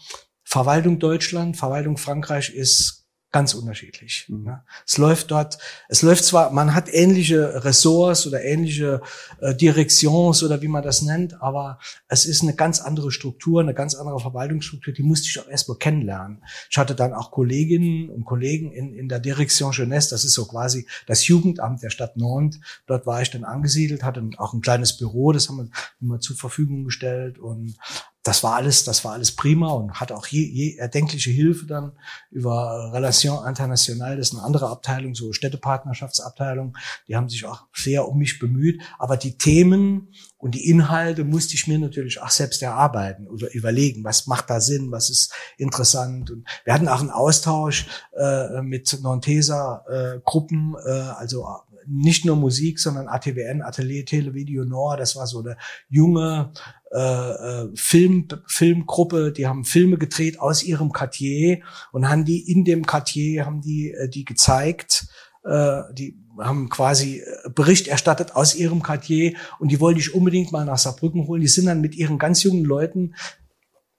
Verwaltung 0.53 0.99
Deutschland, 0.99 1.57
Verwaltung 1.57 1.97
Frankreich 1.97 2.51
ist 2.51 3.07
ganz 3.31 3.55
unterschiedlich. 3.55 4.27
Mhm. 4.29 4.45
Ne? 4.45 4.63
Es 4.87 4.99
läuft 4.99 5.31
dort, 5.31 5.57
es 5.89 6.03
läuft 6.03 6.25
zwar, 6.25 6.51
man 6.51 6.75
hat 6.75 6.93
ähnliche 6.93 7.65
Ressorts 7.65 8.27
oder 8.27 8.45
ähnliche 8.45 9.01
äh, 9.41 9.55
Directions 9.55 10.43
oder 10.43 10.61
wie 10.61 10.69
man 10.69 10.83
das 10.83 11.01
nennt, 11.01 11.41
aber 11.41 11.79
es 12.07 12.27
ist 12.27 12.43
eine 12.43 12.55
ganz 12.55 12.83
andere 12.83 13.11
Struktur, 13.11 13.63
eine 13.63 13.73
ganz 13.73 13.95
andere 13.95 14.21
Verwaltungsstruktur, 14.21 14.93
die 14.93 15.03
musste 15.03 15.29
ich 15.29 15.41
auch 15.41 15.49
erstmal 15.49 15.79
kennenlernen. 15.79 16.43
Ich 16.71 16.77
hatte 16.77 16.95
dann 16.95 17.15
auch 17.15 17.31
Kolleginnen 17.31 18.11
und 18.11 18.27
Kollegen 18.27 18.73
in, 18.73 18.93
in 18.93 19.09
der 19.09 19.21
Direction 19.21 19.73
Jeunesse, 19.73 20.11
das 20.11 20.27
ist 20.27 20.35
so 20.35 20.45
quasi 20.45 20.87
das 21.07 21.27
Jugendamt 21.27 21.83
der 21.83 21.89
Stadt 21.89 22.19
Nantes. 22.19 22.61
Dort 22.87 23.07
war 23.07 23.23
ich 23.23 23.31
dann 23.31 23.45
angesiedelt, 23.45 24.03
hatte 24.03 24.23
auch 24.37 24.53
ein 24.53 24.61
kleines 24.61 24.99
Büro, 24.99 25.33
das 25.33 25.49
haben 25.49 25.57
wir 25.57 25.71
immer 26.03 26.21
zur 26.21 26.37
Verfügung 26.37 26.85
gestellt 26.85 27.39
und 27.39 27.79
das 28.23 28.45
war 28.45 28.55
alles, 28.55 28.85
das 28.85 29.05
war 29.05 29.13
alles 29.13 29.33
prima 29.33 29.71
und 29.73 30.01
hatte 30.01 30.17
auch 30.17 30.27
je, 30.27 30.45
je 30.45 30.77
erdenkliche 30.77 31.31
Hilfe 31.31 31.67
dann 31.67 31.93
über 32.31 32.93
Relation 32.93 33.47
International, 33.47 34.17
das 34.17 34.29
ist 34.29 34.35
eine 34.35 34.45
andere 34.45 34.69
Abteilung, 34.69 35.15
so 35.15 35.33
Städtepartnerschaftsabteilung, 35.33 36.77
die 37.09 37.17
haben 37.17 37.29
sich 37.29 37.45
auch 37.47 37.67
sehr 37.75 38.09
um 38.09 38.19
mich 38.19 38.39
bemüht, 38.39 38.81
aber 38.99 39.17
die 39.17 39.39
Themen 39.39 40.13
und 40.39 40.55
die 40.55 40.69
Inhalte 40.69 41.25
musste 41.25 41.55
ich 41.55 41.67
mir 41.67 41.79
natürlich 41.79 42.21
auch 42.21 42.31
selbst 42.31 42.63
erarbeiten 42.63 43.27
oder 43.27 43.53
überlegen, 43.55 44.05
was 44.05 44.27
macht 44.27 44.51
da 44.51 44.61
Sinn, 44.61 44.93
was 44.93 45.11
ist 45.11 45.33
interessant. 45.57 46.31
Und 46.31 46.47
wir 46.65 46.75
hatten 46.75 46.89
auch 46.89 47.01
einen 47.01 47.11
Austausch 47.11 47.87
äh, 48.17 48.63
mit 48.63 48.99
Nonteser 49.03 49.85
äh, 49.89 50.21
Gruppen, 50.25 50.75
äh, 50.85 50.91
also 50.91 51.47
nicht 51.87 52.25
nur 52.25 52.37
Musik, 52.37 52.79
sondern 52.79 53.09
ATWN, 53.09 53.63
Atelier 53.63 54.05
Televideo 54.05 54.65
Nord, 54.65 55.01
das 55.01 55.17
war 55.17 55.27
so 55.27 55.41
eine 55.41 55.57
junge 55.89 56.53
äh, 56.95 56.99
äh, 56.99 57.69
Film, 57.75 58.29
Filmgruppe, 58.47 59.33
die 59.33 59.47
haben 59.47 59.65
Filme 59.65 59.97
gedreht 59.97 60.39
aus 60.39 60.63
ihrem 60.63 60.93
Quartier 60.93 61.63
und 61.91 62.07
haben 62.07 62.27
die 62.27 62.51
in 62.51 62.65
dem 62.67 62.85
Quartier, 62.85 63.47
haben 63.47 63.63
die 63.63 63.93
äh, 63.93 64.09
die 64.09 64.25
gezeigt, 64.25 65.07
die 65.45 66.17
haben 66.39 66.69
quasi 66.69 67.21
Bericht 67.53 67.89
erstattet 67.89 68.37
aus 68.37 68.55
ihrem 68.55 68.81
Quartier 68.81 69.35
und 69.59 69.73
die 69.73 69.81
wollte 69.81 69.99
ich 69.99 70.15
unbedingt 70.15 70.53
mal 70.53 70.65
nach 70.65 70.79
Saarbrücken 70.79 71.27
holen. 71.27 71.41
Die 71.41 71.49
sind 71.49 71.67
dann 71.67 71.81
mit 71.81 71.97
ihren 71.97 72.17
ganz 72.17 72.45
jungen 72.45 72.65
Leuten 72.65 73.17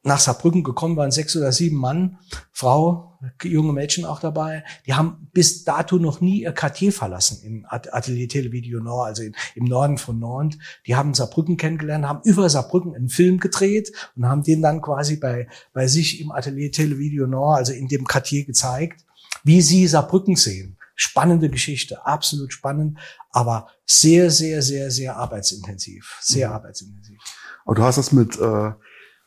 nach 0.03 0.19
Saarbrücken 0.19 0.63
gekommen, 0.63 0.95
waren 0.95 1.11
sechs 1.11 1.35
oder 1.35 1.51
sieben 1.51 1.75
Mann, 1.75 2.17
Frau, 2.53 3.12
junge 3.43 3.73
Mädchen 3.73 4.05
auch 4.05 4.19
dabei. 4.19 4.63
Die 4.85 4.93
haben 4.93 5.29
bis 5.33 5.63
dato 5.63 5.97
noch 5.97 6.21
nie 6.21 6.41
ihr 6.41 6.51
Quartier 6.51 6.91
verlassen 6.91 7.41
im 7.43 7.65
Atelier 7.67 8.27
Televideo 8.27 8.79
Nord, 8.79 9.07
also 9.07 9.23
im 9.55 9.65
Norden 9.65 9.97
von 9.97 10.19
Nantes. 10.19 10.59
Die 10.85 10.95
haben 10.95 11.13
Saarbrücken 11.13 11.57
kennengelernt, 11.57 12.05
haben 12.05 12.21
über 12.23 12.49
Saarbrücken 12.49 12.95
einen 12.95 13.09
Film 13.09 13.39
gedreht 13.39 13.91
und 14.15 14.27
haben 14.27 14.43
den 14.43 14.61
dann 14.61 14.81
quasi 14.81 15.17
bei, 15.17 15.47
bei 15.73 15.87
sich 15.87 16.21
im 16.21 16.31
Atelier 16.31 16.71
Televideo 16.71 17.27
Nord, 17.27 17.57
also 17.57 17.73
in 17.73 17.87
dem 17.87 18.05
Quartier 18.05 18.45
gezeigt, 18.45 19.05
wie 19.43 19.61
sie 19.61 19.87
Saarbrücken 19.87 20.35
sehen. 20.35 20.77
Spannende 20.95 21.49
Geschichte, 21.49 22.05
absolut 22.05 22.53
spannend, 22.53 22.99
aber 23.31 23.67
sehr, 23.85 24.29
sehr, 24.29 24.61
sehr, 24.61 24.91
sehr 24.91 25.17
arbeitsintensiv. 25.17 26.19
Sehr 26.21 26.49
mhm. 26.49 26.55
arbeitsintensiv. 26.55 27.19
Aber 27.65 27.75
du 27.75 27.83
hast 27.83 27.97
das 27.97 28.11
mit 28.11 28.37
äh 28.39 28.71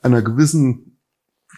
einer 0.07 0.23
gewissen 0.23 0.96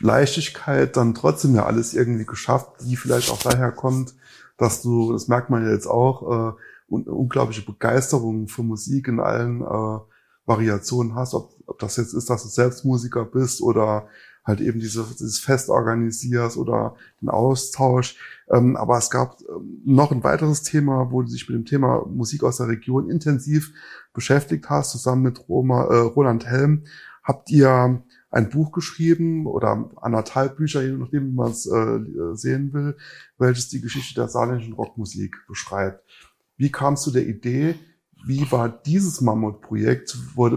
Leichtigkeit 0.00 0.96
dann 0.96 1.14
trotzdem 1.14 1.54
ja 1.54 1.66
alles 1.66 1.94
irgendwie 1.94 2.26
geschafft, 2.26 2.70
die 2.82 2.96
vielleicht 2.96 3.30
auch 3.30 3.42
daher 3.42 3.72
kommt, 3.72 4.14
dass 4.56 4.82
du, 4.82 5.12
das 5.12 5.28
merkt 5.28 5.50
man 5.50 5.64
ja 5.64 5.72
jetzt 5.72 5.86
auch, 5.86 6.52
äh, 6.52 6.52
unglaubliche 6.88 7.64
Begeisterung 7.64 8.48
für 8.48 8.62
Musik 8.62 9.08
in 9.08 9.20
allen 9.20 9.60
äh, 9.60 9.98
Variationen 10.46 11.14
hast, 11.14 11.34
ob, 11.34 11.54
ob 11.66 11.78
das 11.78 11.96
jetzt 11.96 12.14
ist, 12.14 12.30
dass 12.30 12.42
du 12.42 12.48
selbst 12.48 12.84
Musiker 12.84 13.24
bist 13.24 13.60
oder 13.60 14.08
halt 14.44 14.60
eben 14.60 14.80
diese, 14.80 15.04
dieses 15.04 15.38
Fest 15.38 15.68
organisierst 15.68 16.56
oder 16.56 16.96
den 17.20 17.28
Austausch. 17.28 18.16
Ähm, 18.50 18.76
aber 18.76 18.96
es 18.96 19.10
gab 19.10 19.38
ähm, 19.42 19.82
noch 19.84 20.10
ein 20.10 20.24
weiteres 20.24 20.62
Thema, 20.62 21.10
wo 21.10 21.22
du 21.22 21.28
dich 21.28 21.48
mit 21.48 21.56
dem 21.56 21.66
Thema 21.66 22.06
Musik 22.06 22.42
aus 22.42 22.56
der 22.56 22.68
Region 22.68 23.10
intensiv 23.10 23.72
beschäftigt 24.14 24.70
hast, 24.70 24.90
zusammen 24.90 25.22
mit 25.22 25.48
Roma, 25.48 25.84
äh, 25.84 25.98
Roland 25.98 26.46
Helm. 26.46 26.84
Habt 27.22 27.50
ihr 27.50 28.02
ein 28.30 28.50
Buch 28.50 28.72
geschrieben 28.72 29.46
oder 29.46 29.90
anderthalb 29.96 30.56
Bücher, 30.56 30.82
je 30.82 30.92
nachdem, 30.92 31.28
wie 31.28 31.34
man 31.34 31.50
es 31.50 31.66
äh, 31.66 32.00
sehen 32.34 32.72
will, 32.72 32.96
welches 33.38 33.68
die 33.68 33.80
Geschichte 33.80 34.14
der 34.14 34.28
saarländischen 34.28 34.74
Rockmusik 34.74 35.36
beschreibt. 35.48 36.04
Wie 36.56 36.70
kamst 36.70 37.06
du 37.06 37.10
der 37.10 37.26
Idee? 37.26 37.76
Wie 38.26 38.50
war 38.50 38.68
dieses 38.68 39.20
Mammutprojekt? 39.20 40.16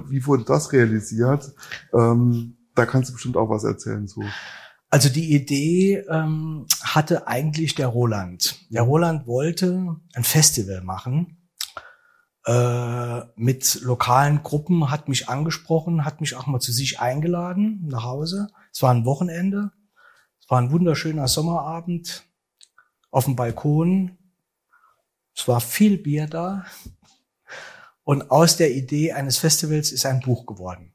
Wie 0.09 0.25
wurde 0.25 0.43
das 0.43 0.73
realisiert? 0.73 1.53
Ähm, 1.93 2.57
da 2.75 2.85
kannst 2.85 3.09
du 3.09 3.13
bestimmt 3.13 3.37
auch 3.37 3.49
was 3.49 3.63
erzählen 3.63 4.07
zu. 4.07 4.23
Also 4.89 5.07
die 5.07 5.33
Idee 5.33 6.03
ähm, 6.09 6.65
hatte 6.81 7.27
eigentlich 7.27 7.75
der 7.75 7.87
Roland. 7.87 8.65
Der 8.69 8.81
Roland 8.81 9.25
wollte 9.27 9.95
ein 10.13 10.23
Festival 10.23 10.81
machen 10.81 11.40
äh, 12.45 13.21
mit 13.35 13.81
lokalen 13.81 14.43
Gruppen, 14.43 14.89
hat 14.89 15.09
mich 15.09 15.29
angesprochen, 15.29 16.05
hat 16.05 16.21
mich 16.21 16.35
auch 16.35 16.47
mal 16.47 16.59
zu 16.59 16.71
sich 16.71 16.99
eingeladen 16.99 17.85
nach 17.87 18.03
Hause. 18.03 18.47
Es 18.73 18.81
war 18.81 18.91
ein 18.93 19.05
Wochenende, 19.05 19.71
es 20.41 20.49
war 20.49 20.59
ein 20.59 20.71
wunderschöner 20.71 21.27
Sommerabend 21.27 22.23
auf 23.11 23.25
dem 23.25 23.35
Balkon. 23.35 24.17
Es 25.35 25.47
war 25.47 25.61
viel 25.61 25.97
Bier 25.97 26.27
da. 26.27 26.65
Und 28.03 28.31
aus 28.31 28.57
der 28.57 28.71
Idee 28.75 29.11
eines 29.11 29.37
Festivals 29.37 29.91
ist 29.91 30.05
ein 30.05 30.21
Buch 30.21 30.45
geworden. 30.45 30.93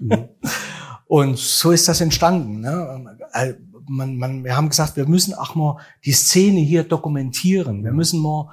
Mhm. 0.00 0.28
Und 1.06 1.38
so 1.38 1.72
ist 1.72 1.88
das 1.88 2.00
entstanden. 2.00 2.60
Ne? 2.60 3.18
Äh, 3.34 3.54
man, 3.86 4.16
man, 4.16 4.44
wir 4.44 4.56
haben 4.56 4.70
gesagt, 4.70 4.96
wir 4.96 5.06
müssen 5.06 5.34
auch 5.34 5.54
mal 5.54 5.78
die 6.04 6.12
Szene 6.12 6.60
hier 6.60 6.84
dokumentieren. 6.84 7.84
Wir 7.84 7.92
müssen 7.92 8.20
mal 8.20 8.50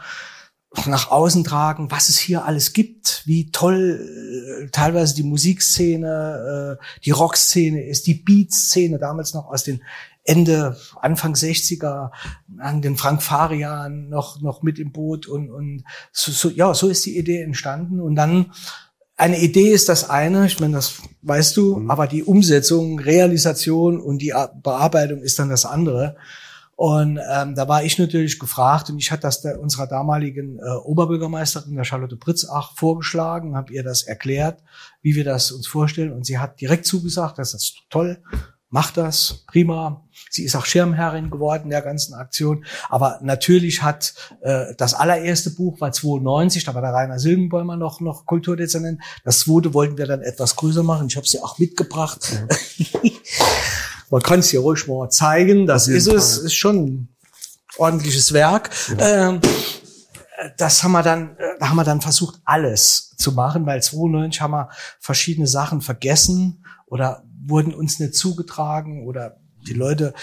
nach 0.85 1.09
außen 1.09 1.43
tragen, 1.43 1.89
was 1.89 2.09
es 2.09 2.17
hier 2.17 2.45
alles 2.45 2.73
gibt, 2.73 3.23
wie 3.25 3.51
toll 3.51 4.63
äh, 4.63 4.69
teilweise 4.69 5.15
die 5.15 5.23
Musikszene, 5.23 6.77
äh, 6.79 6.85
die 7.03 7.11
Rockszene 7.11 7.83
ist, 7.85 8.05
die 8.05 8.13
Beatszene 8.13 8.99
damals 8.99 9.33
noch 9.33 9.47
aus 9.47 9.63
den 9.63 9.81
Ende, 10.23 10.77
Anfang 11.01 11.33
60er, 11.33 12.11
an 12.59 12.81
den 12.83 12.97
Frank 12.97 13.23
Farian 13.23 14.09
noch, 14.09 14.41
noch 14.41 14.61
mit 14.61 14.77
im 14.77 14.91
Boot 14.91 15.27
und, 15.27 15.49
und 15.49 15.83
so, 16.11 16.31
so, 16.31 16.49
ja, 16.49 16.73
so 16.75 16.87
ist 16.87 17.05
die 17.05 17.17
Idee 17.17 17.41
entstanden 17.41 17.99
und 17.99 18.15
dann 18.15 18.51
eine 19.17 19.39
Idee 19.39 19.71
ist 19.71 19.89
das 19.89 20.09
eine, 20.09 20.45
ich 20.45 20.59
meine, 20.59 20.75
das 20.75 21.01
weißt 21.23 21.57
du, 21.57 21.77
mhm. 21.77 21.91
aber 21.91 22.07
die 22.07 22.23
Umsetzung, 22.23 22.99
Realisation 22.99 23.99
und 23.99 24.19
die 24.19 24.33
Bearbeitung 24.61 25.21
ist 25.21 25.39
dann 25.39 25.49
das 25.49 25.65
andere. 25.65 26.15
Und 26.79 27.19
ähm, 27.29 27.55
da 27.55 27.67
war 27.67 27.83
ich 27.83 27.99
natürlich 27.99 28.39
gefragt 28.39 28.89
und 28.89 28.99
ich 28.99 29.11
hatte 29.11 29.23
das 29.23 29.41
der, 29.41 29.59
unserer 29.59 29.85
damaligen 29.85 30.59
äh, 30.59 30.77
Oberbürgermeisterin, 30.85 31.75
der 31.75 31.83
Charlotte 31.83 32.15
Pritzach, 32.15 32.71
vorgeschlagen, 32.77 33.57
habe 33.57 33.73
ihr 33.73 33.83
das 33.83 34.03
erklärt, 34.03 34.63
wie 35.01 35.13
wir 35.13 35.25
das 35.25 35.51
uns 35.51 35.67
vorstellen. 35.67 36.13
Und 36.13 36.25
sie 36.25 36.39
hat 36.39 36.61
direkt 36.61 36.85
zugesagt, 36.85 37.37
das 37.37 37.53
ist 37.53 37.79
toll, 37.89 38.23
macht 38.69 38.95
das, 38.95 39.43
prima. 39.47 40.07
Sie 40.29 40.45
ist 40.45 40.55
auch 40.55 40.65
Schirmherrin 40.65 41.29
geworden 41.29 41.69
der 41.69 41.81
ganzen 41.81 42.13
Aktion. 42.13 42.63
Aber 42.87 43.19
natürlich 43.21 43.83
hat 43.83 44.13
äh, 44.39 44.73
das 44.77 44.93
allererste 44.93 45.49
Buch 45.49 45.81
war 45.81 45.91
92, 45.91 46.63
da 46.63 46.73
war 46.75 46.81
der 46.81 46.93
Rainer 46.93 47.19
Silbenbäumer 47.19 47.75
noch, 47.75 47.99
noch 47.99 48.25
Kulturdezernent. 48.25 49.01
Das 49.25 49.39
zweite 49.39 49.73
wollten 49.73 49.97
wir 49.97 50.07
dann 50.07 50.21
etwas 50.21 50.55
größer 50.55 50.83
machen. 50.83 51.07
Ich 51.07 51.17
habe 51.17 51.27
sie 51.27 51.43
auch 51.43 51.59
mitgebracht. 51.59 52.41
Ja. 52.77 52.99
Man 54.09 54.21
kann 54.21 54.39
es 54.39 54.49
hier 54.49 54.61
ruhig 54.61 54.87
mal 54.87 55.09
zeigen. 55.09 55.67
Das 55.67 55.87
ist 55.87 56.07
es. 56.07 56.37
Ist 56.37 56.55
schon 56.55 56.77
ein 56.77 57.15
ordentliches 57.77 58.33
Werk. 58.33 58.69
Ja. 58.97 59.29
Ähm, 59.29 59.41
das 60.57 60.83
haben 60.83 60.93
wir 60.93 61.03
dann, 61.03 61.35
da 61.59 61.69
haben 61.69 61.75
wir 61.75 61.83
dann 61.83 62.01
versucht, 62.01 62.39
alles 62.45 63.15
zu 63.17 63.33
machen, 63.33 63.65
weil 63.65 63.81
92 63.81 64.41
haben 64.41 64.51
wir 64.51 64.69
verschiedene 64.99 65.47
Sachen 65.47 65.81
vergessen 65.81 66.63
oder 66.85 67.23
wurden 67.45 67.73
uns 67.73 67.99
nicht 67.99 68.15
zugetragen 68.15 69.05
oder 69.05 69.38
die 69.67 69.73
Leute 69.73 70.13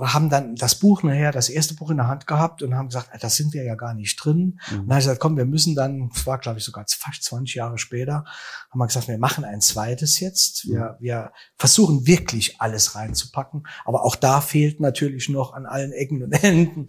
haben 0.00 0.30
dann 0.30 0.56
das 0.56 0.74
Buch 0.74 1.02
nachher, 1.02 1.32
das 1.32 1.48
erste 1.48 1.74
Buch 1.74 1.90
in 1.90 1.98
der 1.98 2.08
Hand 2.08 2.26
gehabt 2.26 2.62
und 2.62 2.74
haben 2.74 2.88
gesagt, 2.88 3.10
das 3.20 3.36
sind 3.36 3.52
wir 3.52 3.64
ja 3.64 3.74
gar 3.74 3.94
nicht 3.94 4.16
drin. 4.16 4.60
Mhm. 4.70 4.80
Und 4.80 4.86
dann 4.86 4.90
habe 4.90 4.98
ich 4.98 5.04
gesagt, 5.04 5.20
komm, 5.20 5.36
wir 5.36 5.44
müssen 5.44 5.74
dann, 5.74 6.10
das 6.10 6.26
war 6.26 6.38
glaube 6.38 6.58
ich 6.58 6.64
sogar 6.64 6.84
fast 6.88 7.22
20 7.22 7.54
Jahre 7.54 7.78
später, 7.78 8.24
haben 8.70 8.78
wir 8.78 8.86
gesagt, 8.86 9.08
wir 9.08 9.18
machen 9.18 9.44
ein 9.44 9.60
zweites 9.60 10.20
jetzt. 10.20 10.66
Wir, 10.68 10.96
mhm. 10.98 11.04
wir 11.04 11.32
versuchen 11.56 12.06
wirklich 12.06 12.60
alles 12.60 12.94
reinzupacken, 12.94 13.66
aber 13.84 14.04
auch 14.04 14.16
da 14.16 14.40
fehlt 14.40 14.80
natürlich 14.80 15.28
noch 15.28 15.52
an 15.52 15.66
allen 15.66 15.92
Ecken 15.92 16.22
und 16.22 16.32
Enden. 16.42 16.88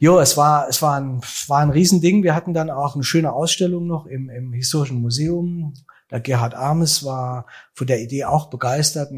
Jo, 0.00 0.20
es 0.20 0.36
war, 0.36 0.68
es 0.68 0.80
war 0.80 0.96
ein, 1.00 1.20
war 1.48 1.58
ein 1.58 1.70
Riesending. 1.70 2.22
Wir 2.22 2.34
hatten 2.34 2.54
dann 2.54 2.70
auch 2.70 2.94
eine 2.94 3.02
schöne 3.02 3.32
Ausstellung 3.32 3.86
noch 3.86 4.06
im, 4.06 4.30
im 4.30 4.52
Historischen 4.52 5.00
Museum 5.00 5.74
der 6.10 6.20
Gerhard 6.20 6.54
Armes 6.54 7.04
war 7.04 7.46
von 7.74 7.86
der 7.86 8.00
Idee 8.00 8.24
auch 8.24 8.50
begeistert. 8.50 9.10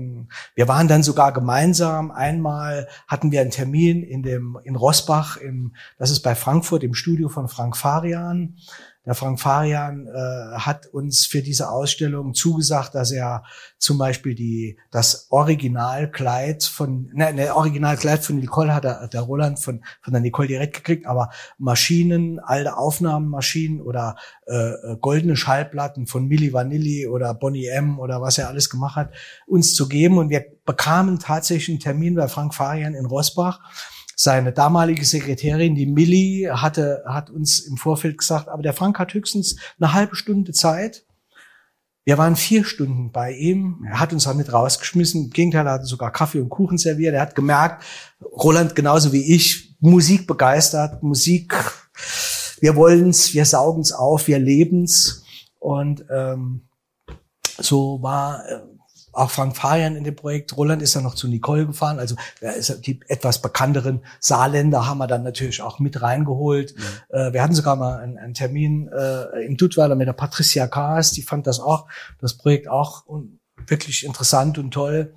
Wir 0.54 0.68
waren 0.68 0.88
dann 0.88 1.02
sogar 1.02 1.32
gemeinsam. 1.32 2.10
Einmal 2.10 2.88
hatten 3.06 3.30
wir 3.30 3.40
einen 3.40 3.50
Termin 3.50 4.02
in 4.02 4.22
dem, 4.22 4.58
in 4.64 4.76
Rossbach, 4.76 5.36
im, 5.36 5.74
das 5.98 6.10
ist 6.10 6.20
bei 6.20 6.34
Frankfurt, 6.34 6.82
im 6.82 6.94
Studio 6.94 7.28
von 7.28 7.48
Frank 7.48 7.76
Farian. 7.76 8.56
Der 9.06 9.14
Frank 9.14 9.40
Farian 9.40 10.06
äh, 10.06 10.58
hat 10.58 10.86
uns 10.86 11.24
für 11.24 11.40
diese 11.40 11.70
Ausstellung 11.70 12.34
zugesagt, 12.34 12.94
dass 12.94 13.10
er 13.12 13.44
zum 13.78 13.96
Beispiel 13.96 14.34
die, 14.34 14.78
das 14.90 15.28
Originalkleid 15.30 16.64
von, 16.64 17.10
ne, 17.14 17.32
ne 17.32 17.54
Originalkleid 17.54 18.22
von 18.22 18.36
Nicole 18.36 18.74
hat 18.74 18.84
der, 18.84 19.08
der 19.08 19.22
Roland 19.22 19.58
von, 19.58 19.82
von 20.02 20.12
der 20.12 20.20
Nicole 20.20 20.48
direkt 20.48 20.74
gekriegt, 20.74 21.06
aber 21.06 21.30
Maschinen, 21.56 22.40
alte 22.40 22.76
Aufnahmenmaschinen 22.76 23.80
oder 23.80 24.16
äh, 24.46 24.96
goldene 25.00 25.36
Schallplatten 25.36 26.06
von 26.06 26.26
Milli 26.26 26.52
Vanilli 26.52 27.06
oder 27.06 27.32
Bonnie 27.32 27.68
M 27.68 27.98
oder 27.98 28.20
was 28.20 28.36
er 28.36 28.48
alles 28.48 28.68
gemacht 28.68 28.96
hat, 28.96 29.14
uns 29.46 29.74
zu 29.74 29.88
geben. 29.88 30.18
Und 30.18 30.28
wir 30.28 30.44
bekamen 30.66 31.18
tatsächlich 31.18 31.70
einen 31.70 31.80
Termin 31.80 32.16
bei 32.16 32.28
Frank 32.28 32.54
Farian 32.54 32.94
in 32.94 33.06
Rosbach 33.06 33.60
seine 34.22 34.52
damalige 34.52 35.06
Sekretärin, 35.06 35.74
die 35.74 35.86
Millie, 35.86 36.60
hatte, 36.60 37.02
hat 37.06 37.30
uns 37.30 37.60
im 37.60 37.78
Vorfeld 37.78 38.18
gesagt, 38.18 38.48
aber 38.48 38.62
der 38.62 38.74
Frank 38.74 38.98
hat 38.98 39.14
höchstens 39.14 39.56
eine 39.78 39.94
halbe 39.94 40.14
Stunde 40.14 40.52
Zeit. 40.52 41.06
Wir 42.04 42.18
waren 42.18 42.36
vier 42.36 42.66
Stunden 42.66 43.12
bei 43.12 43.32
ihm. 43.32 43.82
Er 43.88 43.98
hat 43.98 44.12
uns 44.12 44.26
nicht 44.34 44.52
rausgeschmissen. 44.52 45.24
Im 45.24 45.30
Gegenteil, 45.30 45.66
er 45.66 45.72
hat 45.72 45.86
sogar 45.86 46.12
Kaffee 46.12 46.40
und 46.40 46.50
Kuchen 46.50 46.76
serviert. 46.76 47.14
Er 47.14 47.22
hat 47.22 47.34
gemerkt, 47.34 47.82
Roland 48.22 48.74
genauso 48.74 49.10
wie 49.14 49.34
ich, 49.34 49.74
Musik 49.80 50.26
begeistert, 50.26 51.02
Musik, 51.02 51.54
wir 52.60 52.76
wollen's, 52.76 53.32
wir 53.32 53.46
saugen's 53.46 53.90
auf, 53.90 54.28
wir 54.28 54.38
leben's. 54.38 55.24
Und 55.58 56.04
ähm, 56.10 56.68
so 57.58 58.02
war 58.02 58.46
äh, 58.46 58.60
auch 59.12 59.30
Frank 59.30 59.56
Farian 59.56 59.96
in 59.96 60.04
dem 60.04 60.16
Projekt. 60.16 60.56
Roland 60.56 60.82
ist 60.82 60.94
dann 60.96 61.02
noch 61.02 61.14
zu 61.14 61.28
Nicole 61.28 61.66
gefahren. 61.66 61.98
Also 61.98 62.16
die 62.78 63.00
etwas 63.08 63.42
bekannteren 63.42 64.04
Saarländer 64.20 64.86
haben 64.86 64.98
wir 64.98 65.06
dann 65.06 65.22
natürlich 65.22 65.62
auch 65.62 65.78
mit 65.78 66.00
reingeholt. 66.00 66.74
Mhm. 66.76 67.32
Wir 67.32 67.42
hatten 67.42 67.54
sogar 67.54 67.76
mal 67.76 67.98
einen, 67.98 68.18
einen 68.18 68.34
Termin 68.34 68.88
äh, 68.88 69.44
im 69.44 69.56
Duttweiler 69.56 69.96
mit 69.96 70.06
der 70.06 70.12
Patricia 70.12 70.66
Kaas. 70.66 71.12
Die 71.12 71.22
fand 71.22 71.46
das 71.46 71.60
auch, 71.60 71.88
das 72.20 72.36
Projekt 72.36 72.68
auch 72.68 73.04
wirklich 73.66 74.04
interessant 74.04 74.58
und 74.58 74.70
toll. 74.72 75.14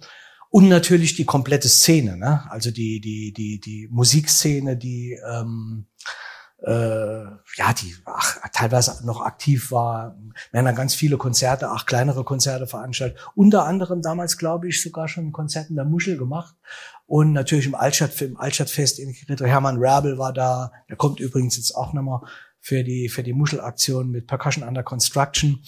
Und 0.50 0.70
natürlich 0.70 1.16
die 1.16 1.26
komplette 1.26 1.68
Szene, 1.68 2.16
ne? 2.16 2.44
also 2.52 2.70
die, 2.70 3.02
die, 3.02 3.34
die, 3.34 3.60
die 3.60 3.88
Musikszene, 3.89 4.78
die 4.78 5.20
ähm, 5.28 5.88
äh, 5.98 6.06
ja, 6.66 7.74
die 7.74 7.95
ach, 8.05 8.38
teilweise 8.53 9.05
noch 9.05 9.22
aktiv 9.22 9.72
war. 9.72 10.16
Wir 10.51 10.59
haben 10.59 10.66
dann 10.66 10.76
ganz 10.76 10.95
viele 10.95 11.18
Konzerte, 11.18 11.72
auch 11.72 11.86
kleinere 11.86 12.24
Konzerte 12.24 12.68
veranstaltet. 12.68 13.20
Unter 13.36 13.66
anderem 13.66 14.01
damals, 14.01 14.38
glaube 14.38 14.70
ich, 14.70 14.82
sogar 14.82 15.07
schon 15.09 15.28
ein 15.28 15.32
Konzert 15.34 15.70
in 15.70 15.76
der 15.76 15.86
Muschel 15.86 16.18
gemacht. 16.18 16.55
Und 17.05 17.34
natürlich 17.34 17.66
im, 17.66 17.76
Altstadt, 17.76 18.20
im 18.22 18.38
Altstadtfest 18.38 18.99
integriert. 18.99 19.41
Hermann 19.41 19.78
Rabel 19.78 20.18
war 20.18 20.32
da. 20.32 20.72
Der 20.89 20.95
kommt 20.95 21.20
übrigens 21.20 21.57
jetzt 21.57 21.76
auch 21.76 21.91
nochmal 21.91 22.22
für 22.61 22.84
die, 22.84 23.09
für 23.09 23.24
die 23.24 23.34
Muschelaktion 23.34 24.09
mit 24.09 24.28
Percussion 24.28 24.66
Under 24.66 24.84
Construction. 24.84 25.61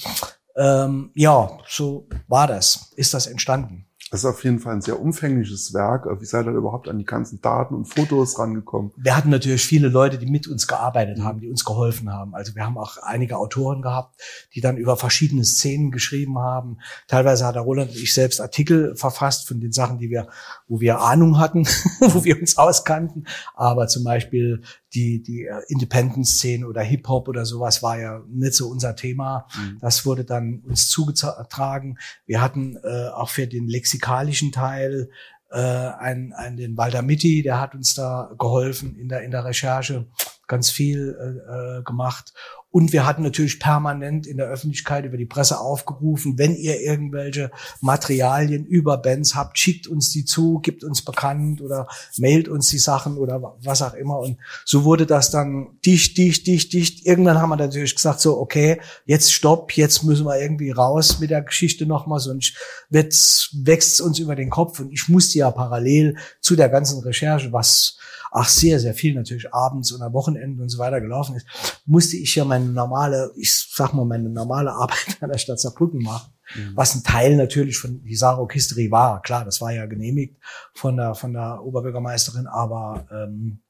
Ähm, 0.55 1.11
ja, 1.13 1.57
so 1.67 2.07
war 2.27 2.47
das, 2.47 2.93
ist 2.95 3.13
das 3.13 3.27
entstanden. 3.27 3.84
Das 4.12 4.20
ist 4.20 4.26
auf 4.26 4.43
jeden 4.43 4.60
Fall 4.60 4.74
ein 4.74 4.82
sehr 4.82 4.99
umfängliches 4.99 5.74
Werk. 5.74 6.06
Wie 6.22 6.26
seid 6.26 6.45
ihr 6.45 6.51
überhaupt 6.51 6.88
an 6.88 6.99
die 6.99 7.06
ganzen 7.06 7.41
Daten 7.41 7.74
und 7.74 7.86
Fotos 7.86 8.38
rangekommen? 8.38 8.91
Wir 8.95 9.18
hatten 9.18 9.32
natürlich 9.32 9.66
viele 9.66 9.88
Leute, 9.88 10.20
die 10.20 10.28
mit 10.28 10.47
uns 10.47 10.68
gearbeitet 10.68 11.22
haben, 11.22 11.39
die 11.39 11.49
uns 11.49 11.66
geholfen 11.66 12.14
haben. 12.14 12.36
Also 12.36 12.53
wir 12.53 12.64
haben 12.64 12.78
auch 12.78 12.97
einige 12.97 13.38
Autoren 13.38 13.82
gehabt, 13.82 14.22
die 14.53 14.62
dann 14.62 14.78
über 14.78 14.95
verschiedene 14.95 15.43
Szenen 15.43 15.89
geschrieben 15.89 16.38
haben. 16.38 16.78
Teilweise 17.08 17.47
hat 17.47 17.56
der 17.56 17.64
Roland 17.64 17.89
und 17.89 17.97
ich 17.97 18.14
selbst 18.14 18.39
Artikel 18.39 18.95
verfasst 18.95 19.47
von 19.47 19.60
den 19.60 19.72
Sachen, 19.72 19.97
die 19.97 20.12
wir, 20.12 20.28
wo 20.68 20.80
wir 20.80 21.01
Ahnung 21.01 21.39
hatten, 21.39 21.66
wo 21.99 22.24
wir 22.24 22.39
uns 22.39 22.60
auskannten. 22.60 23.26
Aber 23.56 23.88
zum 23.88 24.03
Beispiel 24.03 24.62
die, 24.95 25.21
die 25.21 25.45
äh, 25.45 25.61
Independent-Szene 25.67 26.67
oder 26.67 26.81
Hip-Hop 26.81 27.27
oder 27.27 27.45
sowas 27.45 27.83
war 27.83 27.99
ja 27.99 28.23
nicht 28.29 28.53
so 28.53 28.69
unser 28.69 28.95
Thema. 28.95 29.47
Mhm. 29.55 29.77
Das 29.81 30.05
wurde 30.05 30.23
dann 30.23 30.61
uns 30.65 30.89
zugetragen. 30.89 31.97
Wir 32.25 32.41
hatten 32.41 32.77
äh, 32.77 33.09
auch 33.09 33.29
für 33.29 33.47
den 33.47 33.67
lexikalischen 33.67 34.51
Teil 34.51 35.09
äh, 35.51 35.59
einen, 35.59 36.33
einen 36.33 36.57
den 36.57 36.77
Walter 36.77 37.01
Mitti, 37.01 37.43
der 37.43 37.59
hat 37.59 37.75
uns 37.75 37.93
da 37.93 38.31
geholfen 38.37 38.97
in 38.97 39.09
der, 39.09 39.21
in 39.21 39.31
der 39.31 39.45
Recherche, 39.45 40.07
ganz 40.47 40.69
viel 40.69 41.15
äh, 41.19 41.79
äh 41.79 41.83
gemacht. 41.83 42.33
Und 42.76 42.91
wir 42.91 43.05
hatten 43.05 43.23
natürlich 43.23 43.57
permanent 43.57 44.28
in 44.28 44.36
der 44.36 44.47
Öffentlichkeit 44.47 45.05
über 45.05 45.15
die 45.15 45.26
Presse 45.26 45.61
aufgerufen, 45.61 46.38
wenn 46.38 46.57
ihr 46.57 46.82
irgendwelche 46.82 47.49
Materialien 47.80 48.65
über 48.65 48.97
Bands 48.97 49.34
habt, 49.34 49.57
schickt 49.57 49.88
uns 49.88 50.09
die 50.09 50.26
zu, 50.26 50.59
gibt 50.59 50.84
uns 50.84 51.01
bekannt 51.01 51.61
oder 51.61 51.88
mailt 52.17 52.49
uns 52.49 52.67
die 52.67 52.78
Sachen 52.78 53.17
oder 53.17 53.55
was 53.63 53.82
auch 53.82 53.93
immer. 53.93 54.19
Und 54.19 54.39
so 54.65 54.84
wurde 54.84 55.05
das 55.05 55.32
dann 55.32 55.80
dicht, 55.86 56.17
dicht, 56.17 56.47
dicht, 56.47 56.73
dicht. 56.73 57.05
Irgendwann 57.05 57.39
haben 57.39 57.47
wir 57.47 57.55
natürlich 57.55 57.95
gesagt, 57.95 58.19
so, 58.19 58.38
okay, 58.38 58.82
jetzt 59.05 59.32
stopp, 59.32 59.71
jetzt 59.71 60.03
müssen 60.03 60.26
wir 60.26 60.38
irgendwie 60.38 60.71
raus 60.71 61.21
mit 61.21 61.30
der 61.30 61.43
Geschichte 61.43 61.86
nochmal, 61.86 62.19
sonst 62.19 62.57
wächst 62.89 63.53
es 63.63 64.01
uns 64.01 64.19
über 64.19 64.36
den 64.36 64.49
Kopf. 64.49 64.82
Und 64.82 64.91
ich 64.91 65.07
musste 65.07 65.38
ja 65.38 65.49
parallel 65.49 66.17
zu 66.41 66.57
der 66.57 66.67
ganzen 66.67 66.99
Recherche, 66.99 67.53
was 67.53 67.97
ach 68.36 68.49
sehr, 68.49 68.79
sehr 68.79 68.93
viel 68.93 69.15
natürlich 69.15 69.53
abends 69.53 69.91
und 69.93 70.01
am 70.01 70.13
Wochenende 70.13 70.61
und 70.61 70.69
so 70.69 70.77
weiter 70.77 70.99
gelaufen 70.99 71.36
ist, 71.36 71.47
musste 71.86 72.17
ich 72.17 72.36
ja 72.36 72.43
meine 72.43 72.65
normale, 72.65 73.31
ich 73.38 73.53
sag 73.53 73.93
mal, 73.93 74.05
meine 74.05 74.29
normale 74.29 74.73
Arbeit 74.73 75.17
an 75.21 75.31
der 75.31 75.38
Stadt 75.38 75.59
Saarbrücken 75.59 76.03
machen. 76.03 76.33
Mhm. 76.53 76.73
Was 76.75 76.95
ein 76.95 77.03
Teil 77.03 77.38
natürlich 77.38 77.77
von 77.77 78.03
die 78.03 78.15
Sarok 78.15 78.51
History 78.53 78.91
war. 78.91 79.21
Klar, 79.21 79.45
das 79.45 79.61
war 79.61 79.71
ja 79.71 79.86
genehmigt 79.86 80.38
von 80.73 80.97
der, 80.97 81.15
von 81.15 81.33
der 81.33 81.63
Oberbürgermeisterin, 81.63 82.45
aber 82.47 83.07
ähm, 83.09 83.61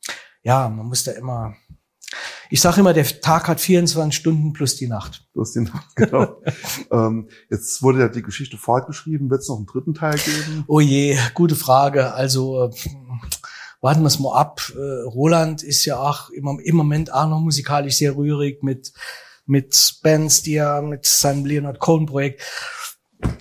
ja, 0.41 0.67
man 0.67 0.87
musste 0.87 1.11
immer 1.11 1.55
ich 2.49 2.61
sage 2.61 2.81
immer, 2.81 2.93
der 2.93 3.05
Tag 3.21 3.47
hat 3.47 3.59
24 3.59 4.15
Stunden 4.15 4.53
plus 4.53 4.75
die 4.75 4.87
Nacht. 4.87 5.27
Plus 5.33 5.53
die 5.53 5.61
Nacht, 5.61 5.87
genau. 5.95 6.41
ähm, 6.91 7.27
jetzt 7.49 7.81
wurde 7.81 7.99
ja 7.99 8.07
die 8.07 8.21
Geschichte 8.21 8.57
fortgeschrieben. 8.57 9.29
Wird 9.29 9.41
es 9.41 9.49
noch 9.49 9.57
einen 9.57 9.65
dritten 9.65 9.93
Teil 9.93 10.17
geben? 10.17 10.63
Oh 10.67 10.79
je, 10.79 11.17
gute 11.33 11.55
Frage. 11.55 12.13
Also 12.13 12.71
warten 13.81 14.01
wir 14.01 14.07
es 14.07 14.19
mal 14.19 14.37
ab. 14.37 14.61
Äh, 14.75 15.03
Roland 15.03 15.63
ist 15.63 15.85
ja 15.85 15.99
auch 15.99 16.29
im, 16.29 16.59
im 16.63 16.75
Moment 16.75 17.13
auch 17.13 17.27
noch 17.27 17.39
musikalisch 17.39 17.97
sehr 17.97 18.15
rührig 18.15 18.63
mit, 18.63 18.93
mit 19.45 19.99
Bands, 20.03 20.41
die 20.41 20.55
er 20.55 20.81
mit 20.81 21.05
seinem 21.05 21.45
Leonard 21.45 21.79
Cohen 21.79 22.05
Projekt. 22.05 22.41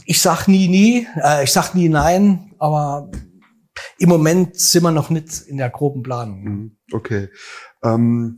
Ich 0.07 0.21
sag 0.21 0.47
nie, 0.47 0.69
nie, 0.69 1.07
äh, 1.23 1.45
ich 1.45 1.53
sag 1.53 1.75
nie 1.75 1.89
nein, 1.89 2.55
aber 2.59 3.11
im 3.99 4.09
Moment 4.09 4.57
sind 4.59 4.83
wir 4.83 4.91
noch 4.91 5.11
nicht 5.11 5.43
in 5.43 5.57
der 5.57 5.71
groben 5.71 6.03
Planung. 6.03 6.45
Mhm, 6.45 6.77
okay. 6.93 7.29
Ähm, 7.83 8.37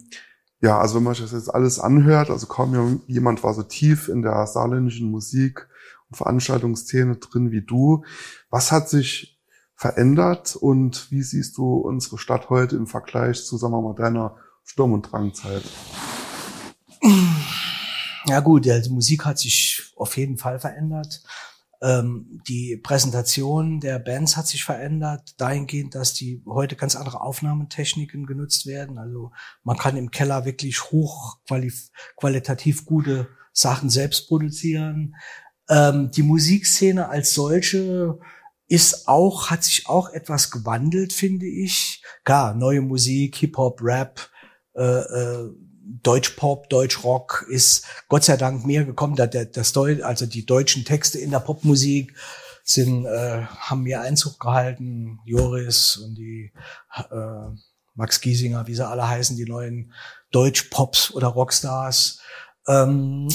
ja, 0.61 0.79
also 0.79 0.97
wenn 0.97 1.03
man 1.03 1.15
sich 1.15 1.25
das 1.25 1.33
jetzt 1.33 1.55
alles 1.55 1.79
anhört, 1.79 2.31
also 2.31 2.47
kaum 2.47 3.03
jemand 3.07 3.43
war 3.43 3.55
so 3.55 3.63
tief 3.63 4.09
in 4.09 4.23
der 4.23 4.47
saarländischen 4.47 5.11
Musik- 5.11 5.69
und 6.09 6.17
Veranstaltungsszene 6.17 7.17
drin 7.17 7.51
wie 7.51 7.63
du. 7.63 8.05
Was 8.51 8.73
hat 8.73 8.89
sich 8.89 9.36
verändert 9.77 10.57
und 10.57 11.11
wie 11.11 11.23
siehst 11.23 11.57
du 11.57 11.75
unsere 11.75 12.19
Stadt 12.19 12.51
heute 12.51 12.77
im 12.77 12.87
Vergleich 12.87 13.45
zu, 13.45 13.57
sagen 13.59 13.75
wir 13.75 13.83
mal, 13.83 13.95
deiner 13.95 14.37
Sturm- 14.65 14.95
und 14.95 15.03
Drangzeit? 15.03 15.63
Ja 18.27 18.41
gut, 18.41 18.65
die 18.65 18.91
Musik 18.91 19.25
hat 19.25 19.39
sich 19.39 19.93
auf 19.97 20.17
jeden 20.17 20.39
Fall 20.39 20.59
verändert. 20.59 21.23
Äh, 21.23 21.47
Ähm, 21.83 22.41
die 22.49 22.79
Präsentation 22.79 23.81
der 23.81 23.99
Bands 23.99 24.37
hat 24.37 24.47
sich 24.47 24.65
verändert, 24.65 25.35
dahingehend, 25.39 25.95
dass 25.95 26.15
die 26.15 26.43
heute 26.47 26.75
ganz 26.75 26.97
andere 26.97 27.21
Aufnahmetechniken 27.21 28.25
genutzt 28.27 28.67
werden. 28.67 28.97
Also 28.97 29.31
man 29.63 29.77
kann 29.77 29.99
im 29.99 30.11
Keller 30.11 30.47
wirklich 30.47 30.91
hochqualitativ 30.91 32.87
gute 32.87 33.29
Sachen 33.53 33.91
selbst 33.91 34.27
produzieren. 34.29 35.17
Ähm, 35.69 36.11
die 36.11 36.23
Musikszene 36.23 37.11
als 37.11 37.35
solche 37.35 38.19
ist 38.69 39.07
auch, 39.09 39.51
hat 39.51 39.65
sich 39.65 39.89
auch 39.89 40.11
etwas 40.11 40.51
gewandelt, 40.51 41.13
finde 41.13 41.47
ich. 41.47 42.03
Klar, 42.25 42.55
neue 42.55 42.81
Musik, 42.81 43.37
Hip-Hop, 43.37 43.81
Rap, 43.83 44.29
äh, 44.75 44.83
äh, 44.83 45.51
Deutschpop, 46.03 46.69
Deutschrock 46.69 47.47
ist 47.49 47.85
Gott 48.09 48.25
sei 48.25 48.37
Dank 48.37 48.67
mehr 48.67 48.85
gekommen. 48.85 49.15
Das 49.15 49.73
Deu 49.73 50.03
also 50.03 50.27
die 50.27 50.45
deutschen 50.45 50.85
Texte 50.85 51.19
in 51.19 51.31
der 51.31 51.39
Popmusik 51.39 52.13
sind, 52.65 53.07
äh, 53.07 53.43
haben 53.45 53.85
mehr 53.85 54.01
Einzug 54.01 54.41
gehalten. 54.41 55.21
Joris 55.25 55.97
und 55.97 56.17
die 56.17 56.53
äh, 56.97 57.57
Max 57.95 58.21
Giesinger, 58.21 58.67
wie 58.67 58.75
sie 58.75 58.87
alle 58.87 59.09
heißen, 59.09 59.37
die 59.37 59.45
neuen 59.45 59.93
Deutschpops 60.33 61.13
oder 61.13 61.29
Rockstars. 61.29 62.21
Ähm, 62.67 63.29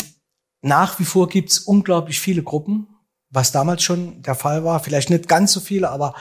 nach 0.62 1.00
wie 1.00 1.06
vor 1.06 1.30
gibt's 1.30 1.60
unglaublich 1.60 2.20
viele 2.20 2.44
Gruppen, 2.44 2.88
was 3.32 3.52
damals 3.52 3.82
schon 3.84 4.22
der 4.22 4.36
Fall 4.36 4.64
war. 4.64 4.80
Vielleicht 4.80 5.10
nicht 5.10 5.28
ganz 5.28 5.52
so 5.54 5.60
viele, 5.60 5.90
aber 5.90 6.16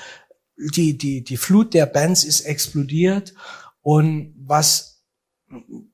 die, 0.57 0.97
die, 0.97 1.23
die 1.23 1.37
Flut 1.37 1.75
der 1.75 1.87
Bands 1.87 2.25
ist 2.25 2.43
explodiert. 2.43 3.35
Und 3.83 4.35
was 4.39 5.05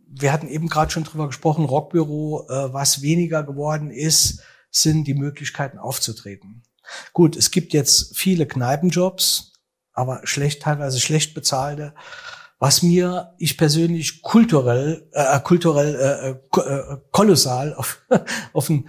wir 0.08 0.32
hatten 0.32 0.48
eben 0.48 0.68
gerade 0.68 0.90
schon 0.90 1.04
drüber 1.04 1.26
gesprochen, 1.26 1.64
Rockbüro, 1.64 2.46
äh, 2.48 2.72
was 2.72 3.02
weniger 3.02 3.42
geworden 3.42 3.90
ist, 3.90 4.40
sind 4.70 5.04
die 5.04 5.14
Möglichkeiten 5.14 5.78
aufzutreten. 5.78 6.62
Gut, 7.12 7.36
es 7.36 7.50
gibt 7.50 7.72
jetzt 7.72 8.16
viele 8.16 8.46
Kneipenjobs, 8.46 9.52
aber 9.92 10.20
schlecht, 10.24 10.62
teilweise 10.62 11.00
schlecht 11.00 11.34
bezahlte, 11.34 11.94
was 12.58 12.82
mir 12.82 13.34
ich 13.38 13.58
persönlich 13.58 14.22
kulturell, 14.22 15.08
äh, 15.12 15.40
kulturell 15.40 15.94
äh, 15.94 16.60
äh, 16.60 16.96
kolossal 17.10 17.74
auf, 17.74 18.02
auf 18.52 18.70
ein, 18.70 18.88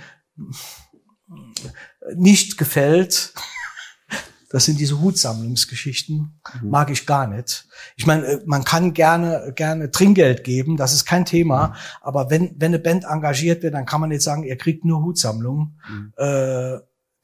nicht 2.16 2.58
gefällt, 2.58 3.34
das 4.50 4.66
sind 4.66 4.80
diese 4.80 5.02
Hutsammlungsgeschichten, 5.02 6.40
mhm. 6.62 6.70
mag 6.70 6.90
ich 6.90 7.06
gar 7.06 7.28
nicht. 7.28 7.68
Ich 7.96 8.06
meine, 8.06 8.26
äh, 8.26 8.40
man 8.46 8.64
kann 8.64 8.94
gerne 8.94 9.52
gerne 9.56 9.92
Trinkgeld 9.92 10.44
geben, 10.44 10.78
das 10.78 10.94
ist 10.94 11.06
kein 11.06 11.26
Thema. 11.26 11.68
Mhm. 11.68 11.74
Aber 12.02 12.30
wenn 12.30 12.56
wenn 12.58 12.74
eine 12.74 12.80
Band 12.80 13.04
engagiert 13.06 13.64
wird, 13.64 13.74
dann 13.74 13.86
kann 13.86 14.02
man 14.02 14.10
nicht 14.10 14.22
sagen, 14.22 14.44
ihr 14.44 14.58
kriegt 14.58 14.86
nur 14.86 15.04
Hutsammlung. 15.04 15.78
Mhm. 15.90 16.14
Äh, 16.18 16.78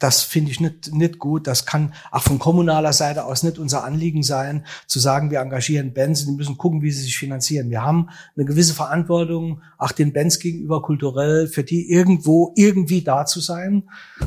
das 0.04 0.22
finde 0.22 0.52
ich 0.52 0.60
nicht, 0.60 0.94
nicht 0.94 1.18
gut. 1.18 1.48
Das 1.48 1.66
kann 1.66 1.94
auch 2.12 2.22
von 2.22 2.38
kommunaler 2.38 2.92
Seite 2.92 3.24
aus 3.24 3.42
nicht 3.42 3.58
unser 3.58 3.86
Anliegen 3.86 4.22
sein, 4.22 4.66
zu 4.86 5.00
sagen, 5.00 5.32
wir 5.32 5.40
engagieren 5.40 5.94
Bands 5.94 6.26
die 6.26 6.32
müssen 6.34 6.58
gucken, 6.58 6.82
wie 6.82 6.92
sie 6.92 7.04
sich 7.04 7.18
finanzieren. 7.18 7.70
Wir 7.70 7.84
haben 7.84 8.10
eine 8.36 8.44
gewisse 8.44 8.74
Verantwortung, 8.74 9.62
auch 9.78 9.94
den 9.94 10.12
Bands 10.12 10.40
gegenüber 10.40 10.82
kulturell, 10.82 11.48
für 11.48 11.64
die 11.64 11.90
irgendwo 11.90 12.52
irgendwie 12.58 13.02
da 13.02 13.26
zu 13.26 13.40
sein. 13.40 13.84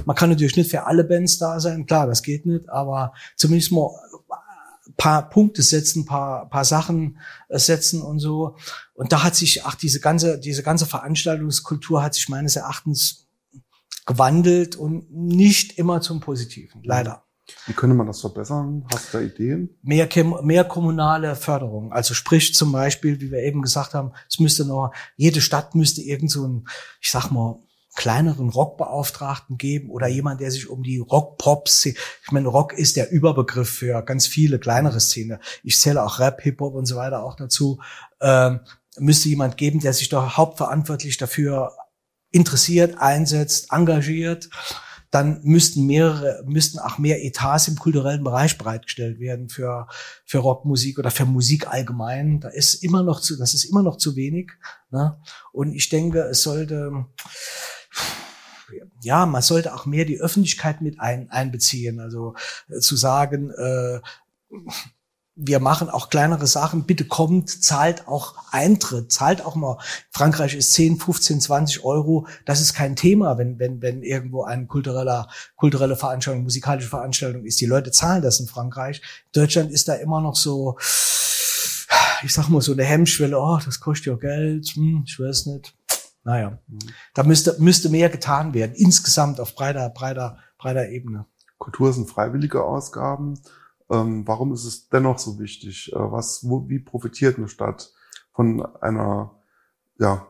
Man 0.07 0.17
kann 0.17 0.31
natürlich 0.31 0.57
nicht 0.57 0.71
für 0.71 0.87
alle 0.87 1.05
Bands 1.05 1.37
da 1.37 1.61
sein, 1.61 1.85
klar, 1.85 2.07
das 2.07 2.23
geht 2.23 2.47
nicht, 2.47 2.71
aber 2.71 3.13
zumindest 3.37 3.73
mal 3.73 3.91
paar 4.97 5.29
Punkte 5.29 5.61
setzen, 5.61 6.07
paar, 6.07 6.49
paar 6.49 6.65
Sachen 6.65 7.19
äh, 7.49 7.59
setzen 7.59 8.01
und 8.01 8.19
so. 8.19 8.57
Und 8.95 9.13
da 9.13 9.23
hat 9.23 9.35
sich, 9.35 9.67
ach, 9.67 9.75
diese 9.75 10.01
ganze, 10.01 10.39
diese 10.39 10.63
ganze 10.63 10.87
Veranstaltungskultur 10.87 12.03
hat 12.03 12.15
sich 12.15 12.31
meines 12.31 12.57
Erachtens 12.57 13.26
gewandelt 14.07 14.77
und 14.77 15.13
nicht 15.13 15.79
immer 15.79 16.01
zum 16.01 16.21
Positiven, 16.21 16.83
leider. 16.85 17.25
Wie 17.67 17.75
könnte 17.75 17.95
man 17.95 18.07
das 18.07 18.21
verbessern? 18.21 18.87
Hast 18.93 19.13
du 19.13 19.19
da 19.19 19.25
Ideen? 19.25 19.79
Mehr, 19.83 20.09
mehr 20.43 20.65
kommunale 20.65 21.37
Förderung. 21.37 21.93
Also 21.93 22.13
sprich 22.15 22.55
zum 22.55 22.73
Beispiel, 22.73 23.21
wie 23.21 23.31
wir 23.31 23.41
eben 23.41 23.63
gesagt 23.63 23.95
haben, 23.95 24.13
es 24.29 24.41
müsste 24.41 24.65
noch, 24.65 24.93
jede 25.17 25.41
Stadt 25.41 25.75
müsste 25.75 26.03
irgend 26.03 26.31
so 26.31 26.45
einen, 26.45 26.69
ich 27.01 27.11
sag 27.11 27.31
mal, 27.31 27.63
kleineren 27.95 28.51
Rockbeauftragten 28.51 29.57
geben 29.59 29.91
oder 29.91 30.07
jemand, 30.07 30.41
der 30.41 30.51
sich 30.51 30.69
um 30.69 30.83
die 30.83 30.99
Rock-Pop, 30.99 31.69
ich 31.69 31.97
meine, 32.31 32.49
Rock 32.49 32.75
ist 32.75 32.97
der 32.97 33.11
Überbegriff 33.11 33.71
für 33.71 34.03
ganz 34.03 34.27
viele 34.27 34.59
kleinere 34.59 35.01
Szene. 35.01 35.41
Ich 35.63 35.81
zähle 35.81 36.05
auch 36.05 36.19
Rap, 36.19 36.43
Hip-Hop 36.43 36.75
und 36.75 36.87
so 36.87 36.97
weiter 36.97 37.25
auch 37.25 37.37
dazu. 37.37 37.81
Ähm, 38.21 38.61
müsste 38.99 39.29
jemand 39.29 39.57
geben, 39.57 39.81
der 39.81 39.93
sich 39.93 40.09
doch 40.09 40.37
hauptverantwortlich 40.37 41.17
dafür 41.17 41.73
interessiert, 42.37 42.99
einsetzt, 42.99 43.73
engagiert, 43.73 44.49
dann 45.11 45.41
müssten 45.43 45.87
mehrere, 45.87 46.43
müssten 46.47 46.79
auch 46.79 46.99
mehr 46.99 47.25
Etats 47.25 47.69
im 47.69 47.77
kulturellen 47.77 48.23
Bereich 48.23 48.59
bereitgestellt 48.59 49.19
werden 49.19 49.49
für, 49.49 49.89
für 50.25 50.39
Rockmusik 50.39 50.99
oder 50.99 51.11
für 51.11 51.25
Musik 51.25 51.69
allgemein. 51.69 52.41
Da 52.41 52.49
ist 52.49 52.83
immer 52.83 53.03
noch 53.03 53.21
zu, 53.21 53.39
das 53.39 53.55
ist 53.55 53.65
immer 53.65 53.83
noch 53.83 53.97
zu 53.97 54.17
wenig. 54.17 54.53
Ne? 54.91 55.19
Und 55.53 55.73
ich 55.73 55.89
denke, 55.89 56.21
es 56.21 56.43
sollte, 56.43 57.07
ja, 59.01 59.27
man 59.27 59.43
sollte 59.43 59.75
auch 59.75 59.87
mehr 59.87 60.05
die 60.05 60.21
Öffentlichkeit 60.21 60.83
mit 60.83 61.01
ein, 61.01 61.31
einbeziehen. 61.31 62.01
Also 62.01 62.35
äh, 62.69 62.81
zu 62.81 62.97
sagen, 62.97 63.51
äh, 63.51 64.01
wir 65.39 65.61
machen 65.61 65.91
auch 65.91 66.09
kleinere 66.09 66.47
Sachen. 66.47 66.85
Bitte 66.85 67.05
kommt, 67.05 67.51
zahlt 67.51 68.09
auch 68.09 68.35
Eintritt, 68.51 69.13
zahlt 69.13 69.45
auch 69.45 69.55
mal. 69.55 69.79
Frankreich 70.11 70.55
ist 70.55 70.73
10, 70.73 70.99
15, 70.99 71.43
20 71.43 71.85
Euro. 71.85 72.27
Das 72.47 72.63
ist 72.63 72.73
kein 72.73 72.97
Thema, 72.97 73.37
wenn, 73.37 73.59
wenn, 73.59 73.83
wenn 73.83 74.03
irgendwo 74.03 74.45
eine 74.45 74.67
kultureller, 74.67 75.29
kulturelle 75.57 75.97
Veranstaltung, 75.97 76.43
musikalische 76.43 76.89
Veranstaltung 76.89 77.45
ist. 77.45 77.61
Die 77.61 77.67
Leute 77.67 77.91
zahlen 77.91 78.23
das 78.23 78.41
in 78.41 78.47
Frankreich. 78.47 79.03
Deutschland 79.33 79.71
ist 79.71 79.89
da 79.89 79.95
immer 79.95 80.23
noch 80.23 80.37
so, 80.37 80.79
ich 82.23 82.33
sag 82.33 82.49
mal 82.49 82.63
so 82.63 82.73
eine 82.73 82.85
Hemmschwelle. 82.85 83.39
Oh, 83.39 83.59
das 83.63 83.79
kostet 83.79 84.07
ja 84.07 84.15
Geld. 84.15 84.69
Hm, 84.69 85.05
ich 85.07 85.21
weiß 85.21 85.47
nicht. 85.47 85.75
Naja, 86.25 86.59
da 87.15 87.23
müsste, 87.23 87.57
müsste 87.59 87.91
mehr 87.91 88.09
getan 88.09 88.55
werden. 88.55 88.75
Insgesamt 88.75 89.39
auf 89.39 89.55
breiter, 89.55 89.91
breiter, 89.91 90.39
breiter 90.59 90.89
Ebene. 90.89 91.27
Kultur 91.59 91.93
sind 91.93 92.09
freiwillige 92.09 92.65
Ausgaben. 92.65 93.39
Ähm, 93.91 94.27
warum 94.27 94.53
ist 94.53 94.65
es 94.65 94.89
dennoch 94.89 95.19
so 95.19 95.39
wichtig? 95.39 95.93
Äh, 95.93 95.97
was, 95.97 96.41
wo, 96.49 96.69
wie 96.69 96.79
profitiert 96.79 97.39
eine 97.39 97.49
Stadt 97.49 97.93
von 98.33 98.65
einer 98.81 99.35
ja, 99.99 100.27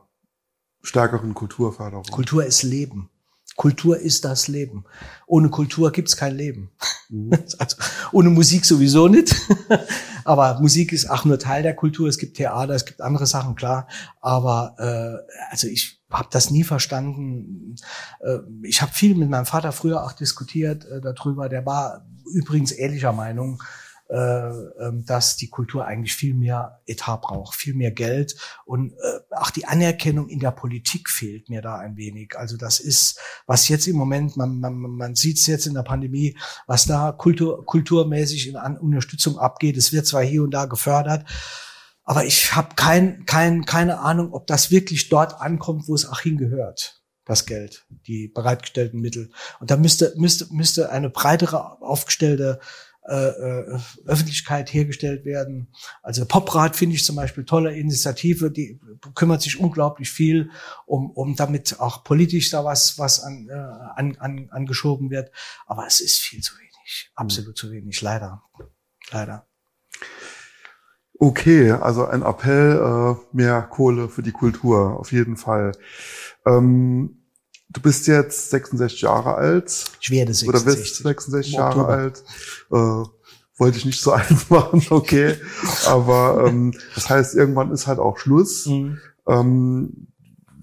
stärkeren 0.83 1.35
Kulturförderung? 1.35 2.05
Kultur 2.05 2.45
ist 2.45 2.63
Leben. 2.63 3.11
Kultur 3.57 3.99
ist 3.99 4.25
das 4.25 4.49
Leben. 4.49 4.85
Ohne 5.27 5.49
Kultur 5.49 5.91
gibt's 5.91 6.17
kein 6.17 6.37
Leben. 6.37 6.71
Mhm. 7.09 7.31
Also, 7.59 7.77
ohne 8.13 8.31
Musik 8.31 8.65
sowieso 8.65 9.09
nicht. 9.09 9.35
Aber 10.27 10.59
Musik 10.61 10.93
ist 10.93 11.09
auch 11.09 11.25
nur 11.25 11.39
Teil 11.39 11.63
der 11.63 11.77
Kultur. 11.77 12.09
Es 12.09 12.19
gibt 12.19 12.37
Theater, 12.37 12.75
es 12.75 12.85
gibt 12.85 13.01
andere 13.01 13.27
Sachen, 13.27 13.55
klar. 13.55 13.87
Aber 14.21 14.75
äh, 14.79 15.33
also 15.51 15.69
ich 15.69 16.01
habe 16.11 16.29
das 16.33 16.51
nie 16.51 16.65
verstanden. 16.65 17.77
Äh, 18.21 18.39
ich 18.63 18.83
habe 18.83 18.93
viel 18.93 19.15
mit 19.15 19.31
meinem 19.31 19.47
Vater 19.47 19.71
früher 19.71 20.05
auch 20.05 20.13
diskutiert 20.13 20.85
äh, 20.85 21.01
darüber. 21.01 21.49
Der 21.49 21.65
war 21.65 22.05
übrigens 22.35 22.73
ähnlicher 22.73 23.13
Meinung, 23.13 23.63
dass 24.09 25.37
die 25.37 25.49
Kultur 25.49 25.85
eigentlich 25.85 26.15
viel 26.15 26.35
mehr 26.35 26.81
Etat 26.87 27.23
braucht, 27.23 27.57
viel 27.57 27.75
mehr 27.75 27.91
Geld 27.91 28.37
und 28.65 28.93
äh, 28.93 29.21
auch 29.33 29.51
die 29.51 29.67
Anerkennung 29.67 30.29
in 30.29 30.39
der 30.39 30.53
Politik 30.53 31.11
fehlt 31.11 31.49
mir 31.49 31.61
da 31.61 31.77
ein 31.77 31.97
wenig. 31.97 32.39
Also 32.39 32.57
das 32.57 32.79
ist, 32.79 33.19
was 33.47 33.69
jetzt 33.69 33.89
im 33.89 33.97
Moment, 33.97 34.37
man, 34.37 34.61
man, 34.61 34.75
man 34.75 35.15
sieht 35.17 35.39
es 35.39 35.47
jetzt 35.47 35.67
in 35.67 35.75
der 35.75 35.83
Pandemie, 35.83 36.39
was 36.67 36.87
da 36.87 37.13
kultur, 37.13 37.65
kulturmäßig 37.67 38.49
in 38.49 38.57
An 38.57 38.79
Unterstützung 38.79 39.39
abgeht. 39.39 39.77
Es 39.77 39.93
wird 39.93 40.07
zwar 40.07 40.23
hier 40.23 40.43
und 40.43 40.53
da 40.53 40.67
gefördert, 40.67 41.25
aber 42.05 42.25
ich 42.25 42.55
habe 42.55 42.77
kein, 42.77 43.27
kein, 43.27 43.65
keine 43.65 43.99
Ahnung, 43.99 44.33
ob 44.33 44.47
das 44.47 44.71
wirklich 44.71 45.09
dort 45.09 45.41
ankommt, 45.41 45.89
wo 45.89 45.95
es 45.95 46.09
auch 46.09 46.21
hingehört 46.21 47.03
das 47.25 47.45
Geld, 47.45 47.85
die 47.89 48.29
bereitgestellten 48.29 49.01
Mittel. 49.01 49.33
Und 49.59 49.73
da 49.73 49.77
müsste, 49.77 50.15
müsste, 50.17 50.47
müsste 50.53 50.91
eine 50.91 51.11
breitere 51.11 51.83
aufgestellte 51.83 52.61
äh, 53.09 53.29
äh, 53.29 53.79
Öffentlichkeit 54.07 54.73
hergestellt 54.73 55.25
werden. 55.25 55.69
Also 56.03 56.25
Poprad 56.27 56.75
finde 56.77 56.97
ich 56.97 57.05
zum 57.05 57.17
Beispiel 57.17 57.45
tolle 57.45 57.77
Initiative, 57.77 58.51
die 58.51 58.81
kümmert 59.15 59.43
sich 59.43 59.61
unglaublich 59.61 60.11
viel, 60.11 60.51
um, 60.87 61.11
um 61.11 61.37
damit 61.37 61.79
auch 61.79 62.05
politisch 62.05 62.51
da 62.51 62.65
was, 62.65 62.99
was 62.99 63.21
an, 63.23 63.49
äh, 63.49 63.53
an, 63.53 64.17
an, 64.19 64.49
angeschoben 64.51 65.11
wird. 65.11 65.31
Aber 65.67 65.87
es 65.87 66.01
ist 66.01 66.19
viel 66.19 66.41
zu 66.41 66.55
wenig, 66.59 67.11
absolut 67.15 67.51
mhm. 67.51 67.57
zu 67.57 67.71
wenig, 67.71 68.01
leider. 68.03 68.43
Leider. 69.11 69.47
Okay, 71.19 71.71
also 71.71 72.07
ein 72.07 72.23
Appell, 72.23 72.77
äh, 72.77 73.37
mehr 73.37 73.63
Kohle 73.63 74.09
für 74.09 74.23
die 74.23 74.33
Kultur, 74.33 74.99
auf 74.99 75.13
jeden 75.13 75.37
Fall. 75.37 75.73
Ähm, 76.45 77.26
du 77.77 77.83
bist 77.83 78.07
jetzt 78.07 78.51
66 78.51 79.03
Jahre 79.03 79.35
alt. 79.35 79.85
Ich 80.01 80.11
werde 80.11 80.33
66. 80.33 80.49
Oder 80.49 80.65
wirst 80.65 80.97
66 80.97 81.53
Jahre 81.53 81.87
alt. 81.87 82.25
Äh, 82.73 83.09
wollte 83.59 83.79
ich 83.79 83.85
nicht 83.85 84.01
so 84.01 84.13
alt 84.15 84.51
machen, 84.51 84.83
okay. 84.91 85.37
Aber 85.87 86.47
ähm, 86.47 86.75
das 86.95 87.11
heißt, 87.11 87.35
irgendwann 87.35 87.71
ist 87.73 87.87
halt 87.87 87.99
auch 87.99 88.19
Schluss. 88.19 88.67
Mhm. 88.67 88.99
Ähm, 89.29 90.09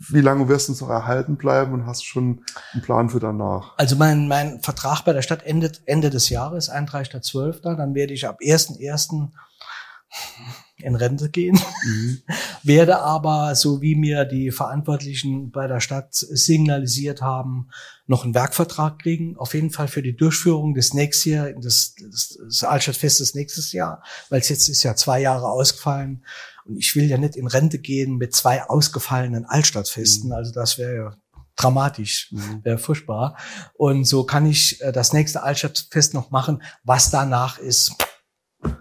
wie 0.10 0.22
lange 0.22 0.50
wirst 0.50 0.68
du 0.68 0.74
uns 0.74 0.82
noch 0.82 0.90
erhalten 0.90 1.38
bleiben 1.38 1.72
und 1.74 1.86
hast 1.86 2.04
schon 2.04 2.44
einen 2.74 2.82
Plan 2.82 3.10
für 3.10 3.20
danach? 3.20 3.74
Also 3.78 3.96
mein, 3.96 4.28
mein 4.28 4.60
Vertrag 4.62 5.04
bei 5.04 5.14
der 5.14 5.22
Stadt 5.22 5.44
endet 5.44 5.82
Ende 5.86 6.10
des 6.10 6.30
Jahres, 6.30 6.70
31.12. 6.70 7.76
Dann 7.76 7.96
werde 7.96 8.14
ich 8.14 8.28
ab 8.28 8.40
1.1. 8.42 9.30
in 10.84 10.96
Rente 10.96 11.30
gehen, 11.30 11.60
mhm. 11.86 12.22
werde 12.64 13.00
aber, 13.00 13.56
so 13.56 13.82
wie 13.82 13.96
mir 13.96 14.26
die 14.26 14.52
Verantwortlichen 14.52 15.52
bei 15.52 15.68
der 15.68 15.80
Stadt 15.80 16.14
signalisiert 16.14 17.22
haben, 17.22 17.70
noch 18.06 18.24
einen 18.24 18.36
Werkvertrag 18.36 19.00
kriegen, 19.00 19.38
auf 19.38 19.54
jeden 19.54 19.72
Fall 19.72 19.88
für 19.88 20.02
die 20.02 20.16
Durchführung 20.16 20.74
des 20.74 20.94
nächsten 20.94 21.30
Jahr, 21.30 21.52
des, 21.54 21.96
des, 21.96 22.38
des 22.38 22.64
Altstadtfestes 22.64 23.34
nächstes 23.34 23.72
Jahr, 23.72 24.04
weil 24.30 24.42
es 24.42 24.50
jetzt 24.50 24.68
ist 24.68 24.84
ja 24.84 24.96
zwei 24.96 25.22
Jahre 25.22 25.48
ausgefallen 25.48 26.24
und 26.66 26.78
ich 26.78 26.96
will 26.96 27.06
ja 27.06 27.18
nicht 27.18 27.36
in 27.36 27.48
Rente 27.48 27.80
gehen 27.80 28.18
mit 28.18 28.34
zwei 28.36 28.64
ausgefallenen 28.64 29.46
Altstadtfesten, 29.46 30.30
mhm. 30.30 30.36
also 30.36 30.52
das 30.52 30.78
wäre 30.78 30.96
ja 30.96 31.18
dramatisch, 31.56 32.32
mhm. 32.32 32.62
wäre 32.64 32.78
furchtbar. 32.78 33.38
Und 33.76 34.06
so 34.06 34.24
kann 34.26 34.46
ich 34.46 34.82
äh, 34.82 34.92
das 34.92 35.14
nächste 35.14 35.44
Altstadtfest 35.44 36.14
noch 36.14 36.32
machen. 36.32 36.64
Was 36.84 37.10
danach 37.10 37.58
ist, 37.60 37.94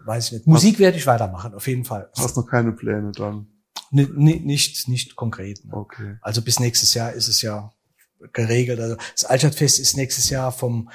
weiß 0.04 0.26
ich 0.26 0.32
nicht. 0.32 0.46
Musik 0.46 0.78
werde 0.78 0.98
ich 0.98 1.06
weitermachen, 1.06 1.54
auf 1.54 1.66
jeden 1.66 1.84
Fall. 1.84 2.10
Hast 2.16 2.36
noch 2.36 2.46
keine 2.46 2.72
Pläne 2.72 3.12
dann? 3.12 3.46
N 3.92 4.08
nicht, 4.16 4.88
nicht 4.88 5.16
konkret. 5.16 5.64
Ne? 5.64 5.74
Okay. 5.74 6.16
Also 6.22 6.42
bis 6.42 6.60
nächstes 6.60 6.94
Jahr 6.94 7.12
ist 7.12 7.28
es 7.28 7.42
ja 7.42 7.72
geregelt. 8.32 8.80
Also 8.80 8.96
das 9.14 9.24
Altstadtfest 9.24 9.78
ist 9.80 9.96
nächstes 9.96 10.30
Jahr 10.30 10.52
vom, 10.52 10.90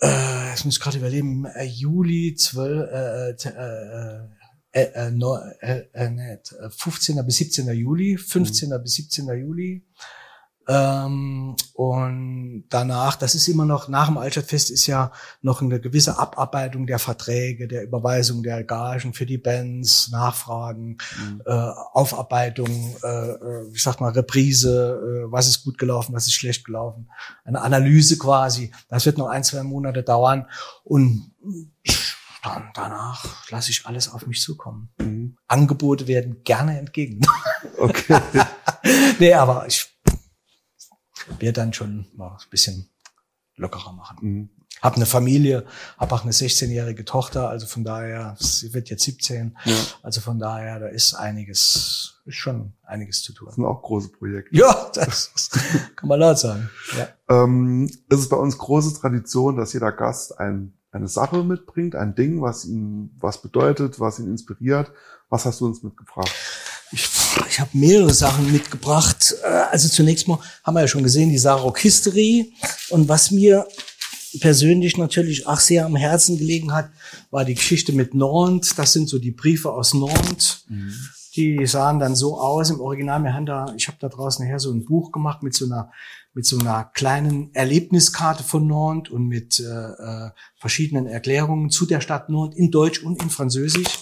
äh, 0.00 0.54
ich 0.54 0.64
muss 0.64 0.80
gerade 0.80 0.98
überleben, 0.98 1.44
äh, 1.46 1.64
Juli 1.64 2.36
12, 2.36 2.90
äh, 2.90 3.30
äh, 3.30 4.28
äh, 4.72 5.06
äh, 5.06 5.10
no, 5.10 5.38
äh, 5.60 5.84
äh, 5.92 6.38
15. 6.68 7.24
bis 7.24 7.36
17. 7.36 7.68
Juli, 7.72 8.16
15. 8.16 8.70
Mhm. 8.70 8.82
bis 8.82 8.94
17. 8.94 9.28
Juli. 9.28 9.84
Ähm, 10.66 11.56
und 11.74 12.64
danach, 12.68 13.16
das 13.16 13.34
ist 13.34 13.48
immer 13.48 13.64
noch, 13.64 13.88
nach 13.88 14.06
dem 14.06 14.18
Altstadtfest 14.18 14.70
ist 14.70 14.86
ja 14.86 15.12
noch 15.42 15.60
eine 15.60 15.80
gewisse 15.80 16.18
Abarbeitung 16.18 16.86
der 16.86 16.98
Verträge, 16.98 17.68
der 17.68 17.82
Überweisung 17.82 18.42
der 18.42 18.64
Gagen 18.64 19.12
für 19.12 19.26
die 19.26 19.38
Bands, 19.38 20.10
Nachfragen, 20.10 20.98
mhm. 21.18 21.42
äh, 21.44 21.50
Aufarbeitung, 21.50 22.96
äh, 23.02 23.08
äh 23.08 23.70
ich 23.72 23.82
sag 23.82 24.00
mal, 24.00 24.12
Reprise, 24.12 25.26
äh, 25.26 25.32
was 25.32 25.48
ist 25.48 25.64
gut 25.64 25.78
gelaufen, 25.78 26.14
was 26.14 26.26
ist 26.26 26.34
schlecht 26.34 26.64
gelaufen, 26.64 27.10
eine 27.44 27.60
Analyse 27.60 28.18
quasi. 28.18 28.72
Das 28.88 29.04
wird 29.04 29.18
noch 29.18 29.28
ein, 29.28 29.44
zwei 29.44 29.62
Monate 29.62 30.02
dauern 30.02 30.46
und 30.84 31.32
dann 32.42 32.70
danach 32.74 33.50
lasse 33.50 33.70
ich 33.70 33.86
alles 33.86 34.12
auf 34.12 34.26
mich 34.26 34.40
zukommen. 34.42 34.90
Mhm. 34.98 35.36
Angebote 35.48 36.06
werden 36.06 36.44
gerne 36.44 36.78
entgegen. 36.78 37.20
Okay. 37.78 38.20
nee, 39.18 39.32
aber 39.32 39.66
ich 39.66 39.93
wir 41.38 41.52
dann 41.52 41.72
schon 41.72 42.06
mal 42.14 42.30
ein 42.30 42.50
bisschen 42.50 42.88
lockerer 43.56 43.92
machen. 43.92 44.18
Mhm. 44.20 44.48
Hab 44.82 44.96
eine 44.96 45.06
Familie, 45.06 45.64
hab 45.96 46.12
auch 46.12 46.24
eine 46.24 46.32
16-jährige 46.32 47.04
Tochter, 47.04 47.48
also 47.48 47.66
von 47.66 47.84
daher, 47.84 48.36
sie 48.38 48.74
wird 48.74 48.90
jetzt 48.90 49.04
17, 49.04 49.56
ja. 49.64 49.74
also 50.02 50.20
von 50.20 50.38
daher, 50.38 50.78
da 50.78 50.88
ist 50.88 51.14
einiges, 51.14 52.20
ist 52.26 52.34
schon 52.34 52.74
einiges 52.82 53.22
zu 53.22 53.32
tun. 53.32 53.46
Das 53.46 53.54
sind 53.54 53.64
auch 53.64 53.80
große 53.80 54.08
Projekte. 54.08 54.54
Ja, 54.54 54.90
das 54.92 55.30
kann 55.96 56.08
man 56.08 56.20
laut 56.20 56.38
sagen. 56.38 56.68
Ja. 56.98 57.08
Ähm, 57.28 57.88
es 58.10 58.18
ist 58.20 58.28
bei 58.28 58.36
uns 58.36 58.58
große 58.58 59.00
Tradition, 59.00 59.56
dass 59.56 59.72
jeder 59.72 59.92
Gast 59.92 60.38
ein, 60.38 60.74
eine 60.90 61.08
Sache 61.08 61.44
mitbringt, 61.44 61.94
ein 61.94 62.14
Ding, 62.14 62.42
was 62.42 62.66
ihn 62.66 63.16
was 63.18 63.40
bedeutet, 63.40 64.00
was 64.00 64.18
ihn 64.18 64.28
inspiriert. 64.28 64.92
Was 65.30 65.46
hast 65.46 65.60
du 65.60 65.66
uns 65.66 65.82
mitgebracht? 65.82 66.32
Ich, 66.94 67.10
ich 67.50 67.58
habe 67.58 67.70
mehrere 67.72 68.14
Sachen 68.14 68.52
mitgebracht. 68.52 69.34
Äh, 69.42 69.46
also 69.46 69.88
zunächst 69.88 70.28
mal 70.28 70.38
haben 70.62 70.74
wir 70.74 70.82
ja 70.82 70.88
schon 70.88 71.02
gesehen, 71.02 71.28
die 71.28 71.38
Sarok 71.38 71.78
History. 71.80 72.52
Und 72.90 73.08
was 73.08 73.32
mir 73.32 73.66
persönlich 74.40 74.96
natürlich 74.96 75.46
auch 75.46 75.58
sehr 75.58 75.86
am 75.86 75.96
Herzen 75.96 76.38
gelegen 76.38 76.72
hat, 76.72 76.90
war 77.30 77.44
die 77.44 77.54
Geschichte 77.54 77.92
mit 77.92 78.14
Nantes. 78.14 78.76
Das 78.76 78.92
sind 78.92 79.08
so 79.08 79.18
die 79.18 79.32
Briefe 79.32 79.72
aus 79.72 79.92
Nantes. 79.92 80.64
Mhm. 80.68 80.94
Die 81.34 81.66
sahen 81.66 81.98
dann 81.98 82.14
so 82.14 82.38
aus 82.38 82.70
im 82.70 82.80
Original. 82.80 83.24
Wir 83.24 83.34
haben 83.34 83.46
da, 83.46 83.74
ich 83.76 83.88
habe 83.88 83.98
da 84.00 84.08
draußen 84.08 84.44
nachher 84.44 84.60
so 84.60 84.70
ein 84.70 84.84
Buch 84.84 85.10
gemacht 85.10 85.42
mit 85.42 85.54
so 85.54 85.64
einer 85.64 85.90
mit 86.36 86.46
so 86.46 86.58
einer 86.58 86.90
kleinen 86.94 87.54
Erlebniskarte 87.54 88.42
von 88.42 88.66
Nantes 88.66 89.12
und 89.12 89.28
mit 89.28 89.60
äh, 89.60 89.64
äh 89.64 90.30
verschiedenen 90.56 91.06
Erklärungen 91.06 91.70
zu 91.70 91.86
der 91.86 92.00
Stadt 92.00 92.28
Nantes 92.28 92.58
in 92.58 92.70
Deutsch 92.70 93.02
und 93.02 93.22
in 93.22 93.30
Französisch. 93.30 94.00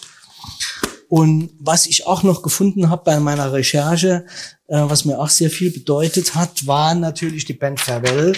Und 1.13 1.51
was 1.61 1.85
ich 1.85 2.07
auch 2.07 2.23
noch 2.23 2.41
gefunden 2.41 2.89
habe 2.89 3.03
bei 3.05 3.21
meiner 3.21 3.53
Recherche, 3.53 4.25
äh, 4.67 4.81
was 4.81 5.05
mir 5.05 5.19
auch 5.19 5.29
sehr 5.29 5.51
viel 5.51 5.71
bedeutet 5.71 6.35
hat, 6.35 6.67
war 6.67 6.95
natürlich 6.95 7.45
die 7.45 7.53
Band 7.53 7.79
Farewell. 7.79 8.33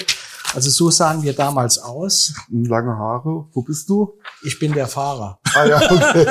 Also 0.57 0.71
so 0.71 0.91
sahen 0.91 1.23
wir 1.23 1.35
damals 1.35 1.79
aus. 1.79 2.35
Lange 2.51 2.99
Haare. 2.99 3.47
Wo 3.53 3.63
bist 3.63 3.89
du? 3.89 4.19
Ich 4.43 4.59
bin 4.59 4.73
der 4.73 4.89
Fahrer. 4.89 5.39
Ah 5.55 5.67
ja, 5.67 5.77
okay. 5.89 6.27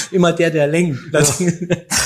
Immer 0.12 0.32
der, 0.32 0.50
der 0.50 0.66
lenkt. 0.66 0.98
Das 1.12 1.38
ja. 1.40 1.50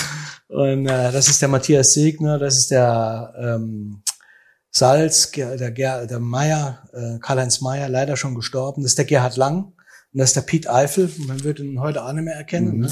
Und 0.48 0.88
äh, 0.88 1.12
das 1.12 1.28
ist 1.28 1.40
der 1.40 1.48
Matthias 1.48 1.92
Segner, 1.92 2.40
das 2.40 2.58
ist 2.58 2.72
der 2.72 3.34
ähm, 3.40 4.02
Salz, 4.72 5.30
der, 5.30 5.70
Ger 5.70 6.08
der 6.08 6.18
Meier, 6.18 6.88
äh, 6.92 7.20
Karl-Heinz 7.20 7.60
Meier, 7.60 7.88
leider 7.88 8.16
schon 8.16 8.34
gestorben. 8.34 8.82
Das 8.82 8.92
ist 8.92 8.98
der 8.98 9.04
Gerhard 9.04 9.36
Lang 9.36 9.66
und 9.66 9.74
das 10.12 10.30
ist 10.30 10.36
der 10.36 10.40
Piet 10.40 10.68
Eifel. 10.68 11.08
Man 11.18 11.44
würde 11.44 11.62
ihn 11.62 11.78
heute 11.78 12.04
auch 12.04 12.12
nicht 12.12 12.24
mehr 12.24 12.34
erkennen. 12.34 12.78
Mhm. 12.78 12.80
Ne? 12.80 12.90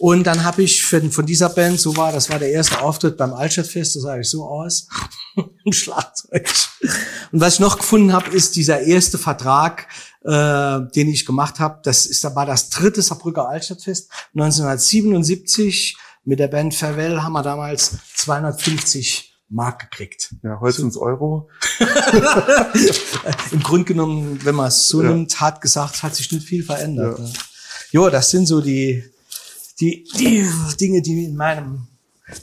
Und 0.00 0.24
dann 0.24 0.44
habe 0.44 0.62
ich 0.62 0.82
für, 0.82 1.02
von 1.10 1.26
dieser 1.26 1.50
Band, 1.50 1.78
so 1.78 1.94
war, 1.94 2.10
das 2.10 2.30
war 2.30 2.38
der 2.38 2.50
erste 2.50 2.80
Auftritt 2.80 3.18
beim 3.18 3.34
Altstadtfest, 3.34 3.96
das 3.96 4.02
sah 4.02 4.18
ich 4.18 4.30
so 4.30 4.46
aus, 4.46 4.88
im 5.64 5.72
Schlagzeug. 5.72 6.48
Und 7.32 7.40
was 7.42 7.54
ich 7.54 7.60
noch 7.60 7.76
gefunden 7.76 8.14
habe, 8.14 8.30
ist 8.30 8.56
dieser 8.56 8.80
erste 8.80 9.18
Vertrag, 9.18 9.88
äh, 10.24 10.80
den 10.94 11.08
ich 11.08 11.26
gemacht 11.26 11.60
habe. 11.60 11.80
Das 11.82 12.06
ist, 12.06 12.24
da 12.24 12.34
war 12.34 12.46
das 12.46 12.70
dritte 12.70 13.02
Saarbrücker 13.02 13.46
Altstadtfest 13.46 14.10
1977 14.34 15.98
mit 16.24 16.38
der 16.38 16.48
Band 16.48 16.74
Farewell 16.74 17.20
haben 17.20 17.34
wir 17.34 17.42
damals 17.42 17.98
250 18.16 19.38
Mark 19.50 19.90
gekriegt. 19.90 20.34
Ja, 20.42 20.60
heute 20.60 20.78
sind 20.78 20.96
Euro. 20.96 21.50
Im 23.50 23.62
Grunde 23.62 23.84
genommen, 23.84 24.40
wenn 24.44 24.54
man 24.54 24.68
es 24.68 24.88
so 24.88 25.02
ja. 25.02 25.10
nimmt, 25.10 25.38
hart 25.42 25.60
gesagt, 25.60 26.02
hat 26.02 26.14
sich 26.14 26.32
nicht 26.32 26.46
viel 26.46 26.64
verändert. 26.64 27.18
Ja. 27.18 27.24
Ne? 27.24 27.32
Jo, 27.90 28.08
das 28.08 28.30
sind 28.30 28.46
so 28.46 28.62
die 28.62 29.04
die, 29.80 30.04
die 30.18 30.46
Dinge, 30.78 31.02
die 31.02 31.24
in 31.24 31.36
meinem 31.36 31.86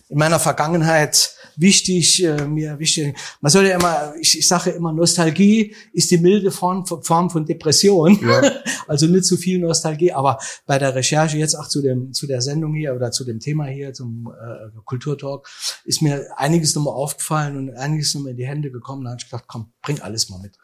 in 0.09 0.17
meiner 0.17 0.39
Vergangenheit 0.39 1.33
wichtig, 1.55 2.23
äh, 2.23 2.45
mir 2.45 2.77
wichtig. 2.79 3.17
Man 3.41 3.51
soll 3.51 3.67
ja 3.67 3.75
immer, 3.75 4.13
ich, 4.19 4.37
ich 4.37 4.47
sage 4.47 4.71
immer, 4.71 4.93
Nostalgie 4.93 5.75
ist 5.93 6.11
die 6.11 6.17
milde 6.17 6.51
Form, 6.51 6.85
Form 6.85 7.29
von 7.29 7.45
Depression. 7.45 8.19
Ja. 8.21 8.51
also 8.87 9.07
nicht 9.07 9.25
zu 9.25 9.37
viel 9.37 9.59
Nostalgie, 9.59 10.11
aber 10.11 10.39
bei 10.65 10.77
der 10.77 10.93
Recherche 10.93 11.37
jetzt 11.37 11.55
auch 11.55 11.67
zu 11.67 11.81
dem 11.81 12.13
zu 12.13 12.27
der 12.27 12.41
Sendung 12.41 12.73
hier 12.75 12.93
oder 12.95 13.11
zu 13.11 13.23
dem 13.23 13.39
Thema 13.39 13.65
hier 13.65 13.93
zum 13.93 14.31
äh, 14.39 14.69
Kulturtalk 14.85 15.49
ist 15.85 16.01
mir 16.01 16.27
einiges 16.35 16.75
nochmal 16.75 16.93
aufgefallen 16.93 17.57
und 17.57 17.75
einiges 17.75 18.13
nochmal 18.13 18.31
in 18.31 18.37
die 18.37 18.47
Hände 18.47 18.71
gekommen. 18.71 19.03
Da 19.03 19.11
habe 19.11 19.19
ich 19.21 19.29
gedacht, 19.29 19.45
komm, 19.47 19.71
bring 19.81 19.99
alles 20.01 20.29
mal 20.29 20.39
mit. 20.39 20.57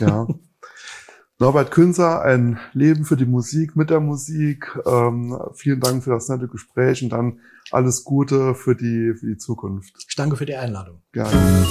Ja. 0.00 0.26
Norbert 1.38 1.70
Künzer, 1.70 2.22
ein 2.22 2.58
Leben 2.72 3.04
für 3.04 3.16
die 3.16 3.26
Musik, 3.26 3.76
mit 3.76 3.90
der 3.90 4.00
Musik. 4.00 4.74
Ähm, 4.86 5.38
vielen 5.52 5.80
Dank 5.80 6.02
für 6.02 6.10
das 6.10 6.30
nette 6.30 6.48
Gespräch 6.48 7.02
und 7.02 7.10
dann 7.10 7.40
alles 7.70 8.04
Gute 8.04 8.54
für 8.54 8.74
die, 8.74 9.12
für 9.12 9.26
die 9.26 9.36
Zukunft. 9.36 9.92
Ich 10.08 10.16
danke 10.16 10.36
für 10.36 10.46
die 10.46 10.54
Einladung. 10.54 11.02
Gerne. 11.12 11.66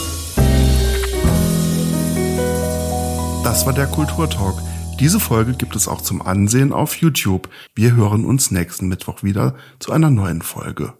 Das 3.44 3.66
war 3.66 3.74
der 3.74 3.88
Kulturtalk. 3.88 4.56
Diese 5.00 5.20
Folge 5.20 5.54
gibt 5.54 5.76
es 5.76 5.88
auch 5.88 6.02
zum 6.02 6.22
Ansehen 6.22 6.72
auf 6.72 6.98
YouTube. 6.98 7.50
Wir 7.74 7.96
hören 7.96 8.24
uns 8.24 8.52
nächsten 8.52 8.88
Mittwoch 8.88 9.24
wieder 9.24 9.56
zu 9.80 9.92
einer 9.92 10.12
neuen 10.12 10.44
Folge. 10.44 10.94